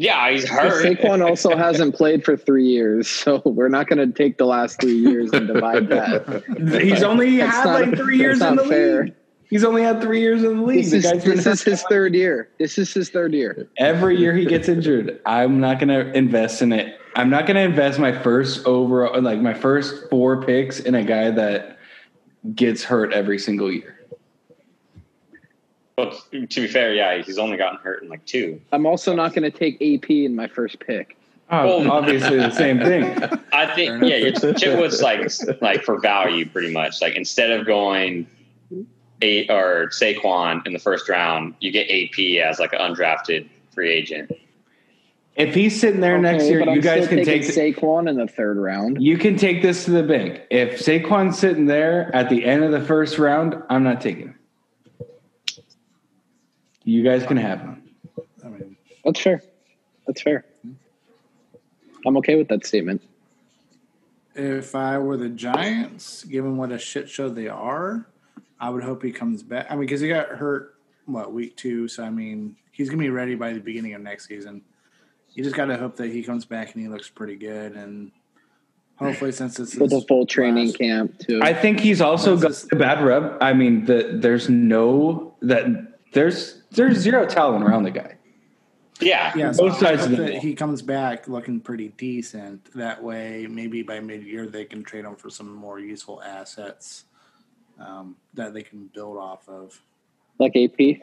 Yeah, 0.00 0.30
he's 0.30 0.48
hurt. 0.48 0.84
Saquon 0.84 1.26
also 1.28 1.56
hasn't 1.56 1.96
played 1.96 2.24
for 2.24 2.36
three 2.36 2.66
years, 2.68 3.08
so 3.08 3.42
we're 3.44 3.68
not 3.68 3.88
going 3.88 3.98
to 3.98 4.16
take 4.16 4.38
the 4.38 4.46
last 4.46 4.80
three 4.80 4.96
years 4.96 5.32
and 5.32 5.48
divide 5.48 5.88
that. 5.88 6.44
He's 6.82 7.02
only 7.02 7.36
That's 7.38 7.56
had 7.56 7.64
not- 7.64 7.80
like 7.88 7.96
three 7.96 8.16
years 8.16 8.40
in 8.40 8.54
the 8.56 8.64
fair. 8.64 9.04
league. 9.06 9.14
He's 9.50 9.64
only 9.64 9.82
had 9.82 10.00
three 10.00 10.20
years 10.20 10.44
in 10.44 10.58
the 10.58 10.62
league. 10.62 10.84
This 10.84 10.90
The 10.90 10.96
is, 10.98 11.04
guy's 11.04 11.24
this 11.24 11.46
is 11.46 11.62
his 11.62 11.82
third 11.84 12.14
year. 12.14 12.48
This 12.58 12.76
is 12.78 12.92
his 12.94 13.08
third 13.10 13.32
year. 13.32 13.66
every 13.78 14.16
year 14.18 14.36
he 14.36 14.44
gets 14.44 14.68
injured. 14.68 15.20
I'm 15.26 15.58
not 15.58 15.78
going 15.80 15.88
to 15.88 16.12
invest 16.16 16.60
in 16.62 16.70
it. 16.72 17.00
I'm 17.16 17.30
not 17.30 17.46
going 17.46 17.56
to 17.56 17.62
invest 17.62 17.98
my 17.98 18.12
first 18.12 18.66
overall, 18.66 19.20
like 19.20 19.40
my 19.40 19.54
first 19.54 20.08
four 20.10 20.42
picks 20.44 20.78
in 20.80 20.94
a 20.94 21.02
guy 21.02 21.30
that 21.32 21.78
gets 22.54 22.84
hurt 22.84 23.12
every 23.14 23.38
single 23.38 23.72
year. 23.72 23.97
But 25.98 26.14
to 26.50 26.60
be 26.60 26.68
fair, 26.68 26.94
yeah, 26.94 27.20
he's 27.22 27.38
only 27.38 27.56
gotten 27.56 27.80
hurt 27.80 28.04
in 28.04 28.08
like 28.08 28.24
two. 28.24 28.60
I'm 28.70 28.86
also 28.86 29.16
not 29.16 29.34
going 29.34 29.50
to 29.50 29.58
take 29.58 29.74
AP 29.82 30.08
in 30.10 30.36
my 30.36 30.46
first 30.46 30.78
pick. 30.78 31.16
Oh, 31.50 31.80
Well- 31.80 31.90
obviously 31.98 32.36
the 32.36 32.52
same 32.52 32.78
thing. 32.78 33.04
I 33.52 33.74
think, 33.74 34.04
yeah, 34.04 34.14
your 34.14 34.30
Chitwood's 34.30 35.02
like 35.02 35.28
like 35.60 35.82
for 35.82 35.98
value, 35.98 36.48
pretty 36.48 36.72
much. 36.72 37.02
Like 37.02 37.16
instead 37.16 37.50
of 37.50 37.66
going 37.66 38.28
eight 39.22 39.50
or 39.50 39.88
Saquon 39.88 40.64
in 40.68 40.72
the 40.72 40.78
first 40.78 41.08
round, 41.08 41.54
you 41.58 41.72
get 41.72 41.90
AP 41.90 42.46
as 42.48 42.60
like 42.60 42.72
an 42.74 42.78
undrafted 42.78 43.48
free 43.74 43.90
agent. 43.90 44.30
If 45.34 45.52
he's 45.52 45.80
sitting 45.80 46.00
there 46.00 46.16
next 46.20 46.44
year, 46.44 46.60
you 46.60 46.70
I'm 46.70 46.80
guys 46.80 47.08
can 47.08 47.24
take 47.24 47.42
taking 47.42 47.74
Saquon 47.74 48.08
in 48.08 48.16
the 48.16 48.28
third 48.28 48.56
round. 48.56 49.02
you 49.02 49.18
can 49.18 49.36
take 49.36 49.62
this 49.62 49.84
to 49.86 49.90
the 49.90 50.04
bank. 50.04 50.42
If 50.50 50.78
Saquon's 50.78 51.36
sitting 51.36 51.66
there 51.66 52.14
at 52.14 52.30
the 52.30 52.44
end 52.44 52.62
of 52.62 52.70
the 52.70 52.80
first 52.80 53.18
round, 53.18 53.60
I'm 53.68 53.82
not 53.82 54.00
taking 54.00 54.28
him. 54.28 54.37
You 56.88 57.02
guys 57.02 57.22
can 57.26 57.36
have 57.36 57.60
him. 57.60 57.82
I 58.42 58.48
mean, 58.48 58.74
That's 59.04 59.20
fair. 59.20 59.42
That's 60.06 60.22
fair. 60.22 60.46
I'm 62.06 62.16
okay 62.16 62.36
with 62.36 62.48
that 62.48 62.64
statement. 62.64 63.02
if 64.34 64.74
I 64.74 64.96
were 64.96 65.18
the 65.18 65.28
Giants, 65.28 66.24
given 66.24 66.56
what 66.56 66.72
a 66.72 66.78
shit 66.78 67.10
show 67.10 67.28
they 67.28 67.46
are, 67.48 68.06
I 68.58 68.70
would 68.70 68.82
hope 68.84 69.02
he 69.02 69.12
comes 69.12 69.42
back. 69.42 69.66
I 69.68 69.74
mean, 69.74 69.80
because 69.82 70.00
he 70.00 70.08
got 70.08 70.28
hurt 70.30 70.76
what 71.04 71.30
week 71.34 71.56
two, 71.58 71.88
so 71.88 72.04
I 72.04 72.08
mean, 72.10 72.56
he's 72.72 72.88
gonna 72.88 73.02
be 73.02 73.10
ready 73.10 73.34
by 73.34 73.52
the 73.52 73.60
beginning 73.60 73.92
of 73.92 74.00
next 74.00 74.26
season. 74.26 74.62
You 75.34 75.44
just 75.44 75.56
gotta 75.56 75.76
hope 75.76 75.96
that 75.96 76.10
he 76.10 76.22
comes 76.22 76.46
back 76.46 76.72
and 76.72 76.82
he 76.82 76.88
looks 76.88 77.10
pretty 77.10 77.36
good, 77.36 77.72
and 77.72 78.12
hopefully, 78.96 79.32
since 79.32 79.60
it's 79.60 79.76
With 79.76 79.92
a 79.92 80.00
full 80.08 80.24
training 80.24 80.68
last- 80.68 80.78
camp 80.78 81.18
too. 81.18 81.40
I 81.42 81.52
think 81.52 81.80
he's 81.80 82.00
also 82.00 82.34
got 82.36 82.48
That's 82.48 82.66
a 82.72 82.76
bad 82.76 83.04
rub. 83.04 83.36
I 83.42 83.52
mean, 83.52 83.84
the, 83.84 84.12
there's 84.14 84.48
no 84.48 85.34
that 85.42 85.66
there's 86.12 86.57
there's 86.70 86.98
zero 86.98 87.26
talent 87.26 87.64
around 87.64 87.84
the 87.84 87.90
guy. 87.90 88.14
Yeah. 89.00 89.32
Yeah, 89.36 89.52
so 89.52 89.68
Both 89.68 89.76
I 89.76 89.80
sides 89.96 90.04
of 90.06 90.10
the 90.12 90.16
ball. 90.16 90.40
he 90.40 90.54
comes 90.54 90.82
back 90.82 91.28
looking 91.28 91.60
pretty 91.60 91.88
decent. 91.96 92.72
That 92.74 93.02
way, 93.02 93.46
maybe 93.48 93.82
by 93.82 94.00
mid-year 94.00 94.46
they 94.46 94.64
can 94.64 94.82
trade 94.82 95.04
him 95.04 95.14
for 95.14 95.30
some 95.30 95.54
more 95.54 95.78
useful 95.78 96.20
assets 96.22 97.04
um, 97.78 98.16
that 98.34 98.54
they 98.54 98.62
can 98.62 98.90
build 98.92 99.16
off 99.16 99.48
of, 99.48 99.80
like 100.40 100.56
AP. 100.56 100.98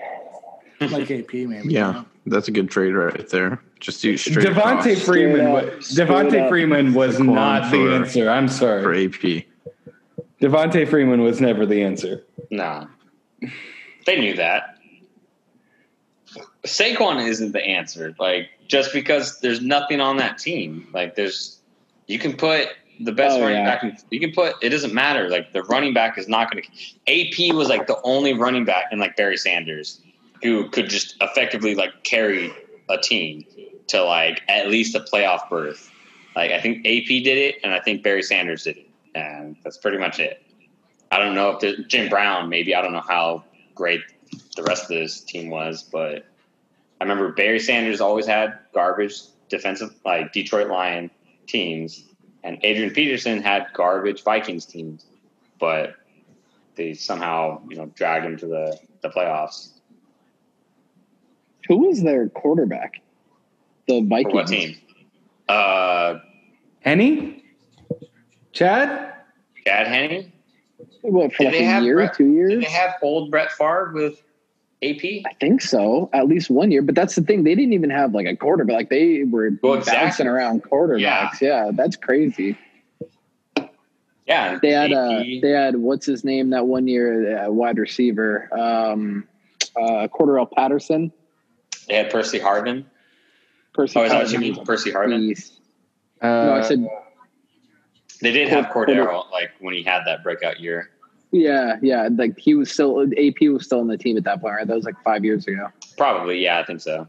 like 0.92 1.10
AP 1.10 1.34
maybe. 1.34 1.70
Yeah, 1.74 2.04
that's 2.26 2.50
a 2.50 2.52
good 2.52 2.70
trade 2.70 2.92
right 2.92 3.30
there. 3.30 3.62
Just 3.80 4.02
do 4.02 4.18
straight 4.18 4.46
Devonta 4.46 4.80
across 4.92 5.02
Freeman. 5.04 5.80
Straight 5.82 6.10
wa- 6.10 6.18
up. 6.18 6.30
Straight 6.30 6.50
Freeman 6.50 6.94
was 6.94 7.16
Saquon 7.18 7.34
not 7.34 7.72
the 7.72 7.94
answer. 7.96 8.30
I'm 8.30 8.50
sorry 8.50 8.82
for. 8.84 8.94
AP. 8.94 9.46
Devonta 10.42 10.86
Freeman 10.88 11.22
was 11.22 11.40
never 11.40 11.66
the 11.66 11.82
answer. 11.82 12.26
No. 12.52 12.90
They 14.06 14.20
knew 14.20 14.36
that. 14.36 14.75
Saquon 16.66 17.26
isn't 17.26 17.52
the 17.54 17.62
answer. 17.64 18.16
Like 18.20 18.50
just 18.68 18.94
because 18.94 19.40
there's 19.40 19.62
nothing 19.62 20.02
on 20.02 20.18
that 20.18 20.38
team. 20.38 20.88
Like 20.94 21.16
there's 21.16 21.60
you 22.08 22.20
can 22.20 22.34
put 22.36 22.70
the 23.00 23.12
best 23.12 23.38
Oh, 23.38 23.42
running 23.42 23.58
yeah. 23.58 23.80
back 23.82 24.04
you 24.10 24.20
can 24.20 24.32
put 24.32 24.56
it 24.62 24.70
doesn't 24.70 24.94
matter. 24.94 25.30
Like 25.30 25.54
the 25.54 25.64
running 25.64 25.94
back 25.94 26.18
is 26.18 26.28
not 26.28 26.50
gonna 26.52 26.64
AP 27.08 27.54
was 27.56 27.70
like 27.70 27.88
the 27.88 28.00
only 28.04 28.34
running 28.34 28.66
back 28.66 28.86
in 28.92 29.00
like 29.00 29.16
Barry 29.16 29.38
Sanders 29.38 30.02
who 30.44 30.70
could 30.70 30.90
just 30.90 31.16
effectively 31.22 31.76
like 31.76 32.04
carry 32.04 32.54
a 32.90 32.98
team 32.98 33.46
to 33.88 34.04
like 34.04 34.42
at 34.48 34.70
least 34.70 34.96
a 34.96 35.00
playoff 35.00 35.50
berth. 35.50 35.92
Like 36.36 36.52
I 36.52 36.60
think 36.62 36.80
AP 36.80 37.08
did 37.08 37.38
it 37.38 37.56
and 37.64 37.74
I 37.74 37.80
think 37.80 38.04
Barry 38.04 38.24
Sanders 38.24 38.64
did 38.64 38.78
it. 38.78 38.90
And 39.14 39.56
that's 39.64 39.78
pretty 39.78 39.98
much 39.98 40.20
it. 40.20 40.42
I 41.12 41.20
don't 41.20 41.36
know 41.36 41.58
if 41.62 41.88
Jim 41.88 42.10
Brown, 42.10 42.50
maybe 42.50 42.76
I 42.76 42.82
don't 42.82 42.92
know 42.92 43.04
how 43.08 43.44
great 43.74 44.02
the 44.56 44.64
rest 44.64 44.84
of 44.84 44.90
this 44.90 45.22
team 45.22 45.50
was, 45.50 45.84
but 45.84 46.26
I 47.00 47.04
remember 47.04 47.32
Barry 47.32 47.60
Sanders 47.60 48.00
always 48.02 48.26
had 48.26 48.58
garbage 48.74 49.20
defensive, 49.50 49.92
like 50.06 50.32
Detroit 50.34 50.68
Lion 50.70 51.12
teams, 51.48 52.06
and 52.44 52.58
Adrian 52.64 52.92
Peterson 52.92 53.42
had 53.42 53.68
garbage 53.74 54.24
Vikings 54.24 54.66
teams, 54.66 55.06
but 55.60 55.96
they 56.76 56.94
somehow 56.94 57.62
you 57.70 57.76
know 57.78 57.88
dragged 57.96 58.26
him 58.26 58.38
to 58.38 58.46
the 58.48 58.80
the 59.02 59.10
playoffs. 59.10 59.72
Who 61.68 61.88
was 61.88 62.02
their 62.04 62.30
quarterback? 62.30 63.02
The 63.88 64.02
For 64.02 64.08
Vikings. 64.08 64.34
what 64.34 64.48
team? 64.48 64.78
Uh, 65.50 66.20
Henne, 66.82 67.42
Chad. 68.52 69.14
Chad 69.66 69.88
Henne. 69.88 70.32
What 71.02 71.34
for 71.34 71.44
Did 71.44 71.46
like 71.48 71.54
they 71.54 71.64
a 71.64 71.68
have 71.68 71.84
year, 71.84 71.96
Brett- 71.96 72.14
two 72.16 72.32
years? 72.32 72.52
Did 72.52 72.62
they 72.64 72.70
have 72.72 72.96
old 73.02 73.32
Brett 73.32 73.52
Favre 73.52 73.92
with 73.94 74.22
AP? 74.92 75.26
I 75.32 75.34
think 75.40 75.62
so. 75.62 76.10
At 76.14 76.28
least 76.28 76.50
one 76.50 76.72
year. 76.72 76.82
But 76.82 76.96
that's 76.96 77.16
the 77.16 77.22
thing. 77.22 77.44
They 77.44 77.56
didn't 77.56 77.74
even 77.74 77.90
have 77.90 78.14
like 78.14 78.26
a 78.28 78.36
quarterback. 78.36 78.76
Like 78.76 78.90
they 78.90 79.24
were 79.24 79.52
Well, 79.62 79.82
bouncing 79.84 80.28
around 80.28 80.64
quarterbacks. 80.64 81.42
Yeah. 81.42 81.72
that's 81.74 81.96
crazy. 81.96 82.58
Yeah, 84.28 84.58
They 84.60 84.72
had 84.72 84.92
uh, 84.92 85.20
they 85.42 85.52
had 85.52 85.76
what's 85.76 86.08
his 86.08 86.24
name 86.24 86.50
that 86.50 86.66
one 86.66 86.88
year 86.88 87.46
uh, 87.46 87.52
wide 87.52 87.78
receiver, 87.78 88.50
um, 88.58 89.28
uh, 89.80 90.08
Cordarrelle 90.08 90.50
Patterson. 90.52 91.12
They 91.88 91.94
had 91.94 92.10
Percy 92.10 92.40
Harvin. 92.40 92.86
Percy 93.76 94.00
Oh, 94.00 94.04
is 94.06 94.12
that 94.12 94.24
what 94.24 94.32
you 94.32 94.40
Harvin. 94.40 94.42
mean, 94.56 94.66
Percy 94.66 94.92
Harvin? 94.92 95.52
Uh, 96.22 96.28
No, 96.28 96.54
I 96.56 96.62
said 96.62 96.88
They 98.22 98.32
did 98.32 98.48
have 98.48 98.70
Cord- 98.72 98.90
Cordarrelle 98.90 99.30
like 99.32 99.52
when 99.60 99.76
he 99.76 99.84
had 99.84 100.02
that 100.08 100.24
breakout 100.24 100.60
year. 100.60 100.90
Yeah, 101.36 101.78
yeah. 101.82 102.08
Like 102.12 102.40
he 102.40 102.56
was 102.56 102.72
still 102.72 103.02
AP 103.02 103.42
was 103.50 103.66
still 103.66 103.80
on 103.82 103.88
the 103.88 103.98
team 103.98 104.18
at 104.18 104.24
that 104.24 104.42
point. 104.42 104.56
Right? 104.56 104.68
That 104.68 104.76
was 104.76 104.86
like 104.86 105.02
five 105.04 105.26
years 105.26 105.48
ago. 105.48 105.68
Probably, 105.98 106.40
yeah, 106.42 106.60
I 106.60 106.64
think 106.66 106.82
so. 106.82 107.08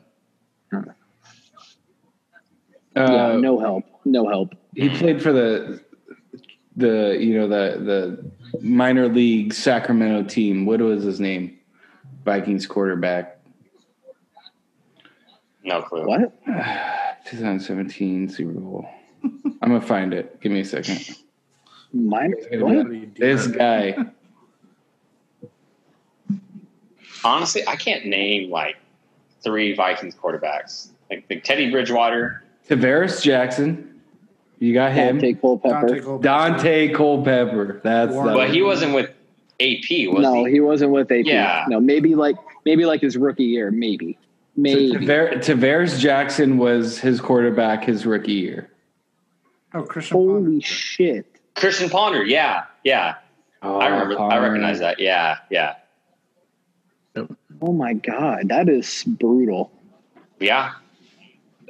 uh, 0.73 0.81
yeah, 2.97 3.37
no 3.37 3.59
help, 3.59 3.85
no 4.05 4.29
help. 4.29 4.55
he 4.75 4.89
played 4.89 5.23
for 5.23 5.33
the 5.33 5.81
the 6.77 7.17
you 7.21 7.39
know 7.39 7.49
the 7.49 7.79
the 8.53 8.61
minor 8.61 9.09
league 9.09 9.53
Sacramento 9.53 10.29
team. 10.29 10.67
What 10.67 10.81
was 10.81 11.05
his 11.05 11.21
name? 11.21 11.59
Vikings 12.25 12.67
quarterback. 12.67 13.39
No 15.63 15.83
clue. 15.83 16.07
What? 16.07 16.33
2017 17.27 18.29
Super 18.29 18.53
Bowl. 18.53 18.89
I'm 19.23 19.53
gonna 19.63 19.81
find 19.81 20.13
it. 20.13 20.41
Give 20.41 20.51
me 20.53 20.61
a 20.61 20.65
second. 20.65 21.17
Minor? 21.93 22.37
Gonna 22.51 22.65
What? 22.65 22.91
be 22.91 23.07
This 23.17 23.47
guy. 23.47 23.97
Honestly, 27.25 27.67
I 27.67 27.77
can't 27.77 28.07
name 28.07 28.51
like 28.51 28.77
three 29.43 29.75
Vikings 29.75 30.15
quarterbacks. 30.15 30.89
Like, 31.11 31.25
like 31.31 31.45
Teddy 31.45 31.71
Bridgewater. 31.71 32.43
Tarvaris 32.69 33.23
Jackson. 33.23 34.01
You 34.59 34.73
got 34.73 34.93
him. 34.93 35.21
Daunte 35.21 35.41
Culpepper. 35.41 35.87
Daunte 35.89 36.03
Culpepper. 36.03 36.29
Daunte 36.29 36.95
Culpepper. 36.95 37.81
That's 37.85 38.13
Warren- 38.13 38.33
the, 38.33 38.39
But 38.39 38.51
he 38.51 38.63
wasn't 38.63 38.95
with 38.95 39.11
AP, 39.61 40.09
was 40.13 40.23
no, 40.23 40.45
he? 40.45 40.53
he 40.53 40.61
wasn't 40.61 40.91
with 40.93 41.11
AP. 41.13 41.27
Yeah. 41.27 41.65
No, 41.69 41.81
maybe 41.81 42.15
like 42.15 42.37
maybe 42.65 42.85
like 42.87 43.01
his 43.01 43.17
rookie 43.17 43.45
year. 43.45 43.71
Maybe. 43.71 44.19
Maybe. 44.57 44.93
Tavar- 44.93 45.35
Tarvaris 45.39 45.99
Jackson 45.99 46.57
was 46.59 46.99
his 46.99 47.21
quarterback 47.21 47.85
his 47.85 48.07
rookie 48.07 48.33
year. 48.33 48.71
Oh, 49.75 49.83
Christian. 49.83 50.17
Ponder. 50.17 50.33
Holy 50.49 50.61
shit. 50.63 51.27
Christian 51.55 51.91
Ponder. 51.91 52.25
Yeah, 52.25 52.65
yeah. 52.83 53.17
Oh, 53.63 53.79
I 53.79 53.89
remember. 53.89 54.19
I 54.19 54.39
recognize 54.39 54.79
that. 54.79 54.99
Yeah, 55.01 55.39
yeah, 55.51 55.75
Oh 57.63 57.73
my 57.73 57.95
god, 57.95 58.49
that 58.49 58.69
is 58.69 59.05
brutal. 59.07 59.71
yeah. 60.41 60.73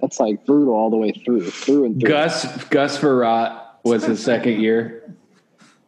That's 0.02 0.20
like 0.20 0.44
brutal 0.44 0.74
all 0.74 0.90
the 0.90 0.96
way 0.98 1.12
through, 1.12 1.50
through 1.50 1.84
and 1.86 1.98
through. 2.00 2.08
Gus 2.10 2.64
Gus 2.66 2.98
Frerotte 2.98 3.58
was 3.82 4.04
his 4.04 4.22
second 4.22 4.60
year. 4.60 5.14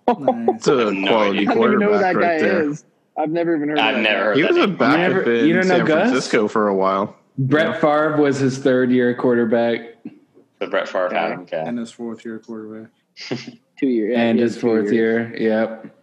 It's 0.08 0.66
a 0.66 0.72
quality 1.06 1.46
idea. 1.46 1.50
I 1.50 1.54
know 1.54 1.92
who 1.92 1.98
that 1.98 2.14
quarterback 2.14 2.14
guy 2.14 2.20
right 2.20 2.40
there. 2.40 2.70
is. 2.70 2.84
I've 3.18 3.28
never 3.30 3.54
even 3.56 3.68
heard. 3.68 3.78
I've 3.78 3.96
of 3.96 4.02
that 4.04 4.10
never 4.10 4.24
heard 4.24 4.36
He 4.36 4.42
that 4.42 4.48
was 4.54 4.64
a 4.64 4.68
backup 4.68 4.98
never- 4.98 5.32
in 5.34 5.46
you 5.46 5.52
don't 5.52 5.68
know 5.68 5.76
San 5.78 5.86
Gus? 5.86 6.08
Francisco 6.08 6.48
for 6.48 6.68
a 6.68 6.74
while. 6.74 7.16
Brett 7.36 7.80
Favre 7.82 8.16
was 8.16 8.38
his 8.38 8.56
third 8.58 8.90
year 8.90 9.14
quarterback 9.14 9.80
The 10.58 10.66
Brett 10.68 10.88
Favre 10.88 11.10
had 11.12 11.32
him. 11.32 11.40
Okay. 11.40 11.62
and 11.64 11.78
his 11.78 11.90
fourth 11.92 12.24
year 12.24 12.38
quarterback. 12.38 12.90
Two 13.78 13.86
years. 13.86 14.12
yeah, 14.16 14.22
and 14.22 14.38
his 14.38 14.56
fourth 14.56 14.90
years. 14.90 15.38
year. 15.38 15.50
Yep. 15.60 15.97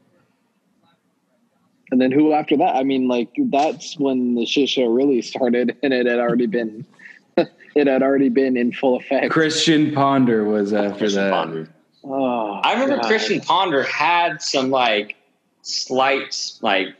And 1.92 2.02
then 2.02 2.12
who 2.12 2.34
after 2.34 2.58
that? 2.58 2.76
I 2.76 2.84
mean, 2.84 3.08
like 3.08 3.30
that's 3.38 3.98
when 4.00 4.36
the 4.36 4.46
shit 4.46 4.70
show 4.70 4.86
really 4.86 5.22
started, 5.22 5.78
and 5.84 5.94
it 5.94 6.08
had 6.08 6.20
already 6.20 6.48
been, 6.48 6.86
it 7.38 7.88
had 7.88 8.02
already 8.02 8.30
been 8.30 8.58
in 8.58 8.72
full 8.72 8.98
effect. 8.98 9.32
Christian 9.32 9.94
Ponder 9.94 10.44
was 10.44 10.74
after 10.74 10.98
Christian 10.98 11.24
that. 11.24 11.32
Ponder. 11.32 11.70
Oh, 12.04 12.60
I 12.64 12.74
remember 12.74 12.98
God. 12.98 13.06
Christian 13.06 13.42
Ponder 13.42 13.84
had 13.84 14.42
some 14.42 14.70
like 14.70 15.16
slight 15.62 16.54
like 16.62 16.96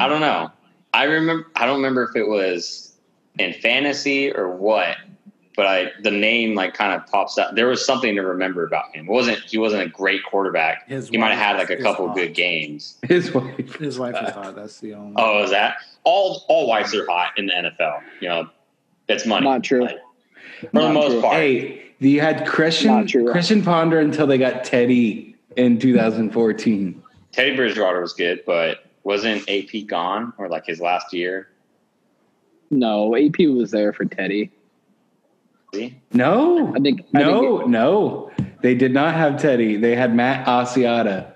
I 0.00 0.08
don't 0.08 0.20
know. 0.20 0.50
I 0.92 1.04
remember 1.04 1.46
I 1.56 1.66
don't 1.66 1.76
remember 1.76 2.04
if 2.04 2.16
it 2.16 2.28
was 2.28 2.92
in 3.38 3.52
fantasy 3.54 4.32
or 4.32 4.50
what, 4.56 4.96
but 5.56 5.66
I 5.66 5.90
the 6.02 6.10
name 6.10 6.54
like 6.54 6.74
kind 6.74 6.92
of 6.92 7.06
pops 7.08 7.38
out. 7.38 7.54
There 7.54 7.66
was 7.68 7.84
something 7.84 8.14
to 8.14 8.22
remember 8.22 8.66
about 8.66 8.94
him. 8.94 9.06
It 9.06 9.10
wasn't 9.10 9.38
he 9.40 9.58
wasn't 9.58 9.82
a 9.82 9.88
great 9.88 10.24
quarterback. 10.24 10.88
His 10.88 11.08
He 11.08 11.16
might 11.16 11.30
have 11.34 11.38
had 11.38 11.56
like 11.56 11.70
a 11.70 11.82
couple 11.82 12.08
hot. 12.08 12.16
good 12.16 12.34
games. 12.34 12.98
His 13.02 13.32
wife. 13.32 13.76
His 13.76 13.98
wife 13.98 14.16
is 14.22 14.30
hot. 14.34 14.54
That's 14.56 14.80
the 14.80 14.94
only. 14.94 15.14
Oh, 15.16 15.42
is 15.44 15.50
that 15.50 15.76
all? 16.04 16.44
All 16.48 16.68
whites 16.68 16.94
are 16.94 17.06
hot 17.06 17.32
in 17.36 17.46
the 17.46 17.52
NFL. 17.52 18.02
You 18.20 18.28
know, 18.28 18.50
it's 19.08 19.26
money. 19.26 19.44
Not 19.44 19.62
true. 19.62 19.82
Like, 19.82 19.98
for 20.72 20.80
the 20.82 20.92
most 20.92 21.12
true. 21.12 21.20
part. 21.22 21.34
Hey, 21.34 21.82
you 22.00 22.20
had 22.20 22.46
Christian 22.46 22.88
Not 22.88 23.08
true. 23.08 23.30
Christian 23.30 23.62
Ponder 23.62 24.00
until 24.00 24.26
they 24.26 24.38
got 24.38 24.64
Teddy 24.64 25.36
in 25.56 25.78
2014. 25.78 27.02
Teddy 27.32 27.56
Bridgewater 27.56 28.00
was 28.00 28.12
good, 28.12 28.42
but 28.46 28.86
wasn't 29.04 29.48
AP 29.48 29.86
gone 29.86 30.32
or 30.38 30.48
like 30.48 30.66
his 30.66 30.80
last 30.80 31.12
year? 31.12 31.48
No, 32.70 33.14
AP 33.16 33.38
was 33.40 33.70
there 33.70 33.92
for 33.92 34.04
Teddy. 34.04 34.50
Ozzy. 35.74 35.94
No, 36.12 36.74
I 36.74 36.78
think 36.80 37.02
I 37.14 37.20
no, 37.22 37.58
think 37.58 37.70
no. 37.70 38.30
They 38.62 38.74
did 38.74 38.92
not 38.92 39.14
have 39.14 39.40
Teddy. 39.40 39.76
They 39.76 39.94
had 39.94 40.14
Matt 40.14 40.46
Asiata 40.46 41.32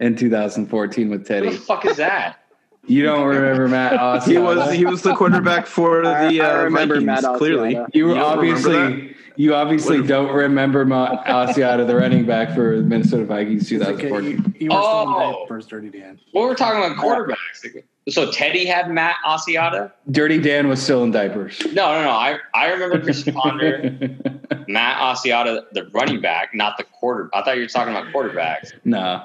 in 0.00 0.16
2014 0.16 1.10
with 1.10 1.20
Who 1.20 1.24
Teddy. 1.26 1.50
the 1.50 1.56
fuck 1.56 1.84
is 1.86 1.96
that? 1.98 2.40
You 2.86 3.02
don't 3.02 3.26
remember 3.26 3.66
Matt 3.66 3.92
Asiata? 3.98 4.26
He 4.30 4.36
was 4.36 4.72
he 4.72 4.84
was 4.84 5.00
the 5.00 5.14
quarterback 5.14 5.66
for 5.66 6.02
the 6.04 6.08
I- 6.10 6.36
I 6.36 6.60
uh, 6.60 6.64
remember 6.64 6.96
Vikings. 6.96 7.06
Matt 7.06 7.24
Asiata. 7.24 7.38
clearly, 7.38 7.70
You 7.94 8.08
You 8.08 8.14
don't 8.14 8.38
remember 8.38 8.58
that? 8.68 8.76
obviously 8.84 9.13
you 9.36 9.54
obviously 9.54 10.00
What- 10.00 10.08
don't 10.08 10.32
remember 10.32 10.84
Ma- 10.84 11.22
Asiata, 11.24 11.86
the 11.86 11.96
running 11.96 12.24
back 12.26 12.54
for 12.54 12.76
the 12.76 12.82
Minnesota 12.82 13.24
Vikings 13.24 13.70
It's 13.70 13.84
okay. 13.84 14.08
2014. 14.08 14.54
You, 14.58 14.66
you 14.66 14.70
were 14.70 14.82
still 14.82 15.02
in 15.02 15.08
Oh. 15.08 15.60
Dirty 15.68 15.90
Dan. 15.90 16.18
Well, 16.32 16.44
we're 16.44 16.54
talking 16.54 16.78
about 16.84 16.96
quarterbacks. 16.96 17.82
So 18.10 18.30
Teddy 18.30 18.66
had 18.66 18.90
Matt 18.90 19.16
Asiata? 19.26 19.90
Dirty 20.10 20.38
Dan 20.38 20.68
was 20.68 20.82
still 20.82 21.02
in 21.04 21.10
diapers. 21.10 21.58
No, 21.72 21.92
no, 21.94 22.02
no. 22.04 22.10
I, 22.10 22.36
I 22.52 22.70
remember 22.70 23.00
Christian 23.00 23.32
Ponder, 23.34 23.96
Matt 24.68 24.98
Asiata, 24.98 25.62
the 25.72 25.88
running 25.92 26.20
back, 26.20 26.54
not 26.54 26.76
the 26.76 26.84
quarter. 26.84 27.30
I 27.32 27.42
thought 27.42 27.56
you 27.56 27.62
were 27.62 27.68
talking 27.68 27.94
about 27.94 28.12
quarterbacks. 28.12 28.72
no. 28.84 29.22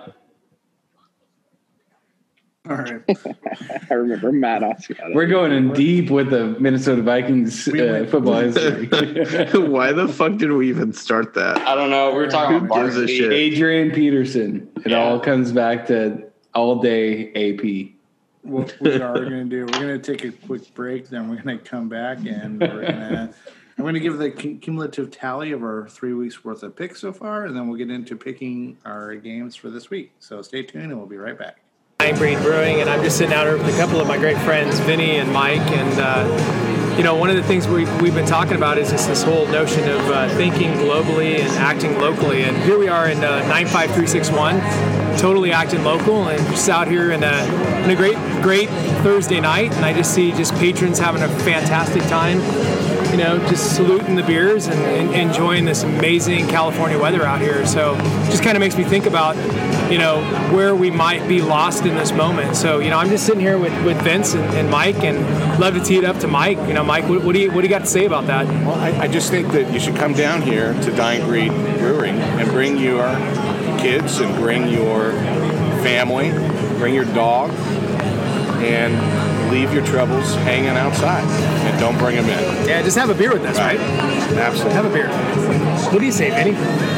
All 2.70 2.76
right. 2.78 3.02
I 3.90 3.94
remember 3.96 4.32
Matt 4.32 4.62
Asiata. 4.62 5.16
We're 5.16 5.26
going 5.26 5.52
in 5.52 5.74
deep 5.74 6.12
with 6.12 6.30
the 6.30 6.56
Minnesota 6.60 7.02
Vikings 7.02 7.66
We 7.66 7.82
uh, 7.88 8.06
football 8.06 8.36
history. 8.42 8.86
Why 9.68 9.92
the 9.92 10.08
fuck 10.08 10.38
did 10.38 10.52
we 10.52 10.70
even 10.70 10.94
start 10.94 11.34
that? 11.34 11.58
I 11.68 11.74
don't 11.74 11.90
know. 11.90 12.12
We 12.12 12.18
were 12.18 12.28
talking 12.28 12.60
Who 12.60 12.66
about 12.66 12.84
gives 12.86 12.98
a 12.98 13.08
shit? 13.08 13.32
Adrian 13.34 13.92
Peterson. 13.92 14.70
It 14.86 14.92
Yeah. 14.92 15.00
all 15.00 15.20
comes 15.20 15.52
back 15.52 15.88
to 15.88 16.30
all 16.54 16.80
day 16.82 17.32
AP. 17.34 17.96
what 18.44 18.76
we 18.80 18.94
are 19.02 19.14
going 19.16 19.50
to 19.50 19.66
do, 19.66 19.66
we're 19.66 19.82
going 19.88 20.00
to 20.00 20.18
take 20.18 20.24
a 20.24 20.32
quick 20.46 20.74
break, 20.76 21.10
then 21.10 21.28
we're 21.30 21.42
going 21.42 21.58
to 21.58 21.64
come 21.64 21.90
back 21.90 22.20
and 22.26 22.60
we're 22.62 22.68
going 22.82 22.86
to. 22.86 23.34
I'm 23.78 23.84
going 23.84 23.94
to 23.94 24.00
give 24.02 24.18
the 24.18 24.30
cumulative 24.30 25.10
tally 25.10 25.54
of 25.54 25.64
our 25.64 25.88
three 25.88 26.14
weeks 26.14 26.44
worth 26.44 26.64
of 26.64 26.76
picks 26.76 27.00
so 27.00 27.14
far, 27.14 27.46
and 27.46 27.56
then 27.56 27.68
we'll 27.70 27.78
get 27.78 27.90
into 27.90 28.18
picking 28.18 28.78
our 28.84 29.16
games 29.16 29.56
for 29.56 29.70
this 29.70 29.90
week. 29.90 30.12
So 30.20 30.42
stay 30.42 30.64
tuned, 30.64 30.86
and 30.92 30.98
we'll 30.98 31.08
be 31.08 31.16
right 31.16 31.38
back. 31.40 31.62
Dying 32.00 32.16
Breed 32.16 32.38
Brewing, 32.38 32.80
and 32.80 32.90
I'm 32.90 33.04
just 33.04 33.18
sitting 33.18 33.34
out 33.34 33.46
here 33.46 33.58
with 33.58 33.76
a 33.76 33.78
couple 33.78 34.00
of 34.00 34.08
my 34.08 34.18
great 34.18 34.38
friends, 34.38 34.80
Vinny 34.80 35.18
and 35.18 35.34
Mike. 35.34 35.60
And 35.60 36.00
uh, 36.00 36.96
you 36.96 37.04
know, 37.04 37.16
one 37.16 37.30
of 37.30 37.36
the 37.36 37.44
things 37.44 37.68
we, 37.68 37.84
we've 38.00 38.16
been 38.16 38.26
talking 38.26 38.56
about 38.56 38.78
is 38.78 38.90
just 38.90 39.10
this 39.10 39.22
whole 39.22 39.46
notion 39.48 39.84
of 39.90 40.00
uh, 40.10 40.30
thinking 40.38 40.72
globally 40.76 41.40
and 41.40 41.50
acting 41.58 42.00
locally. 42.00 42.44
And 42.44 42.56
here 42.60 42.80
we 42.80 42.88
are 42.88 43.10
in 43.10 43.18
uh, 43.18 43.46
95361, 43.50 45.18
totally 45.20 45.52
acting 45.52 45.84
local, 45.84 46.30
and 46.30 46.40
just 46.48 46.70
out 46.70 46.88
here 46.88 47.12
in 47.12 47.22
a 47.22 47.84
in 47.84 47.90
a 47.90 47.96
great 47.98 48.16
great 48.42 48.70
Thursday 49.04 49.42
night. 49.42 49.74
And 49.74 49.84
I 49.84 49.92
just 49.92 50.14
see 50.14 50.32
just 50.32 50.54
patrons 50.56 51.00
having 51.00 51.22
a 51.22 51.28
fantastic 51.40 52.04
time. 52.04 52.40
You 53.12 53.18
know, 53.18 53.46
just 53.50 53.76
saluting 53.76 54.16
the 54.16 54.24
beers 54.24 54.68
and, 54.68 54.80
and 54.80 55.14
enjoying 55.14 55.66
this 55.66 55.84
amazing 55.84 56.48
California 56.48 56.98
weather 56.98 57.24
out 57.24 57.42
here. 57.42 57.66
So, 57.66 57.98
just 58.28 58.42
kind 58.42 58.56
of 58.56 58.62
makes 58.62 58.78
me 58.78 58.86
think 58.86 59.06
about 59.06 59.36
you 59.90 59.98
know, 59.98 60.22
where 60.54 60.76
we 60.76 60.92
might 60.92 61.28
be 61.28 61.42
lost 61.42 61.86
in 61.86 61.96
this 61.96 62.12
moment. 62.12 62.56
So, 62.56 62.80
you 62.80 62.90
know, 62.90 62.98
I'm 62.98 63.10
just 63.10 63.26
sitting 63.26 63.42
here 63.42 63.58
with, 63.58 63.74
with 63.84 64.00
Vince 64.02 64.34
and, 64.34 64.44
and 64.56 64.70
Mike 64.70 65.04
and 65.04 65.60
love 65.60 65.74
to 65.74 65.84
tee 65.84 65.98
it 65.98 66.06
up 66.06 66.20
to 66.20 66.28
Mike. 66.28 66.58
You 66.68 66.74
know, 66.74 66.84
Mike, 66.84 67.08
what, 67.10 67.24
what 67.24 67.34
do 67.34 67.42
you 67.42 67.52
what 67.52 67.62
do 67.62 67.68
you 67.68 67.70
got 67.70 67.80
to 67.80 67.88
say 67.88 68.06
about 68.06 68.28
that? 68.28 68.46
Well, 68.48 68.76
I, 68.76 68.92
I 69.02 69.08
just 69.08 69.30
think 69.30 69.52
that 69.54 69.74
you 69.74 69.80
should 69.80 69.96
come 69.96 70.14
down 70.14 70.42
here 70.42 70.74
to 70.74 70.92
Dying 70.96 71.26
Breed 71.26 71.50
Brewing 71.80 72.16
and 72.20 72.50
bring 72.50 72.78
your 72.78 73.08
kids 73.80 74.20
and 74.20 74.36
bring 74.36 74.70
your 74.70 75.12
family, 75.82 76.32
bring 76.78 76.94
your 76.94 77.06
dog, 77.06 77.52
and 78.62 79.52
leave 79.52 79.74
your 79.74 79.86
troubles 79.86 80.36
hanging 80.36 80.70
outside 80.70 81.24
and 81.24 81.80
don't 81.80 81.98
bring 81.98 82.16
them 82.16 82.26
in. 82.26 82.68
Yeah, 82.68 82.82
just 82.84 82.98
have 82.98 83.10
a 83.10 83.16
beer 83.16 83.34
with 83.34 83.44
us, 83.44 83.58
right? 83.58 83.80
Absolutely. 83.80 84.74
Have 84.74 84.86
a 84.86 84.90
beer. 84.90 85.08
What 85.92 86.00
do 86.00 86.06
you 86.06 86.12
say, 86.12 86.30
Vinny? 86.30 86.56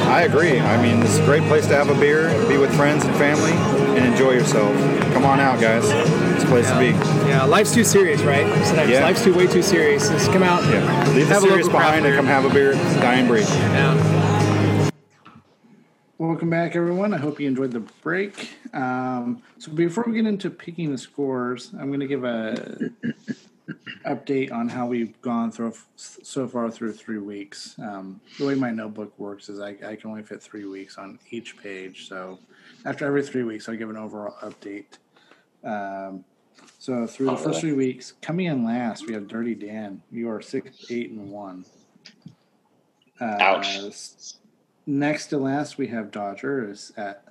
I 0.09 0.23
agree. 0.23 0.59
I 0.59 0.81
mean, 0.81 1.01
it's 1.01 1.17
a 1.17 1.23
great 1.23 1.43
place 1.43 1.65
to 1.67 1.75
have 1.75 1.87
a 1.89 1.95
beer, 1.97 2.27
be 2.49 2.57
with 2.57 2.75
friends 2.75 3.05
and 3.05 3.15
family, 3.15 3.53
and 3.97 4.05
enjoy 4.05 4.31
yourself. 4.31 4.75
Come 5.13 5.23
on 5.23 5.39
out, 5.39 5.61
guys. 5.61 5.85
It's 6.35 6.43
a 6.43 6.47
place 6.47 6.69
to 6.69 6.77
be. 6.77 6.87
Yeah, 7.29 7.43
life's 7.45 7.73
too 7.73 7.85
serious, 7.85 8.21
right? 8.23 8.45
Sometimes 8.65 8.89
Yeah. 8.91 9.03
life's 9.05 9.23
too 9.23 9.33
way 9.33 9.47
too 9.47 9.61
serious. 9.61 10.09
Just 10.09 10.29
come 10.33 10.43
out. 10.43 10.61
Yeah. 10.65 11.09
Leave 11.13 11.29
the 11.29 11.39
serious 11.39 11.69
behind 11.69 12.05
and 12.05 12.13
come 12.17 12.25
have 12.25 12.43
a 12.43 12.49
beer. 12.49 12.73
Dying 12.99 13.27
breed. 13.27 13.47
Yeah. 13.47 14.89
Welcome 16.17 16.49
back, 16.49 16.75
everyone. 16.75 17.13
I 17.13 17.17
hope 17.17 17.39
you 17.39 17.47
enjoyed 17.47 17.71
the 17.71 17.79
break. 17.79 18.49
Um, 18.73 19.41
so 19.57 19.71
before 19.71 20.03
we 20.05 20.13
get 20.13 20.25
into 20.27 20.49
picking 20.49 20.91
the 20.91 20.97
scores, 20.97 21.73
I'm 21.79 21.87
going 21.87 22.01
to 22.01 22.07
give 22.07 22.25
a 22.25 22.91
update 24.05 24.51
on 24.51 24.67
how 24.69 24.85
we've 24.85 25.19
gone 25.21 25.51
through 25.51 25.73
so 25.95 26.47
far 26.47 26.69
through 26.71 26.93
three 26.93 27.17
weeks. 27.19 27.75
Um, 27.79 28.19
the 28.37 28.45
way 28.45 28.55
my 28.55 28.71
notebook 28.71 29.17
works 29.19 29.49
is 29.49 29.59
I, 29.59 29.69
I 29.85 29.95
can 29.95 30.09
only 30.09 30.23
fit 30.23 30.41
three 30.41 30.65
weeks 30.65 30.97
on 30.97 31.19
each 31.29 31.57
page. 31.57 32.07
So 32.07 32.39
after 32.85 33.05
every 33.05 33.23
three 33.23 33.43
weeks, 33.43 33.67
I'll 33.69 33.75
give 33.75 33.89
an 33.89 33.97
overall 33.97 34.35
update. 34.41 34.85
Um, 35.63 36.23
so 36.79 37.05
through 37.07 37.27
the 37.27 37.31
Oh, 37.33 37.35
first 37.35 37.47
really? 37.47 37.59
three 37.61 37.73
weeks, 37.73 38.13
coming 38.21 38.47
in 38.47 38.63
last, 38.65 39.07
we 39.07 39.13
have 39.13 39.27
Dirty 39.27 39.55
Dan. 39.55 40.01
You 40.11 40.29
are 40.29 40.41
six, 40.41 40.85
eight, 40.89 41.11
and 41.11 41.29
one. 41.29 41.65
Uh, 43.19 43.37
Ouch. 43.39 43.79
Next 44.87 45.27
to 45.27 45.37
last, 45.37 45.77
we 45.77 45.87
have 45.87 46.11
Dodgers 46.11 46.91
at. 46.97 47.25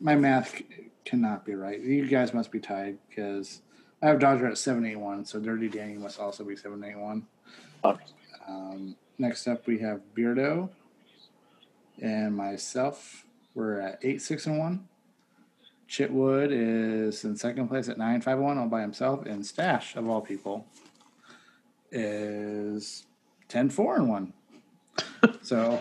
My 0.00 0.14
math 0.14 0.60
cannot 1.04 1.46
be 1.46 1.54
right. 1.54 1.80
You 1.80 2.06
guys 2.06 2.34
must 2.34 2.50
be 2.50 2.60
tied 2.60 2.98
because 3.08 3.62
I 4.02 4.06
have 4.08 4.18
Dodger 4.18 4.46
at 4.46 4.58
seven 4.58 4.84
eight 4.84 4.96
one. 4.96 5.24
So 5.24 5.40
Dirty 5.40 5.68
Danny 5.68 5.94
must 5.94 6.20
also 6.20 6.44
be 6.44 6.56
seven 6.56 6.82
eight 6.84 6.98
one. 6.98 7.26
Um, 8.46 8.96
next 9.18 9.46
up, 9.48 9.66
we 9.66 9.78
have 9.78 10.00
Beardo 10.16 10.68
and 12.00 12.36
myself. 12.36 13.24
We're 13.54 13.80
at 13.80 13.98
eight 14.02 14.22
six 14.22 14.46
and 14.46 14.58
one. 14.58 14.88
Chitwood 15.88 16.48
is 16.50 17.24
in 17.24 17.36
second 17.36 17.68
place 17.68 17.88
at 17.88 17.96
nine 17.96 18.20
five 18.20 18.38
one 18.38 18.58
all 18.58 18.68
by 18.68 18.80
himself, 18.80 19.24
and 19.24 19.46
Stash 19.46 19.96
of 19.96 20.08
all 20.08 20.20
people 20.20 20.66
is 21.92 23.06
10 23.48 23.70
4 23.70 23.96
and 23.96 24.08
one. 24.08 24.32
so, 25.42 25.80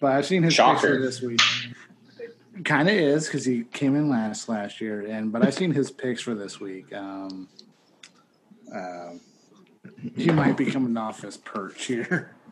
but 0.00 0.12
I've 0.12 0.26
seen 0.26 0.42
his 0.42 0.54
Shocker. 0.54 0.96
for 0.96 1.00
this 1.00 1.20
week. 1.20 1.40
Kind 2.64 2.88
of 2.88 2.94
is 2.94 3.26
because 3.26 3.44
he 3.44 3.64
came 3.64 3.96
in 3.96 4.10
last 4.10 4.48
last 4.48 4.80
year, 4.80 5.06
and 5.06 5.32
but 5.32 5.44
I've 5.44 5.54
seen 5.54 5.72
his 5.72 5.90
picks 5.90 6.20
for 6.20 6.34
this 6.34 6.60
week. 6.60 6.92
Um, 6.92 7.48
um, 8.74 9.20
he 10.16 10.30
might 10.30 10.56
be 10.56 10.66
coming 10.66 10.96
off 10.96 11.22
his 11.22 11.36
perch 11.36 11.86
here. 11.86 12.34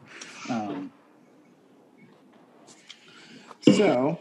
Um, 0.48 0.90
so 3.60 4.18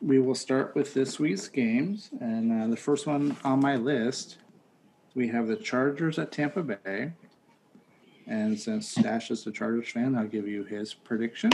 we 0.00 0.18
will 0.18 0.34
start 0.34 0.74
with 0.74 0.94
this 0.94 1.18
week's 1.18 1.48
games, 1.48 2.10
and 2.20 2.52
uh, 2.52 2.66
the 2.66 2.76
first 2.76 3.06
one 3.06 3.36
on 3.44 3.60
my 3.60 3.76
list, 3.76 4.38
we 5.14 5.28
have 5.28 5.46
the 5.46 5.56
Chargers 5.56 6.18
at 6.18 6.30
Tampa 6.30 6.62
Bay. 6.62 7.12
And 8.26 8.58
since 8.58 8.88
Stash 8.88 9.30
is 9.30 9.46
a 9.46 9.52
Chargers 9.52 9.90
fan, 9.90 10.16
I'll 10.16 10.26
give 10.26 10.46
you 10.46 10.64
his 10.64 10.94
prediction. 10.94 11.50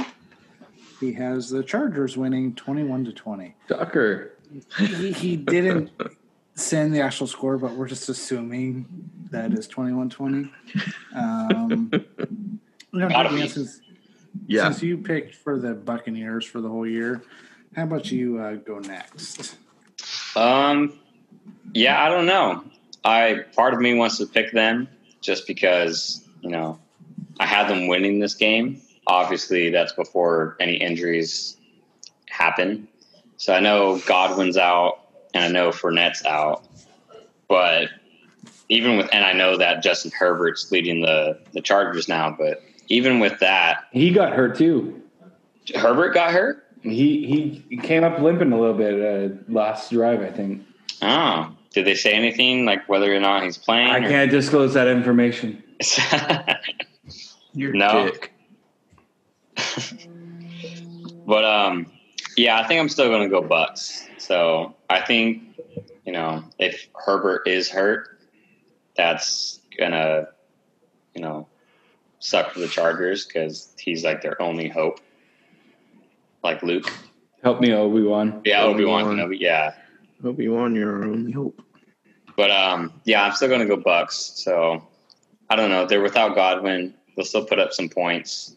He 1.01 1.13
has 1.15 1.51
the 1.51 1.63
Chargers 1.63 2.17
winning 2.17 2.55
twenty-one 2.55 3.05
to 3.05 3.13
twenty. 3.13 3.55
Tucker. 3.69 4.33
He, 4.79 5.13
he 5.13 5.37
didn't 5.37 5.91
send 6.55 6.95
the 6.95 7.01
actual 7.01 7.27
score, 7.27 7.59
but 7.59 7.73
we're 7.75 7.87
just 7.87 8.09
assuming 8.09 8.87
that 9.31 9.53
is 9.53 9.69
21-20. 9.69 10.51
Um, 11.15 11.91
you 11.93 12.99
know, 12.99 13.09
Gotta 13.11 13.49
since, 13.49 13.81
Yeah. 14.47 14.65
since 14.65 14.83
you 14.83 14.97
picked 14.99 15.35
for 15.35 15.59
the 15.59 15.75
Buccaneers 15.75 16.47
for 16.47 16.61
the 16.63 16.69
whole 16.69 16.87
year, 16.87 17.23
how 17.77 17.85
about 17.85 18.11
you 18.11 18.39
uh, 18.39 18.55
go 18.55 18.79
next? 18.79 19.57
Um, 20.35 20.99
yeah, 21.75 22.03
I 22.03 22.09
don't 22.09 22.27
know. 22.27 22.65
I 23.05 23.45
part 23.55 23.75
of 23.75 23.81
me 23.81 23.95
wants 23.95 24.17
to 24.19 24.27
pick 24.27 24.51
them 24.53 24.89
just 25.21 25.47
because 25.47 26.27
you 26.41 26.51
know 26.51 26.79
I 27.39 27.47
had 27.47 27.69
them 27.69 27.87
winning 27.87 28.19
this 28.19 28.35
game. 28.35 28.81
Obviously, 29.09 29.71
that's 29.71 29.93
before 29.95 30.57
any 30.61 30.75
injuries 30.77 31.57
happen. 32.29 32.87
So 33.39 33.55
I 33.55 33.61
know 33.61 33.99
Godwin's 34.07 34.57
out, 34.59 35.01
and 35.35 35.43
I 35.45 35.49
know 35.49 35.71
Fournette's 35.71 36.25
out, 36.27 36.65
but 37.49 37.89
even 38.69 38.99
with 38.99 39.09
and 39.13 39.25
I 39.25 39.33
know 39.33 39.57
that 39.57 39.83
Justin 39.83 40.11
Herbert's 40.11 40.71
leading 40.71 41.01
the 41.01 41.41
the 41.53 41.63
Chargers 41.63 42.07
now, 42.09 42.35
but 42.39 42.63
even 42.89 43.19
with 43.19 43.39
that, 43.41 43.85
He 43.93 44.11
got 44.13 44.33
hurt 44.35 44.57
too. 44.57 45.03
Herbert 45.75 46.13
got 46.15 46.33
hurt. 46.33 46.65
He 46.83 47.63
he 47.71 47.77
came 47.79 48.05
up 48.05 48.19
limping 48.21 48.53
a 48.53 48.59
little 48.61 48.77
bit 48.77 49.01
uh, 49.01 49.35
last 49.49 49.91
drive, 49.91 50.21
I 50.21 50.31
think. 50.31 50.63
Oh, 51.01 51.51
did 51.73 51.87
they 51.87 51.95
say 51.95 52.13
anything 52.13 52.65
like 52.67 52.89
whether 52.89 53.15
or 53.15 53.21
not 53.21 53.43
he's 53.43 53.57
playing? 53.57 53.89
I 53.89 53.99
or- 53.99 54.09
can't 54.09 54.31
disclose 54.31 54.75
that 54.75 54.87
information. 54.89 55.63
You're 57.55 57.73
No. 57.73 58.07
dick. 58.11 58.33
but 61.27 61.45
um, 61.45 61.87
yeah, 62.37 62.59
I 62.59 62.67
think 62.67 62.81
I'm 62.81 62.89
still 62.89 63.09
going 63.09 63.23
to 63.23 63.29
go 63.29 63.43
Bucks. 63.43 64.07
So 64.19 64.75
I 64.91 65.01
think 65.01 65.43
you 66.05 66.13
know 66.13 66.45
if 66.59 66.89
Herbert 66.95 67.47
is 67.47 67.69
hurt, 67.71 68.19
that's 68.97 69.61
gonna 69.79 70.29
you 71.15 71.23
know 71.23 71.47
suck 72.21 72.53
for 72.53 72.61
the 72.61 72.69
Chargers 72.69 73.27
because 73.27 73.75
he's 73.79 74.05
like 74.05 74.23
their 74.23 74.41
only 74.41 74.69
hope. 74.69 75.01
Like 76.43 76.63
Luke. 76.63 76.91
Help 77.43 77.61
me, 77.61 77.73
Obi 77.73 78.03
Wan. 78.03 78.43
Yeah, 78.45 78.63
Obi 78.63 78.85
Wan 78.85 79.05
Obi-Wan. 79.05 79.17
Kenobi. 79.17 79.41
Yeah. 79.41 79.75
Obi 80.25 80.49
Wan, 80.49 80.75
your 80.75 81.05
only 81.05 81.33
hope. 81.33 81.63
But 82.37 82.51
um, 82.51 82.93
yeah, 83.05 83.25
I'm 83.25 83.33
still 83.33 83.49
going 83.49 83.61
to 83.61 83.67
go 83.67 83.77
Bucks. 83.77 84.33
So 84.37 84.87
I 85.49 85.57
don't 85.57 85.71
know. 85.71 85.87
They're 85.87 86.01
without 86.01 86.35
Godwin. 86.35 86.95
They'll 87.17 87.25
still 87.25 87.45
put 87.45 87.59
up 87.59 87.73
some 87.73 87.89
points. 87.89 88.57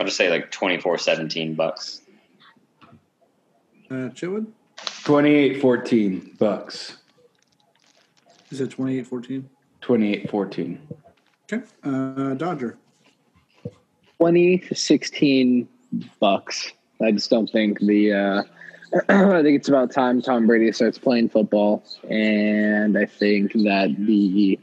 I'll 0.00 0.06
just 0.06 0.16
say 0.16 0.30
like 0.30 0.50
24-17 0.50 1.54
Bucks. 1.54 2.00
Uh, 3.90 4.08
Chitwood? 4.14 4.46
28-14 4.78 6.38
Bucks. 6.38 6.96
Is 8.50 8.62
it 8.62 8.70
28-14? 8.70 9.44
28-14. 9.82 10.78
Okay. 11.52 11.66
Uh, 11.84 12.32
Dodger. 12.32 12.78
20 14.16 14.68
16 14.72 15.68
bucks. 16.18 16.72
I 17.02 17.10
just 17.10 17.28
don't 17.28 17.48
think 17.48 17.78
the. 17.80 18.12
Uh, 18.14 18.42
I 19.10 19.42
think 19.42 19.58
it's 19.58 19.68
about 19.68 19.92
time 19.92 20.22
Tom 20.22 20.46
Brady 20.46 20.72
starts 20.72 20.98
playing 20.98 21.28
football, 21.28 21.84
and 22.08 22.96
I 22.96 23.04
think 23.04 23.52
that 23.52 23.94
the 23.98 24.58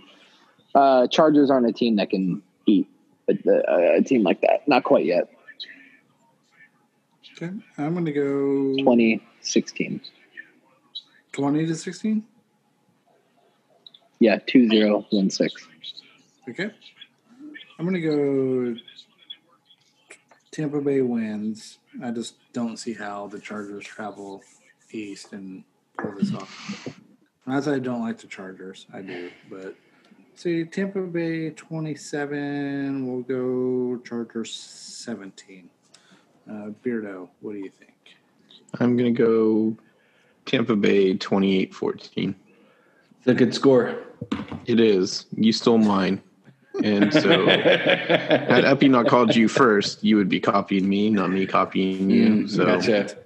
uh, 0.73 1.07
Chargers 1.07 1.51
aren't 1.51 1.67
a 1.67 1.73
team 1.73 1.95
that 1.97 2.09
can 2.09 2.35
beat 2.35 2.45
a, 3.29 3.33
a, 3.49 3.97
a 3.97 4.01
team 4.03 4.23
like 4.23 4.41
that. 4.41 4.67
Not 4.67 4.83
quite 4.83 5.05
yet. 5.05 5.29
Okay. 7.33 7.53
I'm 7.77 7.93
going 7.93 8.05
to 8.05 8.11
go 8.11 8.75
2016. 8.77 10.01
20 11.33 11.65
to 11.67 11.75
16. 11.75 12.23
Yeah, 14.19 14.39
2016. 14.47 15.67
Okay. 16.49 16.71
I'm 17.77 17.85
going 17.87 18.01
to 18.01 18.75
go 18.75 18.81
Tampa 20.51 20.81
Bay 20.81 21.01
wins. 21.01 21.77
I 22.03 22.09
just 22.09 22.35
don't 22.53 22.77
see 22.77 22.93
how 22.93 23.27
the 23.27 23.39
Chargers 23.39 23.85
travel 23.85 24.41
east 24.91 25.33
and 25.33 25.63
pull 25.99 26.13
this 26.13 26.33
off. 26.33 26.89
Not 27.45 27.63
that 27.63 27.75
I 27.75 27.79
don't 27.79 28.01
like 28.01 28.17
the 28.17 28.27
Chargers, 28.27 28.87
I 28.91 29.01
do, 29.01 29.29
but 29.49 29.75
see 30.37 30.63
Tampa 30.65 31.01
Bay 31.01 31.49
27. 31.51 33.07
We'll 33.07 33.21
go 33.23 34.01
Chargers 34.03 34.53
17. 34.53 35.69
Uh, 36.49 36.51
Beardo, 36.83 37.29
what 37.41 37.53
do 37.53 37.59
you 37.59 37.71
think? 37.71 37.93
I'm 38.79 38.95
gonna 38.95 39.11
go 39.11 39.75
Tampa 40.45 40.75
Bay 40.75 41.15
28-14. 41.15 42.35
It's 43.19 43.27
a 43.27 43.33
good 43.33 43.53
score. 43.53 43.97
It 44.65 44.79
is. 44.79 45.25
You 45.35 45.51
stole 45.51 45.77
mine. 45.77 46.21
And 46.83 47.11
so 47.11 47.47
had 47.47 48.63
Epi 48.65 48.87
not 48.87 49.07
called 49.07 49.35
you 49.35 49.47
first, 49.47 50.03
you 50.03 50.15
would 50.17 50.29
be 50.29 50.39
copying 50.39 50.87
me, 50.87 51.09
not 51.09 51.31
me 51.31 51.45
copying 51.45 52.09
you. 52.09 52.29
Mm, 52.29 52.49
So 52.49 52.65
gotcha. 52.65 53.17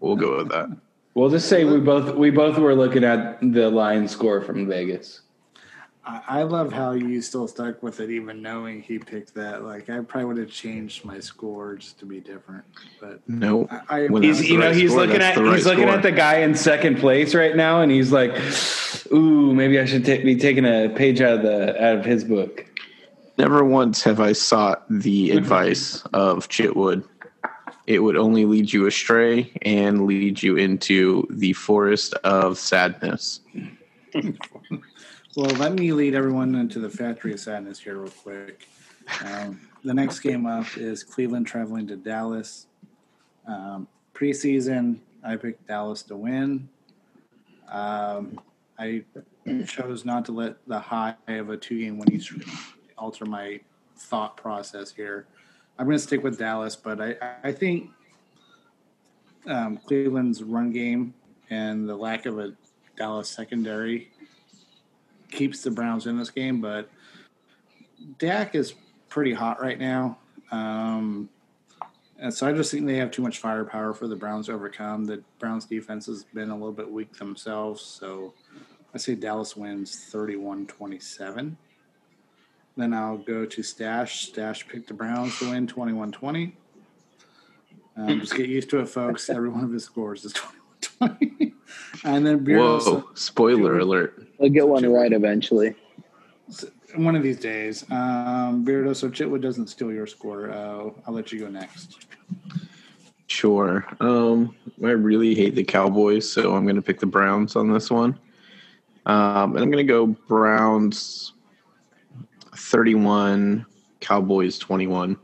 we'll 0.00 0.16
go 0.16 0.38
with 0.38 0.48
that. 0.48 0.74
We'll 1.12 1.30
just 1.30 1.48
say 1.48 1.64
we 1.64 1.78
both 1.78 2.16
we 2.16 2.30
both 2.30 2.58
were 2.58 2.74
looking 2.74 3.04
at 3.04 3.38
the 3.40 3.70
line 3.70 4.08
score 4.08 4.40
from 4.40 4.66
Vegas. 4.66 5.20
I, 6.06 6.22
I 6.28 6.42
love 6.42 6.72
how 6.72 6.92
you 6.92 7.22
still 7.22 7.48
stuck 7.48 7.82
with 7.82 8.00
it, 8.00 8.10
even 8.10 8.42
knowing 8.42 8.82
he 8.82 8.98
picked 8.98 9.34
that. 9.34 9.64
Like, 9.64 9.88
I 9.88 10.00
probably 10.00 10.26
would 10.26 10.36
have 10.38 10.50
changed 10.50 11.04
my 11.04 11.18
score 11.20 11.76
just 11.76 11.98
to 12.00 12.06
be 12.06 12.20
different. 12.20 12.64
But 13.00 13.20
No. 13.28 13.66
I, 13.88 14.06
I 14.06 14.08
He's 14.20 14.48
you 14.48 14.58
know 14.58 14.66
right 14.66 14.76
he's 14.76 14.90
score, 14.90 15.06
looking 15.06 15.22
at 15.22 15.34
the 15.34 15.44
right 15.44 15.56
he's 15.56 15.66
looking 15.66 15.84
score. 15.84 15.94
at 15.96 16.02
the 16.02 16.12
guy 16.12 16.38
in 16.40 16.54
second 16.54 16.98
place 16.98 17.34
right 17.34 17.56
now, 17.56 17.80
and 17.80 17.90
he's 17.90 18.12
like, 18.12 18.32
"Ooh, 19.12 19.54
maybe 19.54 19.78
I 19.80 19.86
should 19.86 20.04
ta- 20.04 20.22
be 20.22 20.36
taking 20.36 20.64
a 20.66 20.90
page 20.94 21.20
out 21.20 21.38
of 21.38 21.42
the 21.42 21.82
out 21.82 21.96
of 21.98 22.04
his 22.04 22.22
book." 22.24 22.66
Never 23.38 23.64
once 23.64 24.02
have 24.04 24.20
I 24.20 24.32
sought 24.32 24.84
the 24.90 25.30
advice 25.36 26.02
of 26.12 26.48
Chitwood. 26.48 27.04
It 27.86 27.98
would 27.98 28.16
only 28.16 28.44
lead 28.46 28.72
you 28.72 28.86
astray 28.86 29.50
and 29.62 30.06
lead 30.06 30.42
you 30.42 30.56
into 30.56 31.26
the 31.30 31.52
forest 31.54 32.14
of 32.24 32.58
sadness. 32.58 33.40
Well, 35.36 35.50
let 35.56 35.72
me 35.72 35.90
lead 35.90 36.14
everyone 36.14 36.54
into 36.54 36.78
the 36.78 36.88
factory 36.88 37.32
of 37.32 37.40
sadness 37.40 37.80
here, 37.80 37.98
real 37.98 38.12
quick. 38.22 38.68
Um, 39.24 39.60
the 39.82 39.92
next 39.92 40.20
game 40.20 40.46
up 40.46 40.64
is 40.76 41.02
Cleveland 41.02 41.48
traveling 41.48 41.88
to 41.88 41.96
Dallas. 41.96 42.68
Um, 43.44 43.88
preseason, 44.14 44.98
I 45.24 45.34
picked 45.34 45.66
Dallas 45.66 46.02
to 46.04 46.16
win. 46.16 46.68
Um, 47.68 48.40
I 48.78 49.02
chose 49.66 50.04
not 50.04 50.24
to 50.26 50.32
let 50.32 50.64
the 50.68 50.78
high 50.78 51.16
of 51.26 51.50
a 51.50 51.56
two 51.56 51.80
game 51.80 51.98
winning 51.98 52.20
streak 52.20 52.46
alter 52.96 53.26
my 53.26 53.58
thought 53.96 54.36
process 54.36 54.92
here. 54.92 55.26
I'm 55.80 55.86
going 55.86 55.98
to 55.98 56.02
stick 56.02 56.22
with 56.22 56.38
Dallas, 56.38 56.76
but 56.76 57.00
I, 57.00 57.16
I 57.42 57.50
think 57.50 57.90
um, 59.48 59.78
Cleveland's 59.78 60.44
run 60.44 60.70
game 60.70 61.12
and 61.50 61.88
the 61.88 61.96
lack 61.96 62.24
of 62.24 62.38
a 62.38 62.54
Dallas 62.96 63.28
secondary 63.28 64.12
keeps 65.30 65.62
the 65.62 65.70
Browns 65.70 66.06
in 66.06 66.18
this 66.18 66.30
game, 66.30 66.60
but 66.60 66.88
Dak 68.18 68.54
is 68.54 68.74
pretty 69.08 69.32
hot 69.32 69.60
right 69.60 69.78
now. 69.78 70.18
Um, 70.50 71.28
and 72.18 72.32
so 72.32 72.46
I 72.46 72.52
just 72.52 72.70
think 72.70 72.86
they 72.86 72.96
have 72.96 73.10
too 73.10 73.22
much 73.22 73.38
firepower 73.38 73.92
for 73.92 74.06
the 74.06 74.16
Browns 74.16 74.46
to 74.46 74.52
overcome. 74.52 75.04
The 75.04 75.22
Browns 75.38 75.64
defense 75.64 76.06
has 76.06 76.24
been 76.24 76.50
a 76.50 76.54
little 76.54 76.72
bit 76.72 76.90
weak 76.90 77.12
themselves. 77.14 77.82
So 77.82 78.34
I 78.94 78.98
say 78.98 79.14
Dallas 79.14 79.56
wins 79.56 80.06
31 80.10 80.66
27. 80.66 81.56
Then 82.76 82.94
I'll 82.94 83.18
go 83.18 83.44
to 83.44 83.62
Stash. 83.62 84.28
Stash 84.28 84.66
picked 84.66 84.88
the 84.88 84.94
Browns 84.94 85.38
to 85.38 85.50
win 85.50 85.66
21 85.66 86.12
20. 86.12 86.56
Um, 87.96 88.20
just 88.20 88.34
get 88.34 88.48
used 88.48 88.70
to 88.70 88.80
it, 88.80 88.88
folks. 88.88 89.30
Every 89.30 89.48
one 89.48 89.62
of 89.62 89.72
his 89.72 89.84
scores 89.84 90.24
is 90.24 90.32
21 90.32 91.18
20. 91.18 91.54
and 92.04 92.26
then 92.26 92.44
Beardo, 92.44 92.84
Whoa, 92.84 93.08
spoiler 93.14 93.78
alert. 93.78 94.23
I'll 94.40 94.48
get 94.48 94.66
one 94.66 94.90
right 94.90 95.12
eventually. 95.12 95.74
one 96.96 97.16
of 97.16 97.22
these 97.22 97.38
days. 97.38 97.84
Um, 97.90 98.64
Beardo, 98.64 98.94
so 98.94 99.08
Chitwood 99.08 99.40
doesn't 99.40 99.68
steal 99.68 99.92
your 99.92 100.06
score. 100.06 100.50
Uh, 100.50 100.90
I'll 101.06 101.14
let 101.14 101.32
you 101.32 101.40
go 101.40 101.48
next. 101.48 102.06
Sure. 103.26 103.86
Um, 104.00 104.54
I 104.82 104.90
really 104.90 105.34
hate 105.34 105.54
the 105.54 105.64
Cowboys, 105.64 106.30
so 106.30 106.54
I'm 106.54 106.64
going 106.64 106.76
to 106.76 106.82
pick 106.82 107.00
the 107.00 107.06
Browns 107.06 107.56
on 107.56 107.72
this 107.72 107.90
one. 107.90 108.18
Um, 109.06 109.56
and 109.56 109.60
I'm 109.64 109.70
going 109.70 109.84
to 109.86 109.92
go 109.92 110.06
Browns 110.06 111.32
31, 112.56 113.66
Cowboys 114.00 114.58
21. 114.58 115.16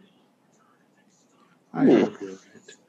I 1.72 1.84
hope 1.84 2.20
you're. 2.20 2.38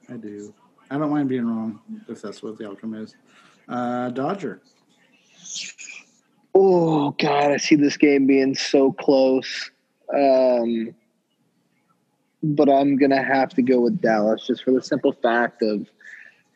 I 0.10 0.18
do. 0.18 0.54
I 0.90 0.98
don't 0.98 1.10
mind 1.10 1.30
being 1.30 1.46
wrong 1.46 1.80
if 2.10 2.22
that's 2.22 2.44
what 2.44 2.58
the 2.58 2.68
outcome 2.68 2.96
is. 2.96 3.16
Uh, 3.70 4.10
Dodger. 4.10 4.62
Oh 6.54 7.12
God, 7.12 7.52
I 7.52 7.58
see 7.58 7.76
this 7.76 7.98
game 7.98 8.28
being 8.28 8.56
so 8.56 8.92
close. 8.92 9.72
Um, 10.14 10.94
but 12.44 12.70
I'm 12.70 12.98
gonna 12.98 13.24
have 13.24 13.50
to 13.56 13.62
go 13.62 13.80
with 13.82 14.02
Dallas 14.02 14.46
just 14.48 14.64
for 14.64 14.72
the 14.72 14.82
simple 14.82 15.14
fact 15.14 15.62
of 15.62 15.88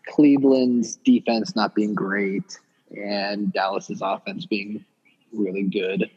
Cleveland's 0.08 0.98
defense 0.98 1.56
not 1.56 1.76
being 1.76 1.94
great 1.94 2.60
and 2.96 3.52
Dallas's 3.54 4.02
offense 4.02 4.46
being 4.46 4.84
really 5.34 5.64
good. 5.64 6.10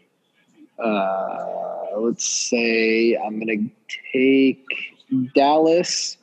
Uh, 0.78 1.86
let's 1.96 2.28
say 2.28 3.16
I'm 3.16 3.38
gonna 3.38 3.68
take 4.12 4.64
Dallas 5.34 6.16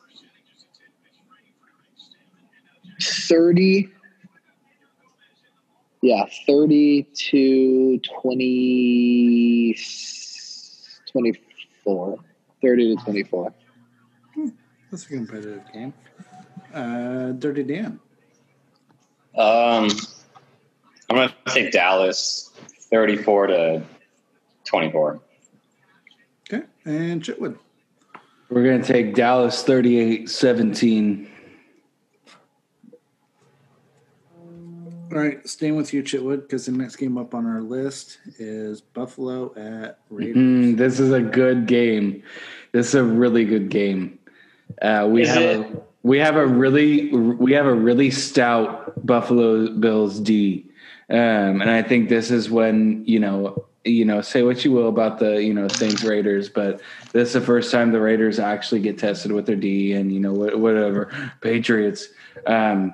thirty 3.02 3.90
yeah, 6.06 6.26
30 6.46 7.08
to 7.14 8.00
20, 8.22 9.76
24. 11.12 12.18
30 12.62 12.96
to 12.96 13.04
24. 13.04 13.54
That's 14.92 15.06
a 15.06 15.08
competitive 15.08 15.64
game. 15.74 15.94
Uh, 16.72 17.32
Dirty 17.32 17.64
Dan. 17.64 18.00
Um, 19.36 19.90
I'm 21.10 21.16
going 21.16 21.30
to 21.30 21.36
take 21.48 21.72
Dallas 21.72 22.52
34 22.92 23.48
to 23.48 23.82
24. 24.66 25.20
Okay. 26.54 26.66
And 26.86 27.24
Chitwood. 27.24 27.58
We're 28.50 28.64
gonna 28.64 28.84
take 28.84 29.16
Dallas 29.16 29.64
38-17. 29.64 31.30
All 35.16 35.22
right. 35.22 35.48
Staying 35.48 35.78
with 35.78 35.94
you, 35.94 36.04
Chitwood, 36.04 36.42
because 36.42 36.66
the 36.66 36.74
next 36.74 36.98
game 36.98 37.18
up 37.18 37.34
on 37.34 37.46
our 37.46 37.62
list 37.62 38.18
is 38.38 38.82
Buffalo 38.82 39.54
at 39.56 40.00
Raiders. 40.10 40.36
Mm, 40.36 40.78
this 40.78 41.00
is 41.00 41.14
a 41.14 41.22
good 41.22 41.68
game. 41.68 42.22
This 42.74 42.90
is 42.90 42.96
a 42.96 43.04
really 43.04 43.46
good 43.46 43.70
game. 43.70 44.20
Uh, 44.82 45.08
we 45.10 45.22
Is 45.22 45.30
have 45.30 45.42
it? 45.42 45.60
a 45.62 45.82
we 46.04 46.20
have 46.20 46.36
a 46.36 46.46
really 46.46 47.14
we 47.14 47.54
have 47.54 47.66
a 47.66 47.74
really 47.74 48.12
stout 48.12 49.06
Buffalo 49.06 49.70
Bills 49.72 50.20
D, 50.20 50.70
um, 51.10 51.62
and 51.62 51.70
I 51.70 51.82
think 51.82 52.10
this 52.10 52.30
is 52.30 52.50
when 52.50 53.06
you 53.06 53.22
know 53.22 53.68
you 53.86 54.04
know, 54.04 54.20
say 54.20 54.42
what 54.42 54.66
you 54.66 54.72
will 54.72 54.90
about 54.90 55.20
the 55.20 55.42
you 55.42 55.54
know 55.54 55.68
Saints 55.70 56.04
Raiders, 56.04 56.50
but 56.50 56.82
this 57.14 57.30
is 57.30 57.34
the 57.36 57.42
first 57.42 57.72
time 57.72 57.92
the 57.92 58.02
Raiders 58.02 58.40
actually 58.40 58.82
get 58.82 58.98
tested 58.98 59.32
with 59.32 59.46
their 59.46 59.56
D 59.56 59.94
and 59.94 60.12
you 60.12 60.20
know 60.20 60.34
whatever 60.34 61.10
Patriots. 61.40 62.10
Um, 62.48 62.94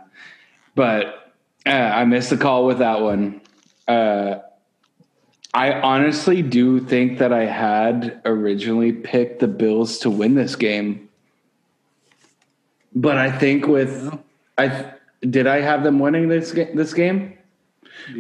but 0.75 1.20
uh, 1.65 1.69
I 1.69 2.05
missed 2.05 2.29
the 2.29 2.37
call 2.37 2.65
with 2.65 2.79
that 2.79 3.01
one. 3.01 3.41
Uh, 3.87 4.39
I 5.53 5.73
honestly 5.73 6.41
do 6.41 6.79
think 6.79 7.19
that 7.19 7.33
I 7.33 7.45
had 7.45 8.21
originally 8.25 8.93
picked 8.93 9.39
the 9.39 9.47
Bills 9.47 9.99
to 9.99 10.09
win 10.09 10.35
this 10.35 10.55
game, 10.55 11.09
but 12.95 13.17
I 13.17 13.31
think 13.31 13.67
with 13.67 14.17
I 14.57 14.93
did 15.21 15.47
I 15.47 15.59
have 15.61 15.83
them 15.83 15.99
winning 15.99 16.29
this 16.29 16.51
this 16.51 16.93
game. 16.93 17.37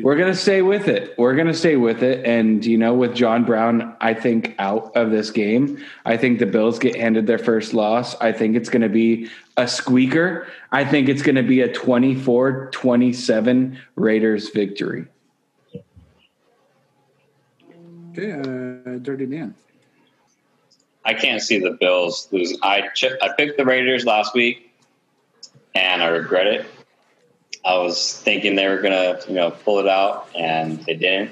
We're 0.01 0.15
gonna 0.15 0.33
stay 0.35 0.61
with 0.61 0.87
it. 0.87 1.13
We're 1.17 1.35
gonna 1.35 1.53
stay 1.53 1.75
with 1.75 2.01
it, 2.03 2.25
and 2.25 2.65
you 2.65 2.77
know, 2.77 2.93
with 2.93 3.13
John 3.15 3.43
Brown, 3.45 3.95
I 4.01 4.13
think 4.13 4.55
out 4.59 4.95
of 4.95 5.11
this 5.11 5.29
game, 5.31 5.83
I 6.05 6.15
think 6.17 6.39
the 6.39 6.45
Bills 6.45 6.79
get 6.79 6.95
handed 6.95 7.27
their 7.27 7.37
first 7.37 7.73
loss. 7.73 8.15
I 8.21 8.31
think 8.31 8.55
it's 8.55 8.69
gonna 8.69 8.87
be 8.89 9.29
a 9.57 9.67
squeaker. 9.67 10.47
I 10.71 10.85
think 10.85 11.09
it's 11.09 11.21
gonna 11.21 11.43
be 11.43 11.61
a 11.61 11.69
24-27 11.69 13.77
Raiders 13.95 14.49
victory. 14.49 15.05
Okay, 18.11 18.31
uh, 18.33 18.97
Dirty 18.99 19.25
Dan. 19.25 19.55
I 21.05 21.13
can't 21.13 21.41
see 21.41 21.59
the 21.59 21.71
Bills 21.71 22.27
losing. 22.31 22.57
I 22.61 22.89
ch- 22.93 23.05
I 23.21 23.29
picked 23.37 23.57
the 23.57 23.65
Raiders 23.65 24.05
last 24.05 24.35
week, 24.35 24.73
and 25.73 26.03
I 26.03 26.07
regret 26.07 26.47
it. 26.47 26.65
I 27.63 27.77
was 27.77 28.19
thinking 28.19 28.55
they 28.55 28.67
were 28.67 28.81
gonna, 28.81 29.19
you 29.27 29.35
know, 29.35 29.51
pull 29.51 29.79
it 29.79 29.87
out, 29.87 30.27
and 30.37 30.79
they 30.85 30.95
didn't. 30.95 31.31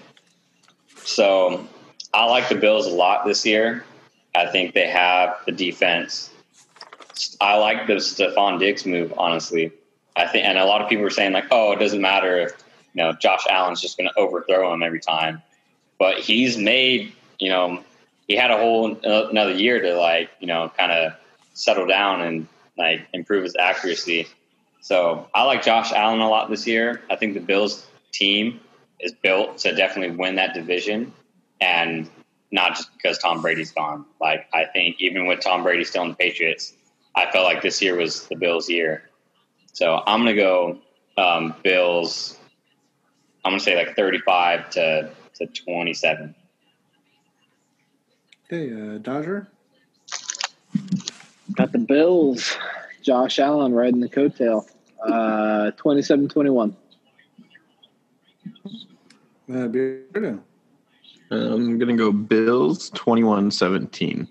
So 1.04 1.68
I 2.14 2.26
like 2.26 2.50
the 2.50 2.56
Bills 2.56 2.86
a 2.86 2.92
lot 2.92 3.26
this 3.26 3.46
year. 3.46 3.84
I 4.36 4.46
think 4.48 4.74
they 4.74 4.88
have 4.88 5.38
the 5.46 5.52
defense. 5.52 6.30
I 7.42 7.58
like 7.58 7.88
the 7.88 7.96
Stefon 7.96 8.60
Diggs 8.60 8.86
move, 8.86 9.14
honestly. 9.18 9.72
I 10.16 10.28
think, 10.28 10.46
and 10.46 10.58
a 10.58 10.66
lot 10.66 10.82
of 10.82 10.90
people 10.90 11.04
were 11.04 11.10
saying 11.10 11.34
like, 11.34 11.46
"Oh, 11.52 11.72
it 11.72 11.80
doesn't 11.80 12.02
matter 12.02 12.38
if 12.40 12.52
you 12.94 13.04
know 13.04 13.14
Josh 13.14 13.46
Allen's 13.50 13.82
just 13.82 13.98
going 13.98 14.10
to 14.10 14.20
overthrow 14.20 14.74
him 14.74 14.84
every 14.84 15.00
time," 15.00 15.42
but 15.98 16.20
he's 16.20 16.58
made, 16.58 17.14
you 17.40 17.50
know, 17.50 17.84
he 18.28 18.36
had 18.36 18.52
a 18.52 18.58
whole 18.58 18.98
another 19.04 19.54
year 19.54 19.82
to 19.82 19.96
like, 19.96 20.30
you 20.40 20.48
know, 20.48 20.72
kind 20.78 20.92
of 20.92 21.14
settle 21.54 21.88
down 21.88 22.22
and 22.22 22.48
like 22.78 23.06
improve 23.14 23.44
his 23.44 23.56
accuracy. 23.58 24.28
So 24.82 25.28
I 25.34 25.44
like 25.44 25.64
Josh 25.64 25.92
Allen 25.92 26.20
a 26.20 26.30
lot 26.30 26.50
this 26.50 26.66
year. 26.66 27.02
I 27.10 27.16
think 27.16 27.34
the 27.34 27.40
Bills 27.40 27.88
team 28.12 28.60
is 29.00 29.14
built 29.14 29.58
to 29.60 29.76
definitely 29.76 30.16
win 30.16 30.36
that 30.36 30.54
division, 30.54 31.14
and 31.62 32.10
not 32.52 32.76
just 32.76 32.90
because 32.96 33.18
Tom 33.18 33.42
Brady's 33.42 33.72
gone. 33.72 34.06
Like 34.20 34.48
I 34.54 34.66
think 34.66 34.98
even 35.00 35.26
with 35.26 35.42
Tom 35.42 35.64
Brady 35.64 35.84
still 35.84 36.04
in 36.04 36.10
the 36.10 36.16
Patriots, 36.16 36.74
I 37.16 37.30
felt 37.32 37.46
like 37.46 37.62
this 37.62 37.82
year 37.82 37.96
was 37.96 38.28
the 38.28 38.36
Bills' 38.36 38.70
year. 38.70 39.04
So 39.74 40.02
I'm 40.06 40.22
gonna 40.22 40.36
go 40.36 40.80
um, 41.18 41.56
Bills. 41.64 42.38
I'm 43.44 43.52
gonna 43.52 43.60
say 43.60 43.76
like 43.76 43.96
35 43.96 44.70
to 44.72 45.10
to 45.36 45.48
27. 45.48 46.36
Okay, 48.46 48.74
uh, 48.74 48.98
Dodger. 48.98 49.48
Got 51.54 51.72
the 51.72 51.80
Bills. 51.80 52.58
Josh 53.02 53.40
Allen 53.40 53.74
riding 53.74 54.00
the 54.00 54.10
coattail. 54.10 54.68
Uh, 55.06 55.72
27-21. 55.78 56.76
Uh, 58.56 59.48
Beardo. 59.48 60.42
I'm 61.32 61.80
gonna 61.80 61.96
go 61.96 62.12
Bills 62.12 62.92
21-17. 62.92 64.28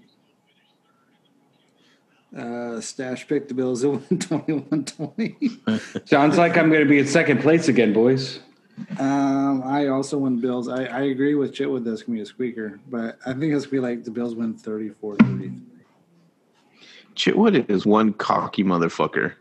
Uh, 2.37 2.79
Stash 2.81 3.27
picked 3.27 3.49
the 3.49 3.55
Bills 3.55 3.83
at 3.85 3.91
21-20. 3.91 6.05
Sounds 6.09 6.37
like 6.37 6.59
I'm 6.59 6.69
going 6.69 6.85
to 6.85 6.89
be 6.89 6.99
in 6.99 7.07
second 7.07 7.41
place 7.41 7.69
again, 7.69 7.95
boys. 7.95 8.41
Um, 8.99 9.63
I 9.65 9.87
also 9.89 10.19
won 10.19 10.39
Bills. 10.39 10.69
I, 10.69 10.85
I 10.85 11.05
agree 11.05 11.35
with 11.35 11.55
Chit 11.55 11.69
Chitwood 11.69 11.85
that's 11.85 12.03
gonna 12.03 12.17
be 12.17 12.23
a 12.23 12.27
squeaker, 12.27 12.79
but 12.89 13.19
I 13.27 13.33
think 13.33 13.55
it's 13.55 13.65
gonna 13.65 13.73
be 13.73 13.81
like 13.81 14.05
the 14.05 14.11
Bills 14.11 14.35
win 14.35 14.53
34-30. 14.55 15.61
Chitwood 17.19 17.69
is 17.69 17.85
one 17.85 18.13
cocky 18.15 18.63
motherfucker. 18.63 19.35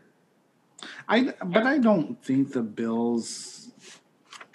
I 1.08 1.32
but 1.44 1.62
I 1.62 1.78
don't 1.78 2.22
think 2.22 2.52
the 2.52 2.62
Bills 2.62 3.70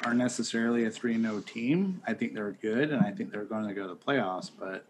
are 0.05 0.13
necessarily 0.13 0.83
a 0.83 0.91
3-0 0.91 1.45
team. 1.45 2.01
I 2.05 2.13
think 2.13 2.33
they're 2.33 2.51
good 2.51 2.91
and 2.91 3.01
I 3.01 3.11
think 3.11 3.31
they're 3.31 3.45
going 3.45 3.67
to 3.67 3.73
go 3.73 3.83
to 3.83 3.87
the 3.87 3.95
playoffs, 3.95 4.51
but 4.57 4.85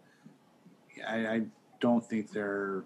I, 1.08 1.26
I 1.26 1.42
don't 1.80 2.04
think 2.04 2.32
they're 2.32 2.82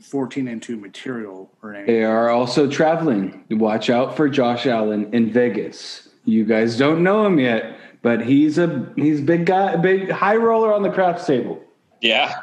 14 0.00 0.46
and 0.46 0.62
2 0.62 0.76
material 0.76 1.50
or 1.62 1.74
anything. 1.74 1.94
They 1.94 2.04
are 2.04 2.30
also 2.30 2.70
traveling. 2.70 3.44
Watch 3.50 3.90
out 3.90 4.16
for 4.16 4.28
Josh 4.28 4.66
Allen 4.66 5.12
in 5.12 5.32
Vegas. 5.32 6.08
You 6.24 6.44
guys 6.44 6.78
don't 6.78 7.02
know 7.02 7.26
him 7.26 7.40
yet, 7.40 7.76
but 8.02 8.24
he's 8.24 8.58
a 8.58 8.92
he's 8.94 9.20
big 9.20 9.46
guy, 9.46 9.74
big 9.76 10.10
high 10.10 10.36
roller 10.36 10.72
on 10.72 10.82
the 10.82 10.90
craps 10.90 11.26
table. 11.26 11.60
Yeah, 12.00 12.40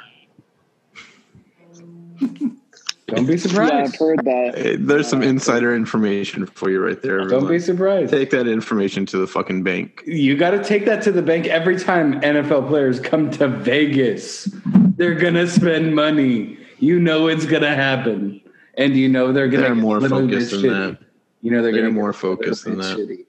Don't 3.08 3.26
be 3.26 3.34
Yeah, 3.34 3.40
surprised. 3.40 3.74
I've 3.94 4.00
heard 4.00 4.20
that. 4.26 4.54
Hey, 4.58 4.76
There's 4.76 5.08
some 5.08 5.24
insider 5.24 5.74
information 5.76 6.46
for 6.46 6.70
you 6.70 6.84
right 6.84 7.02
there. 7.02 7.26
Don't 7.28 7.48
be 7.48 7.60
surprised. 7.60 8.12
Take 8.12 8.32
that 8.32 8.48
information 8.48 9.06
to 9.08 9.18
the 9.18 9.28
fucking 9.28 9.64
bank. 9.64 10.04
You 10.06 10.36
got 10.36 10.52
to 10.52 10.64
take 10.64 10.86
that 10.86 11.02
to 11.04 11.12
the 11.12 11.22
bank 11.22 11.46
every 11.48 11.78
time 11.80 12.20
NFL 12.22 12.68
players 12.68 13.00
come 13.00 13.32
to 13.32 13.48
Vegas. 13.48 14.50
They're 14.98 15.16
gonna 15.16 15.48
spend 15.48 15.96
money. 15.96 16.58
You 16.80 17.00
know 17.00 17.28
it's 17.28 17.46
gonna 17.46 17.76
happen, 17.76 18.42
and 18.78 18.96
you 18.96 19.08
know 19.08 19.32
they're 19.32 19.48
gonna 19.48 19.64
They're 19.64 19.76
more 19.76 19.98
a 19.98 20.00
little 20.02 20.28
bit 20.28 20.34
focused 20.42 20.52
than 20.52 20.62
shitty. 20.62 20.98
that. 21.00 21.06
You 21.44 21.52
know 21.52 21.62
they're, 21.62 21.72
They're 21.72 21.82
gonna 21.84 21.94
more 21.94 22.12
get 22.12 22.24
a 22.24 22.28
little 22.28 22.44
focused 22.44 22.64
than 22.66 22.78
that. 22.80 22.98
shitty. 22.98 23.26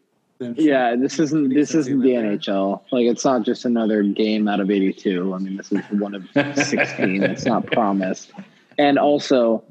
Yeah, 0.57 0.97
this 0.97 1.19
isn't 1.19 1.51
this 1.53 1.75
isn't 1.75 2.01
the 2.01 2.11
NHL. 2.11 2.81
Like 2.91 3.05
it's 3.07 3.25
not 3.25 3.43
just 3.43 3.65
another 3.65 4.03
game 4.03 4.49
out 4.49 4.61
of 4.61 4.71
82. 4.71 5.35
I 5.35 5.39
mean, 5.39 5.57
this 5.57 5.71
is 5.73 5.81
one 5.91 6.15
of 6.15 6.25
16. 6.57 7.23
it's 7.23 7.45
not 7.45 7.67
promised. 7.67 8.33
And 8.79 8.99
also, 8.99 9.65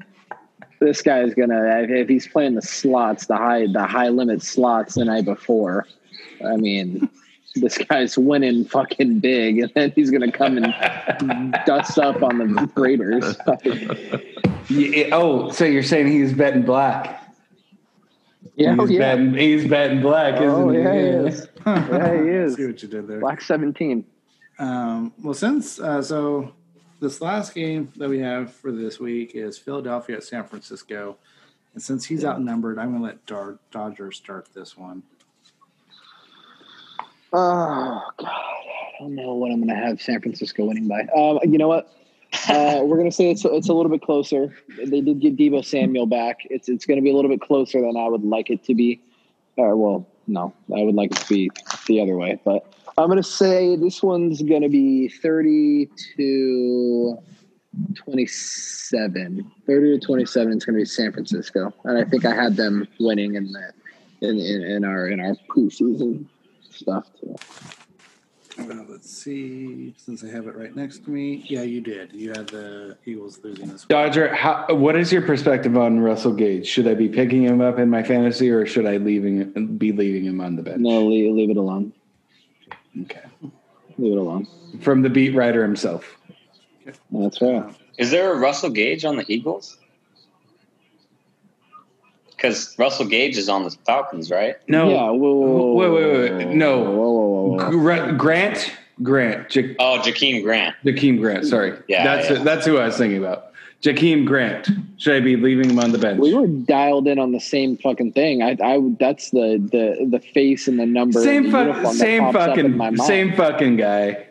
this 0.80 1.02
guy 1.02 1.20
is 1.22 1.34
gonna 1.34 1.80
if- 1.82 1.90
if 1.90 2.08
he's 2.08 2.28
playing 2.28 2.54
the 2.54 2.62
slots, 2.62 3.26
the 3.26 3.36
high 3.36 3.66
the 3.66 3.84
high 3.86 4.08
limit 4.08 4.42
slots 4.42 4.94
the 4.94 5.04
night 5.04 5.24
before. 5.24 5.86
I 6.46 6.56
mean, 6.56 7.08
this 7.56 7.78
guy's 7.78 8.16
winning 8.18 8.64
fucking 8.64 9.20
big, 9.20 9.58
and 9.58 9.72
then 9.74 9.92
he's 9.94 10.10
gonna 10.10 10.30
come 10.30 10.58
and 10.58 11.56
dust 11.66 11.98
up 11.98 12.22
on 12.22 12.38
the 12.38 12.70
Raiders. 12.76 13.36
Yeah, 14.68 15.08
oh, 15.12 15.50
so 15.50 15.64
you're 15.64 15.82
saying 15.82 16.08
he's 16.08 16.34
betting 16.34 16.62
black? 16.62 17.24
yeah, 18.56 18.76
oh, 18.78 18.84
he's 18.84 18.98
yeah. 18.98 19.14
betting. 19.16 19.34
He's 19.34 19.66
betting 19.66 20.02
black, 20.02 20.34
isn't 20.34 20.48
Oh, 20.50 20.68
he? 20.68 20.78
yeah, 20.80 20.92
he 20.92 21.00
is. 21.00 21.48
Yeah, 21.66 22.22
he 22.22 22.28
is. 22.28 22.54
See 22.56 22.66
what 22.66 22.82
you 22.82 22.88
did 22.88 23.08
there. 23.08 23.20
Black 23.20 23.40
17. 23.40 24.04
Um, 24.58 25.12
well, 25.22 25.34
since 25.34 25.78
uh, 25.80 26.02
so 26.02 26.52
this 27.00 27.20
last 27.20 27.54
game 27.54 27.92
that 27.96 28.08
we 28.08 28.18
have 28.20 28.52
for 28.52 28.72
this 28.72 28.98
week 28.98 29.32
is 29.34 29.58
Philadelphia 29.58 30.16
at 30.16 30.24
San 30.24 30.44
Francisco, 30.44 31.16
and 31.74 31.82
since 31.82 32.04
he's 32.04 32.24
outnumbered, 32.24 32.78
I'm 32.78 32.90
going 32.90 33.00
to 33.00 33.06
let 33.06 33.26
Dar- 33.26 33.58
Dodgers 33.70 34.16
start 34.16 34.48
this 34.54 34.76
one. 34.76 35.02
Oh 37.32 38.02
God, 38.16 38.28
I 38.28 38.92
don't 39.00 39.14
know 39.14 39.34
what 39.34 39.50
I'm 39.50 39.58
going 39.58 39.68
to 39.68 39.74
have 39.74 40.00
San 40.00 40.20
Francisco 40.20 40.64
winning 40.64 40.88
by. 40.88 41.02
Um, 41.16 41.38
you 41.44 41.58
know 41.58 41.68
what? 41.68 41.92
Uh, 42.48 42.80
we're 42.84 42.96
going 42.96 43.08
to 43.08 43.14
say 43.14 43.30
it's 43.30 43.44
it's 43.44 43.68
a 43.68 43.72
little 43.72 43.90
bit 43.90 44.02
closer. 44.02 44.54
They 44.76 45.00
did 45.00 45.20
get 45.20 45.36
Deebo 45.36 45.64
Samuel 45.64 46.06
back. 46.06 46.40
It's 46.50 46.68
it's 46.68 46.86
going 46.86 46.98
to 46.98 47.02
be 47.02 47.10
a 47.10 47.14
little 47.14 47.30
bit 47.30 47.40
closer 47.40 47.80
than 47.80 47.96
I 47.96 48.08
would 48.08 48.24
like 48.24 48.50
it 48.50 48.64
to 48.64 48.74
be. 48.74 49.00
Or 49.56 49.76
well, 49.76 50.06
no, 50.26 50.54
I 50.74 50.82
would 50.82 50.94
like 50.94 51.12
it 51.12 51.18
to 51.18 51.28
be 51.28 51.50
the 51.86 52.00
other 52.00 52.16
way. 52.16 52.40
But 52.44 52.72
I'm 52.98 53.06
going 53.06 53.16
to 53.16 53.22
say 53.22 53.76
this 53.76 54.02
one's 54.02 54.42
going 54.42 54.62
to 54.62 54.68
be 54.68 55.08
30 55.08 55.88
to 56.16 57.18
27. 57.94 59.52
30 59.66 60.00
to 60.00 60.04
27 60.04 60.52
is 60.52 60.64
going 60.64 60.74
to 60.74 60.80
be 60.80 60.84
San 60.84 61.12
Francisco, 61.12 61.72
and 61.84 61.96
I 61.96 62.02
think 62.02 62.24
I 62.24 62.34
had 62.34 62.56
them 62.56 62.88
winning 62.98 63.36
in 63.36 63.52
the 63.52 63.72
in 64.20 64.40
in, 64.40 64.62
in 64.62 64.84
our 64.84 65.06
in 65.06 65.20
our 65.20 65.36
preseason 65.48 66.26
stuff 66.70 67.06
too. 67.20 67.36
Uh, 68.58 68.82
let's 68.88 69.08
see, 69.08 69.94
since 69.96 70.24
I 70.24 70.30
have 70.30 70.48
it 70.48 70.56
right 70.56 70.74
next 70.74 71.04
to 71.04 71.10
me. 71.10 71.44
Yeah, 71.48 71.62
you 71.62 71.80
did. 71.80 72.12
You 72.12 72.30
had 72.30 72.48
the 72.48 72.98
Eagles 73.06 73.38
losing 73.44 73.68
this 73.68 73.82
week. 73.82 73.88
Dodger, 73.90 74.34
how, 74.34 74.66
what 74.70 74.96
is 74.96 75.12
your 75.12 75.22
perspective 75.22 75.76
on 75.76 76.00
Russell 76.00 76.32
Gage? 76.32 76.66
Should 76.66 76.88
I 76.88 76.94
be 76.94 77.08
picking 77.08 77.44
him 77.44 77.60
up 77.60 77.78
in 77.78 77.88
my 77.88 78.02
fantasy, 78.02 78.50
or 78.50 78.66
should 78.66 78.86
I 78.86 78.96
leaving 78.96 79.76
be 79.76 79.92
leaving 79.92 80.24
him 80.24 80.40
on 80.40 80.56
the 80.56 80.62
bench? 80.62 80.80
No, 80.80 81.06
leave, 81.06 81.32
leave 81.32 81.50
it 81.50 81.56
alone. 81.56 81.92
Okay. 83.02 83.20
Leave 83.98 84.12
it 84.12 84.18
alone. 84.18 84.46
From 84.80 85.02
the 85.02 85.10
beat 85.10 85.34
writer 85.34 85.62
himself. 85.62 86.16
That's 87.12 87.40
right. 87.42 87.64
is 87.98 88.10
there 88.10 88.32
a 88.32 88.38
Russell 88.38 88.70
Gage 88.70 89.04
on 89.04 89.16
the 89.16 89.24
Eagles? 89.32 89.76
because 92.36 92.78
Russell 92.78 93.06
Gage 93.06 93.36
is 93.36 93.48
on 93.48 93.64
the 93.64 93.70
Falcons, 93.84 94.30
right? 94.30 94.56
No. 94.68 94.88
Yeah. 94.90 95.10
Whoa, 95.10 95.32
whoa, 95.34 95.72
Wait, 95.74 95.90
wait, 95.90 96.30
wait. 96.46 96.48
No. 96.54 96.78
Whoa, 96.78 96.90
whoa, 96.92 97.10
whoa, 97.10 97.70
whoa. 97.70 98.16
Grant, 98.16 98.16
Grant, 99.02 99.54
ja- 99.56 99.74
Oh, 99.80 99.98
Jakeem 100.00 100.42
Grant. 100.44 100.76
Jakeem 100.84 101.18
Grant. 101.18 101.44
Sorry, 101.46 101.76
Yeah, 101.88 102.04
that's 102.04 102.30
yeah. 102.30 102.42
that's 102.44 102.64
who 102.64 102.78
I 102.78 102.86
was 102.86 102.96
thinking 102.96 103.18
about. 103.18 103.52
Jakeem 103.82 104.26
Grant. 104.26 104.68
Should 104.96 105.14
I 105.16 105.20
be 105.20 105.36
leaving 105.36 105.70
him 105.70 105.78
on 105.78 105.92
the 105.92 105.98
bench? 105.98 106.18
We 106.20 106.34
were 106.34 106.46
dialed 106.48 107.06
in 107.06 107.18
on 107.20 107.30
the 107.32 107.38
same 107.40 107.76
fucking 107.76 108.12
thing. 108.12 108.42
I, 108.42 108.56
I 108.62 108.80
that's 108.98 109.30
the 109.30 109.58
the 109.70 110.06
the 110.10 110.18
face 110.18 110.66
and 110.66 110.80
the 110.80 110.86
number. 110.86 111.22
same 111.22 111.44
and 111.44 111.46
the 111.46 111.50
fuck, 111.52 111.66
uniform 111.66 111.84
that 111.84 111.94
same 111.94 112.22
pops 112.24 112.36
up 112.36 112.58
in 112.58 112.78
fucking, 112.78 112.96
my 112.96 113.04
same 113.06 113.32
fucking 113.36 113.76
guy. 113.76 114.24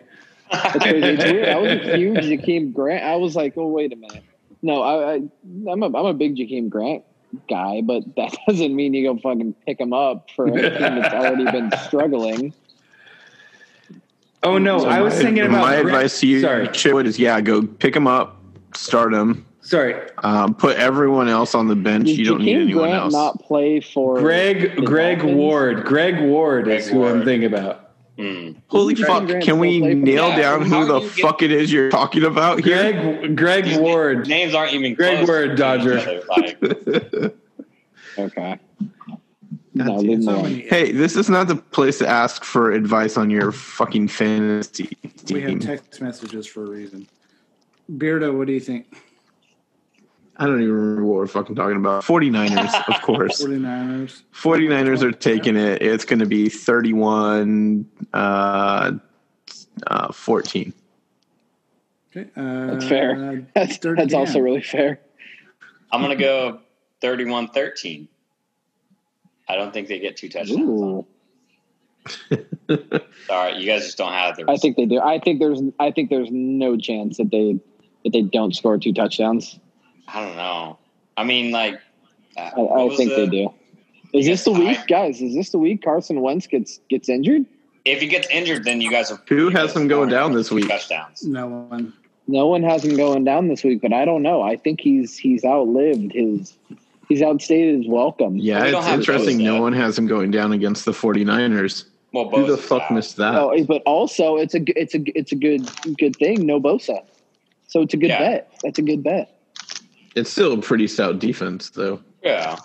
That's 0.51 0.77
crazy. 0.83 1.43
I 1.45 1.55
was 1.57 1.71
a 1.71 1.97
huge 1.97 2.17
Jakeem 2.19 2.73
Grant. 2.73 3.03
I 3.05 3.15
was 3.15 3.35
like, 3.35 3.53
oh 3.57 3.67
wait 3.67 3.93
a 3.93 3.95
minute. 3.95 4.23
No, 4.61 4.81
I, 4.81 5.13
I 5.13 5.15
I'm 5.71 5.81
a 5.83 5.85
I'm 5.85 6.05
a 6.07 6.13
big 6.13 6.35
Jakeem 6.35 6.67
Grant 6.69 7.03
guy, 7.49 7.81
but 7.81 8.03
that 8.17 8.35
doesn't 8.49 8.75
mean 8.75 8.93
you 8.93 9.07
go 9.13 9.17
fucking 9.19 9.53
pick 9.65 9.79
him 9.79 9.93
up 9.93 10.29
for 10.35 10.47
a 10.47 10.51
team 10.51 10.61
that's 10.99 11.13
already 11.13 11.45
been 11.45 11.71
struggling. 11.85 12.53
Oh 14.43 14.57
no, 14.57 14.79
So 14.79 14.87
I 14.89 15.01
was 15.01 15.15
my- 15.15 15.21
thinking 15.21 15.43
about 15.45 15.61
my 15.61 15.81
Grant- 15.81 15.87
advice 15.87 16.19
to 16.19 16.27
you, 16.27 16.41
Sorry, 16.41 16.67
Chitwood, 16.67 17.05
is 17.05 17.17
yeah, 17.17 17.39
go 17.41 17.65
pick 17.65 17.95
him 17.95 18.07
up, 18.07 18.36
start 18.75 19.13
him, 19.13 19.45
sorry. 19.61 19.95
um, 20.23 20.53
put 20.55 20.77
everyone 20.77 21.27
else 21.29 21.55
on 21.55 21.67
the 21.67 21.75
bench. 21.75 22.05
Did 22.07 22.17
You 22.17 22.25
don't 22.25 22.41
need 22.41 22.55
Jakeem 22.57 22.61
anyone 22.61 22.83
Grant 22.89 23.03
else. 23.03 23.13
not 23.13 23.39
play 23.43 23.79
for 23.79 24.19
Greg 24.19 24.83
Greg 24.85 25.17
Dolphins? 25.19 25.37
Ward. 25.37 25.85
Greg 25.85 26.21
Ward 26.21 26.67
is 26.67 26.85
Greg 26.85 26.93
who 26.93 27.05
I'm 27.05 27.23
thinking 27.25 27.53
about. 27.53 27.83
Hmm. 28.17 28.51
Holy 28.67 28.95
Jakeem 28.95 29.05
fuck! 29.05 29.25
Grant 29.27 29.43
Can 29.43 29.59
we 29.59 29.77
still 29.77 29.81
play 29.87 29.91
for- 29.93 29.97
nail 30.05 30.27
Yeah, 30.29 30.37
down 30.37 30.61
who 30.65 30.85
the 30.85 30.99
do 30.99 31.05
get- 31.09 31.19
fuck 31.19 31.41
it 31.43 31.51
is 31.51 31.71
you're 31.71 31.89
talking 31.91 32.23
about 32.23 32.63
here? 32.63 32.91
Greg 32.91 33.35
Greg 33.35 33.79
Ward. 33.79 34.27
Names 34.27 34.55
aren't 34.55 34.73
even 34.73 34.93
Greg 34.95 35.17
close 35.25 35.27
Ward, 35.27 35.55
Dodger. 35.57 35.97
other, 35.99 36.21
Like, 36.29 37.33
Okay. 38.17 38.59
No, 39.75 39.85
damn. 39.85 39.97
leave 39.97 40.17
him 40.17 40.23
So 40.23 40.43
Hey, 40.43 40.91
this 40.91 41.15
is 41.15 41.29
not 41.29 41.47
the 41.47 41.55
place 41.55 41.99
to 41.99 42.07
ask 42.07 42.43
for 42.43 42.71
advice 42.71 43.15
on 43.15 43.29
your 43.29 43.51
fucking 43.51 44.07
fantasy 44.07 44.85
Team. 45.25 45.35
we 45.35 45.41
have 45.41 45.59
text 45.59 46.01
messages 46.01 46.47
for 46.47 46.63
a 46.63 46.67
reason. 46.67 47.07
Beardo, 47.91 48.37
what 48.37 48.47
do 48.47 48.53
you 48.53 48.59
think? 48.59 48.85
I 50.39 50.45
don't 50.45 50.61
even 50.61 50.73
remember 50.73 51.05
what 51.05 51.15
we're 51.17 51.27
fucking 51.27 51.55
talking 51.55 51.77
about. 51.77 52.03
49ers, 52.03 52.87
of 52.95 53.01
course. 53.01 53.41
49ers. 53.41 54.21
49ers 54.33 55.01
are 55.01 55.11
taking 55.11 55.55
it. 55.55 55.81
It's 55.81 56.05
going 56.05 56.19
to 56.19 56.27
be 56.27 56.47
31 56.49 57.87
uh, 58.13 58.91
uh, 59.87 60.11
14. 60.11 60.73
Okay, 62.15 62.29
uh, 62.35 62.65
That's 62.67 62.87
fair. 62.87 63.47
That's 63.53 63.77
Dirty 63.77 64.01
that's 64.01 64.13
also 64.13 64.39
really 64.39 64.61
fair. 64.61 64.99
I'm 65.91 66.01
gonna 66.01 66.15
go 66.15 66.59
31-13. 67.01 68.07
I 69.47 69.55
don't 69.55 69.73
think 69.73 69.87
they 69.87 69.99
get 69.99 70.17
two 70.17 70.29
touchdowns. 70.29 70.59
Ooh. 70.59 71.05
All 72.69 72.77
right, 73.29 73.55
you 73.55 73.65
guys 73.65 73.85
just 73.85 73.97
don't 73.97 74.13
have 74.13 74.37
the. 74.37 74.49
I 74.49 74.57
think 74.57 74.77
they 74.77 74.85
do. 74.85 74.99
I 74.99 75.19
think 75.19 75.39
there's 75.39 75.61
I 75.79 75.91
think 75.91 76.09
there's 76.09 76.29
no 76.31 76.77
chance 76.77 77.17
that 77.17 77.31
they 77.31 77.59
that 78.11 78.17
they 78.17 78.21
don't 78.23 78.55
score 78.55 78.77
two 78.77 78.93
touchdowns. 78.93 79.59
I 80.07 80.25
don't 80.25 80.35
know. 80.37 80.77
I 81.17 81.23
mean, 81.23 81.51
like, 81.51 81.75
uh, 82.37 82.41
I, 82.57 82.85
I 82.85 82.95
think 82.95 83.09
the- 83.11 83.15
they 83.15 83.27
do. 83.27 83.53
Is 84.13 84.25
this 84.25 84.45
the 84.45 84.51
I- 84.51 84.59
week, 84.59 84.79
guys? 84.87 85.21
Is 85.21 85.35
this 85.35 85.49
the 85.49 85.57
week 85.59 85.83
Carson 85.83 86.21
Wentz 86.21 86.47
gets 86.47 86.79
gets 86.89 87.09
injured? 87.09 87.45
If 87.83 88.01
he 88.01 88.07
gets 88.07 88.27
injured, 88.29 88.63
then 88.63 88.79
you 88.81 88.89
guys 88.89 89.11
are. 89.11 89.19
Who 89.27 89.49
has 89.49 89.75
him 89.75 89.87
going 89.87 90.09
down 90.09 90.33
this 90.33 90.49
week? 90.51 90.67
Touchdowns. 90.69 91.23
No 91.23 91.47
one. 91.47 91.93
No 92.27 92.47
one 92.47 92.63
has 92.63 92.83
him 92.83 92.95
going 92.97 93.23
down 93.25 93.47
this 93.49 93.63
week, 93.63 93.81
but 93.81 93.93
I 93.93 94.05
don't 94.05 94.21
know. 94.21 94.41
I 94.41 94.55
think 94.57 94.79
he's 94.81 95.17
he's 95.17 95.43
outlived 95.45 96.13
his 96.13 96.53
he's 97.09 97.21
outstated 97.21 97.77
his 97.83 97.87
welcome. 97.87 98.37
Yeah, 98.37 98.63
We 98.63 98.75
it's 98.77 98.87
interesting. 98.87 99.37
No 99.39 99.61
one 99.61 99.73
has 99.73 99.97
him 99.97 100.07
going 100.07 100.31
down 100.31 100.51
against 100.53 100.85
the 100.85 100.91
49ers. 100.93 101.85
Well, 102.13 102.29
Who 102.29 102.45
the 102.47 102.57
fuck 102.57 102.83
out. 102.83 102.91
missed 102.91 103.17
that? 103.17 103.35
Oh, 103.35 103.53
but 103.65 103.81
also 103.85 104.37
it's 104.37 104.55
a 104.55 104.61
it's 104.79 104.95
a 104.95 105.01
it's 105.17 105.31
a 105.33 105.35
good 105.35 105.69
good 105.97 106.15
thing. 106.15 106.45
No 106.45 106.59
Bosa, 106.59 107.03
so 107.67 107.81
it's 107.81 107.93
a 107.93 107.97
good 107.97 108.09
Yeah. 108.09 108.19
bet. 108.19 108.51
That's 108.63 108.79
a 108.79 108.81
good 108.81 109.03
bet. 109.03 109.39
It's 110.15 110.29
still 110.29 110.53
a 110.53 110.61
pretty 110.61 110.87
stout 110.87 111.19
defense, 111.19 111.69
though. 111.69 112.01
Yeah, 112.23 112.57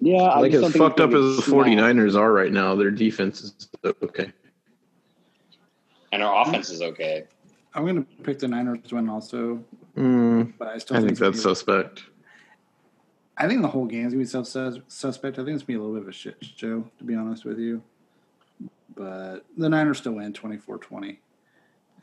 Yeah, 0.00 0.22
I 0.22 0.40
like 0.40 0.52
just 0.52 0.64
as 0.64 0.76
fucked 0.76 0.98
up 1.00 1.10
as 1.12 1.36
the 1.36 1.42
be 1.42 1.42
smacked. 1.42 1.68
49ers 1.68 2.16
are 2.18 2.32
right 2.32 2.50
now, 2.52 2.74
their 2.74 2.90
defense 2.90 3.42
is 3.42 3.68
okay. 4.02 4.32
and 6.12 6.22
our 6.22 6.42
offense 6.48 6.70
is 6.70 6.80
okay. 6.80 7.24
I'm 7.74 7.84
going 7.84 8.04
to 8.04 8.22
pick 8.22 8.38
the 8.38 8.48
Niners 8.48 8.78
to 8.88 8.94
win 8.96 9.08
also, 9.08 9.62
Mm, 9.96 10.52
but 10.58 10.68
I 10.68 10.78
still 10.78 10.96
I 10.96 11.00
think, 11.00 11.10
think 11.10 11.18
that's 11.20 11.36
be- 11.36 11.42
suspect. 11.42 12.04
I 13.36 13.46
think 13.48 13.62
the 13.62 13.68
whole 13.68 13.84
game's 13.86 14.12
going 14.14 14.24
to 14.24 14.28
be 14.40 14.44
sus- 14.44 14.50
sus- 14.50 14.78
suspect. 14.88 15.38
I 15.38 15.44
think 15.44 15.54
it's 15.56 15.62
going 15.64 15.66
to 15.66 15.66
be 15.66 15.74
a 15.74 15.78
little 15.78 15.94
bit 15.94 16.02
of 16.02 16.08
a 16.08 16.12
shit 16.12 16.36
show, 16.40 16.88
to 16.98 17.04
be 17.04 17.14
honest 17.14 17.44
with 17.44 17.58
you. 17.58 17.82
But 18.96 19.44
the 19.56 19.68
Niners 19.68 19.98
still 19.98 20.12
win 20.14 20.32
24 20.32 20.78
20. 20.78 21.20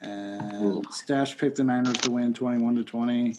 And 0.01 0.85
Stash 0.91 1.37
picked 1.37 1.57
the 1.57 1.63
Niners 1.63 1.97
to 1.97 2.11
win 2.11 2.33
21 2.33 2.75
to 2.75 2.83
20. 2.83 3.35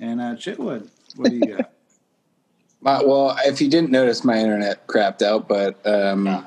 And 0.00 0.20
uh, 0.20 0.34
Chitwood, 0.34 0.88
what 1.16 1.30
do 1.30 1.36
you 1.36 1.56
got? 1.56 1.72
My, 2.82 3.02
well, 3.02 3.36
if 3.44 3.60
you 3.60 3.68
didn't 3.68 3.90
notice, 3.90 4.24
my 4.24 4.38
internet 4.38 4.86
crapped 4.86 5.20
out, 5.20 5.46
but 5.46 5.86
um, 5.86 6.46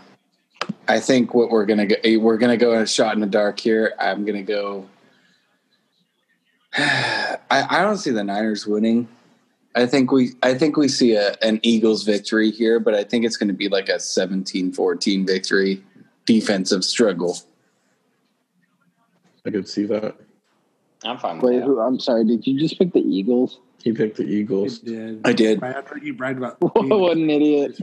I 0.87 0.99
think 0.99 1.35
what 1.35 1.51
we're 1.51 1.67
gonna 1.67 1.85
go, 1.85 1.95
we're 2.17 2.39
gonna 2.39 2.57
go 2.57 2.73
a 2.73 2.87
shot 2.87 3.13
in 3.13 3.21
the 3.21 3.27
dark 3.27 3.59
here. 3.59 3.93
I'm 3.99 4.25
gonna 4.25 4.41
go. 4.41 4.89
I, 6.75 7.37
I 7.51 7.81
don't 7.83 7.97
see 7.97 8.09
the 8.09 8.23
Niners 8.23 8.65
winning. 8.65 9.07
I 9.75 9.85
think 9.85 10.11
we 10.11 10.31
I 10.41 10.53
think 10.55 10.77
we 10.77 10.87
see 10.87 11.13
a, 11.15 11.35
an 11.41 11.59
Eagles 11.63 12.03
victory 12.03 12.51
here, 12.51 12.79
but 12.79 12.93
I 12.93 13.03
think 13.03 13.25
it's 13.25 13.37
going 13.37 13.47
to 13.49 13.53
be 13.53 13.69
like 13.69 13.89
a 13.89 13.95
17-14 13.95 15.27
victory, 15.27 15.83
defensive 16.25 16.83
struggle. 16.83 17.37
I 19.45 19.51
could 19.51 19.67
see 19.67 19.85
that. 19.85 20.15
I'm 21.03 21.17
fine 21.17 21.37
with 21.39 21.51
Wait, 21.51 21.59
that. 21.59 21.65
who, 21.65 21.79
I'm 21.81 21.99
sorry. 21.99 22.23
Did 22.25 22.45
you 22.47 22.57
just 22.59 22.77
pick 22.77 22.93
the 22.93 23.01
Eagles? 23.01 23.59
He 23.83 23.91
picked 23.91 24.17
the 24.17 24.23
He 24.23 24.35
Eagles. 24.39 24.79
did. 24.79 25.19
I 25.25 25.33
did. 25.33 25.61
Right 25.61 25.75
after 25.75 25.97
he 25.97 26.11
bragged 26.11 26.37
about 26.37 26.57
what 26.61 27.17
an 27.17 27.29
idiot! 27.29 27.79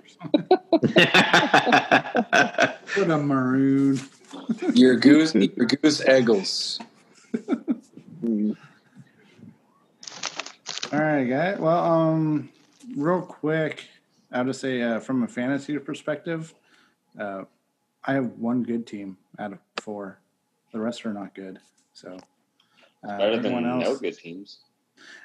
What 2.97 3.11
a 3.11 3.19
maroon. 3.19 4.01
Your 4.75 4.97
goose, 4.97 5.35
your 5.57 5.67
goose 5.67 6.03
eagles. 6.09 6.81
Hmm. 8.21 8.53
All 10.93 10.99
right, 10.99 11.25
guy. 11.25 11.55
Well, 11.57 11.85
um, 11.85 12.49
real 12.97 13.23
quick, 13.23 13.85
I'll 14.33 14.45
just 14.45 14.61
say 14.61 14.83
uh, 14.83 15.01
from 15.01 15.23
a 15.23 15.29
fantasy 15.29 15.79
perspective, 15.79 16.53
uh, 17.19 17.45
I 18.05 18.15
have 18.15 18.27
one 18.39 18.63
good 18.65 18.87
team 18.87 19.17
out 19.39 19.53
of 19.53 19.59
four. 19.81 20.19
The 20.73 20.81
rest 20.81 21.05
are 21.05 21.13
not 21.13 21.35
good. 21.35 21.59
So 21.93 22.17
uh, 23.09 23.19
Better 23.19 23.39
than 23.39 23.67
else, 23.67 23.85
no 23.85 23.97
good 23.97 24.17
teams. 24.17 24.59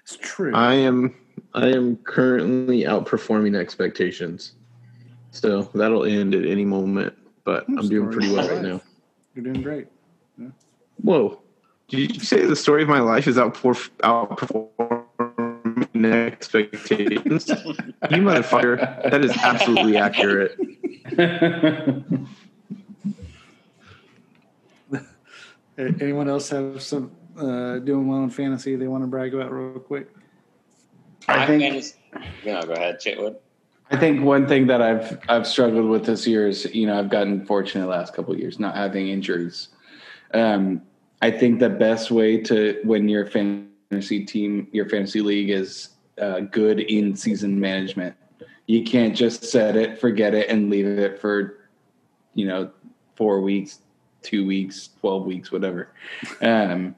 It's 0.04 0.18
true. 0.18 0.54
I 0.56 0.74
am 0.74 1.16
I 1.54 1.68
am 1.68 1.98
currently 1.98 2.84
outperforming 2.84 3.56
expectations. 3.56 4.54
So 5.32 5.64
that'll 5.76 6.06
end 6.06 6.34
at 6.34 6.46
any 6.46 6.66
moment, 6.66 7.14
but 7.44 7.66
I'm 7.68 7.88
doing 7.90 8.12
pretty 8.12 8.32
well 8.32 8.48
right 8.48 8.62
now. 8.62 8.82
You're 9.36 9.44
doing 9.44 9.62
great. 9.62 9.88
Whoa. 11.02 11.42
Did 11.90 12.16
you 12.16 12.22
say 12.22 12.46
the 12.46 12.56
story 12.56 12.84
of 12.84 12.90
my 12.90 13.00
life 13.00 13.28
is 13.28 13.36
outperf- 13.36 13.90
outperforming 14.00 16.14
expectations? 16.14 17.50
you 17.50 18.22
motherfucker. 18.24 19.12
That 19.12 19.24
is 19.24 19.32
absolutely 19.38 19.98
accurate. 19.98 20.58
A- 21.18 22.04
Anyone 25.78 26.30
else 26.30 26.50
have 26.50 26.82
some 26.82 27.12
uh, 27.38 27.80
doing 27.80 28.08
well 28.08 28.24
in 28.24 28.30
fantasy 28.30 28.76
they 28.76 28.88
want 28.88 29.04
to 29.04 29.08
brag 29.08 29.34
about 29.34 29.52
real 29.52 29.80
quick? 29.80 30.10
I 31.28 31.38
My 31.38 31.48
think- 31.48 31.62
fantasy- 31.64 31.96
No, 32.46 32.62
go 32.64 32.74
ahead, 32.74 33.00
Chitwood. 33.00 33.36
I 33.92 33.98
think 33.98 34.24
one 34.24 34.48
thing 34.48 34.66
that 34.68 34.82
I've 34.82 35.20
I've 35.30 35.46
struggled 35.46 35.88
with 35.90 36.06
this 36.06 36.26
year 36.26 36.48
is 36.48 36.66
you 36.74 36.88
know 36.88 36.98
I've 36.98 37.10
gotten 37.10 37.46
fortunate 37.46 37.82
the 37.82 37.88
last 37.88 38.16
couple 38.16 38.34
of 38.34 38.40
years 38.40 38.60
not 38.60 38.76
having 38.76 39.10
injuries. 39.10 39.68
Um, 40.34 40.82
I 41.22 41.30
think 41.30 41.60
the 41.60 41.70
best 41.70 42.10
way 42.10 42.38
to 42.44 42.82
win 42.84 43.08
your 43.08 43.28
fantasy 43.28 44.26
team, 44.26 44.68
your 44.72 44.90
fantasy 44.90 45.22
league, 45.22 45.52
is 45.52 45.90
uh, 46.20 46.40
good 46.40 46.80
in 46.80 47.16
season 47.16 47.60
management. 47.60 48.16
You 48.66 48.84
can't 48.84 49.16
just 49.16 49.44
set 49.44 49.76
it, 49.76 50.00
forget 50.00 50.34
it, 50.34 50.50
and 50.50 50.72
leave 50.72 50.88
it 50.88 51.20
for 51.22 51.60
you 52.34 52.48
know 52.48 52.72
four 53.16 53.42
weeks, 53.42 53.80
two 54.26 54.46
weeks, 54.46 54.90
twelve 55.00 55.26
weeks, 55.26 55.52
whatever. 55.52 55.90
Um, 56.42 56.96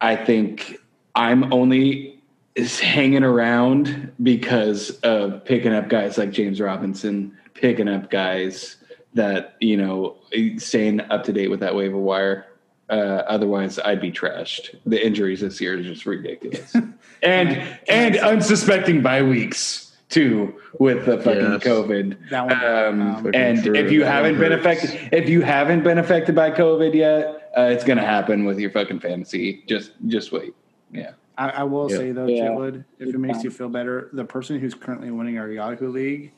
I 0.00 0.16
think 0.16 0.78
I'm 1.14 1.52
only 1.52 2.22
is 2.54 2.80
hanging 2.80 3.22
around 3.22 4.12
because 4.22 4.90
of 5.00 5.44
picking 5.44 5.74
up 5.74 5.88
guys 5.88 6.16
like 6.16 6.32
James 6.32 6.60
Robinson, 6.60 7.36
picking 7.54 7.88
up 7.88 8.10
guys 8.10 8.76
that 9.14 9.56
you 9.60 9.76
know 9.76 10.16
staying 10.58 11.00
up 11.00 11.24
to 11.24 11.32
date 11.32 11.48
with 11.48 11.60
that 11.60 11.74
waiver 11.74 11.98
wire. 11.98 12.46
Uh, 12.88 13.22
otherwise, 13.26 13.80
I'd 13.80 14.00
be 14.00 14.12
trashed. 14.12 14.76
The 14.86 15.04
injuries 15.04 15.40
this 15.40 15.60
year 15.60 15.78
is 15.78 15.86
just 15.86 16.06
ridiculous, 16.06 16.74
and 17.22 17.78
and 17.88 18.16
unsuspecting 18.16 19.02
bye 19.02 19.22
weeks. 19.22 19.85
Too 20.08 20.54
with 20.78 21.04
the 21.06 21.18
fucking 21.18 21.40
Yes. 21.40 21.62
COVID. 21.64 22.16
That 22.30 22.46
one, 22.46 22.52
Um, 22.64 23.16
um, 23.26 23.30
and 23.34 23.62
true. 23.62 23.74
if 23.74 23.90
you 23.90 24.00
That 24.00 24.12
haven't 24.12 24.38
been 24.38 24.52
hurts. 24.52 24.84
affected, 24.84 25.12
if 25.12 25.28
you 25.28 25.42
haven't 25.42 25.82
been 25.82 25.98
affected 25.98 26.34
by 26.34 26.50
COVID 26.50 26.94
yet, 26.94 27.50
uh, 27.56 27.62
it's 27.72 27.84
gonna 27.84 28.04
happen 28.06 28.44
with 28.44 28.58
your 28.58 28.70
fucking 28.70 29.00
fantasy. 29.00 29.62
Just 29.66 29.92
just 30.06 30.32
wait. 30.32 30.54
Yeah. 30.92 31.12
I, 31.38 31.48
I 31.50 31.62
will 31.64 31.90
Yeah. 31.90 31.96
say 31.98 32.12
though, 32.12 32.26
Yeah. 32.26 32.48
Chitwood, 32.48 32.84
if 32.98 33.14
it 33.14 33.18
makes 33.18 33.42
you 33.44 33.50
feel 33.50 33.68
better, 33.68 34.08
the 34.12 34.24
person 34.24 34.58
who's 34.60 34.74
currently 34.74 35.10
winning 35.10 35.38
our 35.38 35.48
Yahoo 35.50 35.88
League 35.88 36.32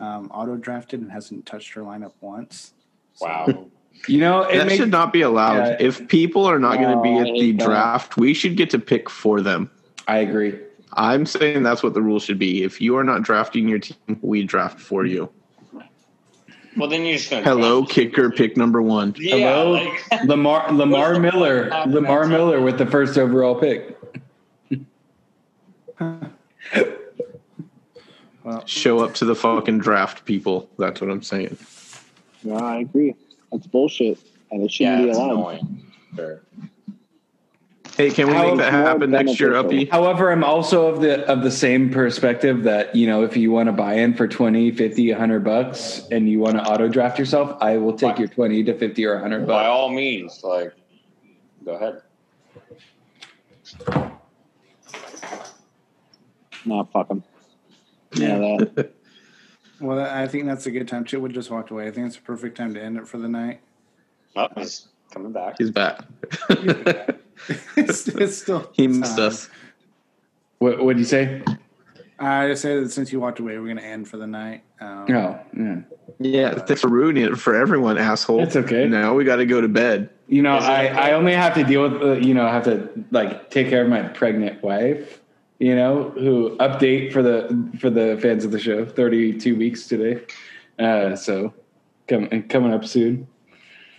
um, 0.00 0.28
auto 0.32 0.56
drafted 0.56 1.00
and 1.00 1.10
hasn't 1.10 1.46
touched 1.46 1.72
her 1.74 1.80
lineup 1.82 2.12
once. 2.20 2.74
So, 3.14 3.26
Wow. 3.26 3.66
You 4.08 4.18
know, 4.18 4.42
it 4.42 4.58
that 4.58 4.66
makes, 4.66 4.76
should 4.78 4.90
not 4.90 5.12
be 5.12 5.22
allowed. 5.22 5.56
Yeah. 5.68 5.76
If 5.78 6.08
people 6.08 6.44
are 6.44 6.58
not 6.58 6.78
going 6.78 6.94
to 6.96 7.00
be 7.00 7.16
at 7.16 7.32
the 7.32 7.52
that. 7.52 7.64
draft, 7.64 8.16
we 8.16 8.34
should 8.34 8.56
get 8.56 8.68
to 8.70 8.78
pick 8.80 9.08
for 9.08 9.40
them. 9.40 9.70
I 10.08 10.18
agree. 10.18 10.58
I'm 10.96 11.26
saying 11.26 11.62
that's 11.62 11.82
what 11.82 11.94
the 11.94 12.02
rule 12.02 12.20
should 12.20 12.38
be. 12.38 12.62
If 12.62 12.80
you 12.80 12.96
are 12.96 13.04
not 13.04 13.22
drafting 13.22 13.68
your 13.68 13.78
team, 13.78 14.18
we 14.22 14.44
draft 14.44 14.80
for 14.80 15.04
you. 15.04 15.30
Well, 16.76 16.88
then 16.88 17.04
you're 17.04 17.18
just 17.18 17.30
gonna. 17.30 17.44
Hello, 17.44 17.82
draft- 17.82 17.92
kicker, 17.92 18.30
pick 18.30 18.56
number 18.56 18.82
one. 18.82 19.14
Yeah, 19.16 19.36
Hello, 19.36 19.72
like- 19.72 20.12
Lamar 20.24 20.72
Lamar 20.72 21.20
Miller, 21.20 21.62
point 21.62 21.66
of 21.66 21.72
having 21.72 21.94
Lamar 21.94 22.26
Miller 22.26 22.60
with 22.60 22.78
the 22.78 22.86
first 22.86 23.16
overall 23.18 23.54
pick. 23.54 23.96
Show 28.66 28.98
up 29.00 29.14
to 29.14 29.24
the 29.24 29.34
fucking 29.34 29.78
draft, 29.78 30.26
people. 30.26 30.68
That's 30.78 31.00
what 31.00 31.10
I'm 31.10 31.22
saying. 31.22 31.56
No, 32.42 32.56
I 32.56 32.80
agree. 32.80 33.14
That's 33.50 33.66
bullshit, 33.66 34.18
and 34.50 34.62
it 34.62 34.70
shouldn't 34.70 34.98
yeah, 34.98 35.04
be 35.04 35.08
it's 35.10 35.18
allowed. 35.18 35.30
annoying. 35.30 35.92
Sure. 36.14 36.42
Hey, 37.96 38.10
can 38.10 38.26
we 38.26 38.34
make 38.34 38.56
that 38.56 38.72
happen 38.72 39.12
next 39.12 39.38
year, 39.38 39.50
beneficial. 39.50 39.78
Uppy? 39.78 39.84
However, 39.90 40.32
I'm 40.32 40.42
also 40.42 40.88
of 40.88 41.00
the 41.00 41.24
of 41.30 41.42
the 41.42 41.50
same 41.50 41.90
perspective 41.90 42.64
that, 42.64 42.94
you 42.96 43.06
know, 43.06 43.22
if 43.22 43.36
you 43.36 43.52
want 43.52 43.68
to 43.68 43.72
buy 43.72 43.94
in 43.94 44.14
for 44.14 44.26
20, 44.26 44.72
50, 44.72 45.12
100 45.12 45.44
bucks 45.44 46.02
and 46.10 46.28
you 46.28 46.40
want 46.40 46.56
to 46.56 46.64
auto 46.64 46.88
draft 46.88 47.20
yourself, 47.20 47.56
I 47.60 47.76
will 47.76 47.96
take 47.96 48.18
your 48.18 48.26
20 48.26 48.64
to 48.64 48.76
50 48.76 49.04
or 49.06 49.14
100 49.14 49.46
By 49.46 49.66
all 49.66 49.90
means, 49.90 50.42
like, 50.42 50.74
go 51.64 51.74
ahead. 51.74 52.02
Nah, 56.64 56.84
fuck 56.84 57.08
them. 57.08 57.22
Yeah, 58.14 58.38
that. 58.38 58.92
well, 59.80 60.00
I 60.00 60.26
think 60.26 60.46
that's 60.46 60.66
a 60.66 60.72
good 60.72 60.88
time. 60.88 61.04
Chitwood 61.04 61.32
just 61.32 61.50
walked 61.50 61.70
away. 61.70 61.86
I 61.86 61.92
think 61.92 62.08
it's 62.08 62.16
a 62.16 62.22
perfect 62.22 62.56
time 62.56 62.74
to 62.74 62.82
end 62.82 62.96
it 62.96 63.06
for 63.06 63.18
the 63.18 63.28
night. 63.28 63.60
Oh, 64.34 64.48
he's 64.56 64.88
coming 65.12 65.30
back. 65.30 65.56
He's 65.58 65.70
back. 65.70 66.00
It's, 67.76 68.08
it's 68.08 68.38
still 68.38 68.70
he 68.74 68.86
missed 68.86 69.16
time. 69.16 69.26
us. 69.28 69.48
What 70.58 70.82
what'd 70.84 70.98
you 70.98 71.04
say? 71.04 71.42
I 72.18 72.48
just 72.48 72.62
say 72.62 72.80
that 72.80 72.90
since 72.90 73.12
you 73.12 73.18
walked 73.20 73.40
away, 73.40 73.58
we're 73.58 73.64
going 73.64 73.76
to 73.76 73.84
end 73.84 74.08
for 74.08 74.16
the 74.18 74.26
night. 74.26 74.62
Um, 74.80 75.06
Oh, 75.10 75.38
yeah. 75.56 75.80
Yeah, 76.20 76.54
thanks 76.54 76.80
for 76.80 76.88
ruining 76.88 77.24
it 77.24 77.36
for 77.36 77.56
everyone, 77.56 77.98
asshole. 77.98 78.40
It's 78.40 78.54
okay. 78.54 78.86
Now 78.86 79.14
we 79.14 79.24
got 79.24 79.36
to 79.36 79.46
go 79.46 79.60
to 79.60 79.66
bed. 79.68 80.10
You 80.28 80.40
know, 80.42 80.56
I. 80.56 80.86
I 80.86 81.12
only 81.12 81.34
have 81.34 81.54
to 81.54 81.64
deal 81.64 81.82
with, 81.82 82.00
uh, 82.00 82.12
you 82.12 82.32
know, 82.32 82.46
I 82.46 82.52
have 82.52 82.64
to 82.64 82.88
like 83.10 83.50
take 83.50 83.68
care 83.68 83.82
of 83.82 83.88
my 83.88 84.02
pregnant 84.02 84.62
wife, 84.62 85.20
you 85.58 85.74
know, 85.74 86.10
who 86.10 86.56
update 86.58 87.12
for 87.12 87.22
the 87.22 87.68
for 87.80 87.90
the 87.90 88.16
fans 88.22 88.44
of 88.44 88.52
the 88.52 88.60
show, 88.60 88.86
32 88.86 89.56
weeks 89.56 89.86
today. 89.88 90.24
Uh, 90.78 91.16
so 91.16 91.52
coming 92.06 92.44
coming 92.48 92.72
up 92.72 92.84
soon. 92.84 93.26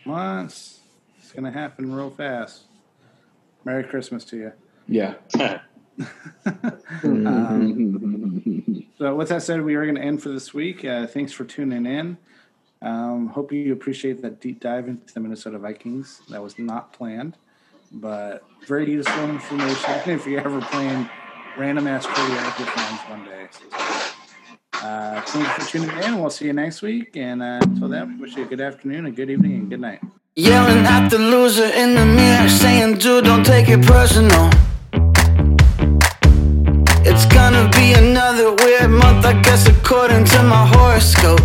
Well, 0.06 0.46
it's, 0.46 0.80
it's 1.20 1.32
going 1.34 1.44
to 1.46 1.52
happen 1.52 1.94
real 1.94 2.12
fast. 2.12 2.64
Merry 3.66 3.84
Christmas 3.84 4.24
to 4.26 4.38
you. 4.38 4.52
Yeah. 4.88 5.16
Um, 7.04 8.90
so, 8.98 9.16
with 9.16 9.30
that 9.30 9.44
said, 9.44 9.62
we 9.62 9.76
are 9.76 9.84
going 9.84 9.96
to 9.96 10.02
end 10.02 10.22
for 10.22 10.28
this 10.28 10.54
week. 10.54 10.84
Uh, 10.84 11.08
thanks 11.08 11.32
for 11.32 11.46
tuning 11.46 11.86
in. 11.86 12.18
Um, 12.82 13.28
hope 13.28 13.54
you 13.54 13.72
appreciate 13.72 14.22
that 14.22 14.42
deep 14.42 14.60
dive 14.60 14.90
into 14.90 15.14
the 15.14 15.22
Minnesota 15.22 15.58
Vikings. 15.58 16.22
That 16.30 16.44
was 16.44 16.60
not 16.60 16.92
planned, 16.92 17.38
but 17.94 18.44
very 18.68 18.92
useful 18.92 19.24
information 19.24 19.90
if 20.10 20.28
you're 20.28 20.42
ever 20.42 20.60
playing 20.62 21.10
random 21.58 21.88
ass 21.88 22.06
trivia 22.06 22.44
with 22.44 22.60
your 22.60 22.68
friends 22.68 23.00
one 23.08 23.26
day. 23.26 23.48
Uh, 24.74 25.22
thank 25.22 25.48
you 25.48 25.64
for 25.64 25.72
tuning 25.72 26.04
in. 26.04 26.20
We'll 26.20 26.30
see 26.30 26.46
you 26.46 26.54
next 26.54 26.82
week. 26.82 27.16
And 27.16 27.42
uh, 27.42 27.60
until 27.62 27.88
then, 27.88 28.20
wish 28.20 28.36
you 28.36 28.44
a 28.44 28.48
good 28.48 28.62
afternoon, 28.62 29.06
a 29.06 29.12
good 29.12 29.30
evening, 29.30 29.54
and 29.54 29.70
good 29.70 29.80
night. 29.80 30.02
Yelling 30.38 30.86
at 30.86 31.08
the 31.08 31.18
loser 31.18 31.64
in 31.64 31.96
the 31.96 32.06
mirror, 32.06 32.50
saying, 32.50 32.98
dude, 32.98 33.24
don't 33.24 33.46
take 33.46 33.70
it 33.70 33.82
personal. 33.86 34.50
It's 37.06 37.26
gonna 37.28 37.70
be 37.70 37.94
another 37.94 38.52
weird 38.52 38.90
month, 38.90 39.26
I 39.26 39.40
guess, 39.42 39.66
according 39.70 40.26
to 40.26 40.44
my 40.44 40.68
horoscope. 40.76 41.40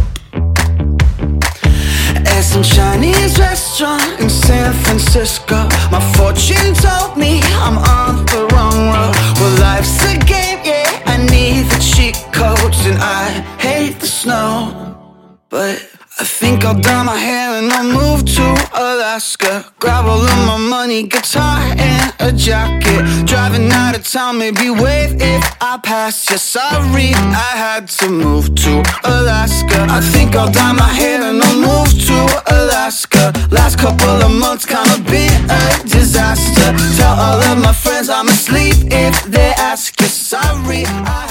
At 2.27 2.41
some 2.41 2.65
Chinese 2.65 3.39
restaurant 3.39 4.19
in 4.19 4.29
San 4.29 4.73
Francisco, 4.83 5.69
my 5.93 6.01
fortune 6.17 6.75
told 6.75 7.17
me 7.17 7.43
I'm 7.63 7.79
on 7.79 8.27
the 8.27 8.49
wrong 8.51 8.89
road. 8.91 9.15
Well, 9.39 9.61
life's 9.61 10.03
a 10.03 10.19
game, 10.19 10.59
yeah, 10.65 11.01
I 11.07 11.17
need 11.31 11.67
the 11.71 11.79
cheat 11.79 12.17
codes, 12.33 12.85
and 12.87 12.99
I 12.99 13.29
hate 13.61 14.01
the 14.01 14.09
snow. 14.09 14.97
But 15.49 15.79
I 16.19 16.25
think 16.25 16.65
I'll 16.65 16.79
dye 16.79 17.03
my 17.03 17.17
hair 17.17 17.51
and 17.59 17.73
I'll 17.73 17.85
move 17.85 18.25
to 18.35 18.69
Alaska. 18.75 19.65
Grab 19.79 20.07
all 20.07 20.21
of 20.21 20.47
my 20.47 20.57
money, 20.59 21.05
guitar 21.05 21.61
and 21.79 22.13
a 22.21 22.33
jacket. 22.33 23.27
Driving 23.27 23.71
out 23.71 23.97
of 23.97 24.07
town, 24.07 24.39
maybe 24.39 24.71
wave 24.71 25.15
if 25.21 25.45
I 25.61 25.79
pass. 25.83 26.29
Yeah, 26.29 26.37
sorry, 26.37 27.15
I 27.15 27.53
had 27.67 27.89
to 28.01 28.09
move 28.11 28.55
to 28.57 28.83
Alaska. 29.05 29.87
I 29.89 30.01
think 30.01 30.35
I'll 30.35 30.51
dye 30.51 30.73
my 30.73 30.93
hair 30.93 31.23
and 31.23 31.41
I'll 31.43 31.61
move 31.61 31.93
to 32.09 32.43
Alaska. 32.59 33.33
Last 33.51 33.79
couple 33.79 34.23
of 34.27 34.33
months 34.33 34.67
kinda 34.67 34.99
been 35.11 35.51
a 35.51 35.63
disaster. 35.85 36.75
Tell 36.97 37.19
all 37.19 37.41
of 37.41 37.59
my 37.63 37.73
friends 37.73 38.09
I'm 38.09 38.29
asleep 38.29 38.77
if 38.91 39.25
they 39.25 39.53
ask. 39.57 39.99
Yeah, 40.01 40.09
sorry, 40.09 40.85
I 40.87 41.31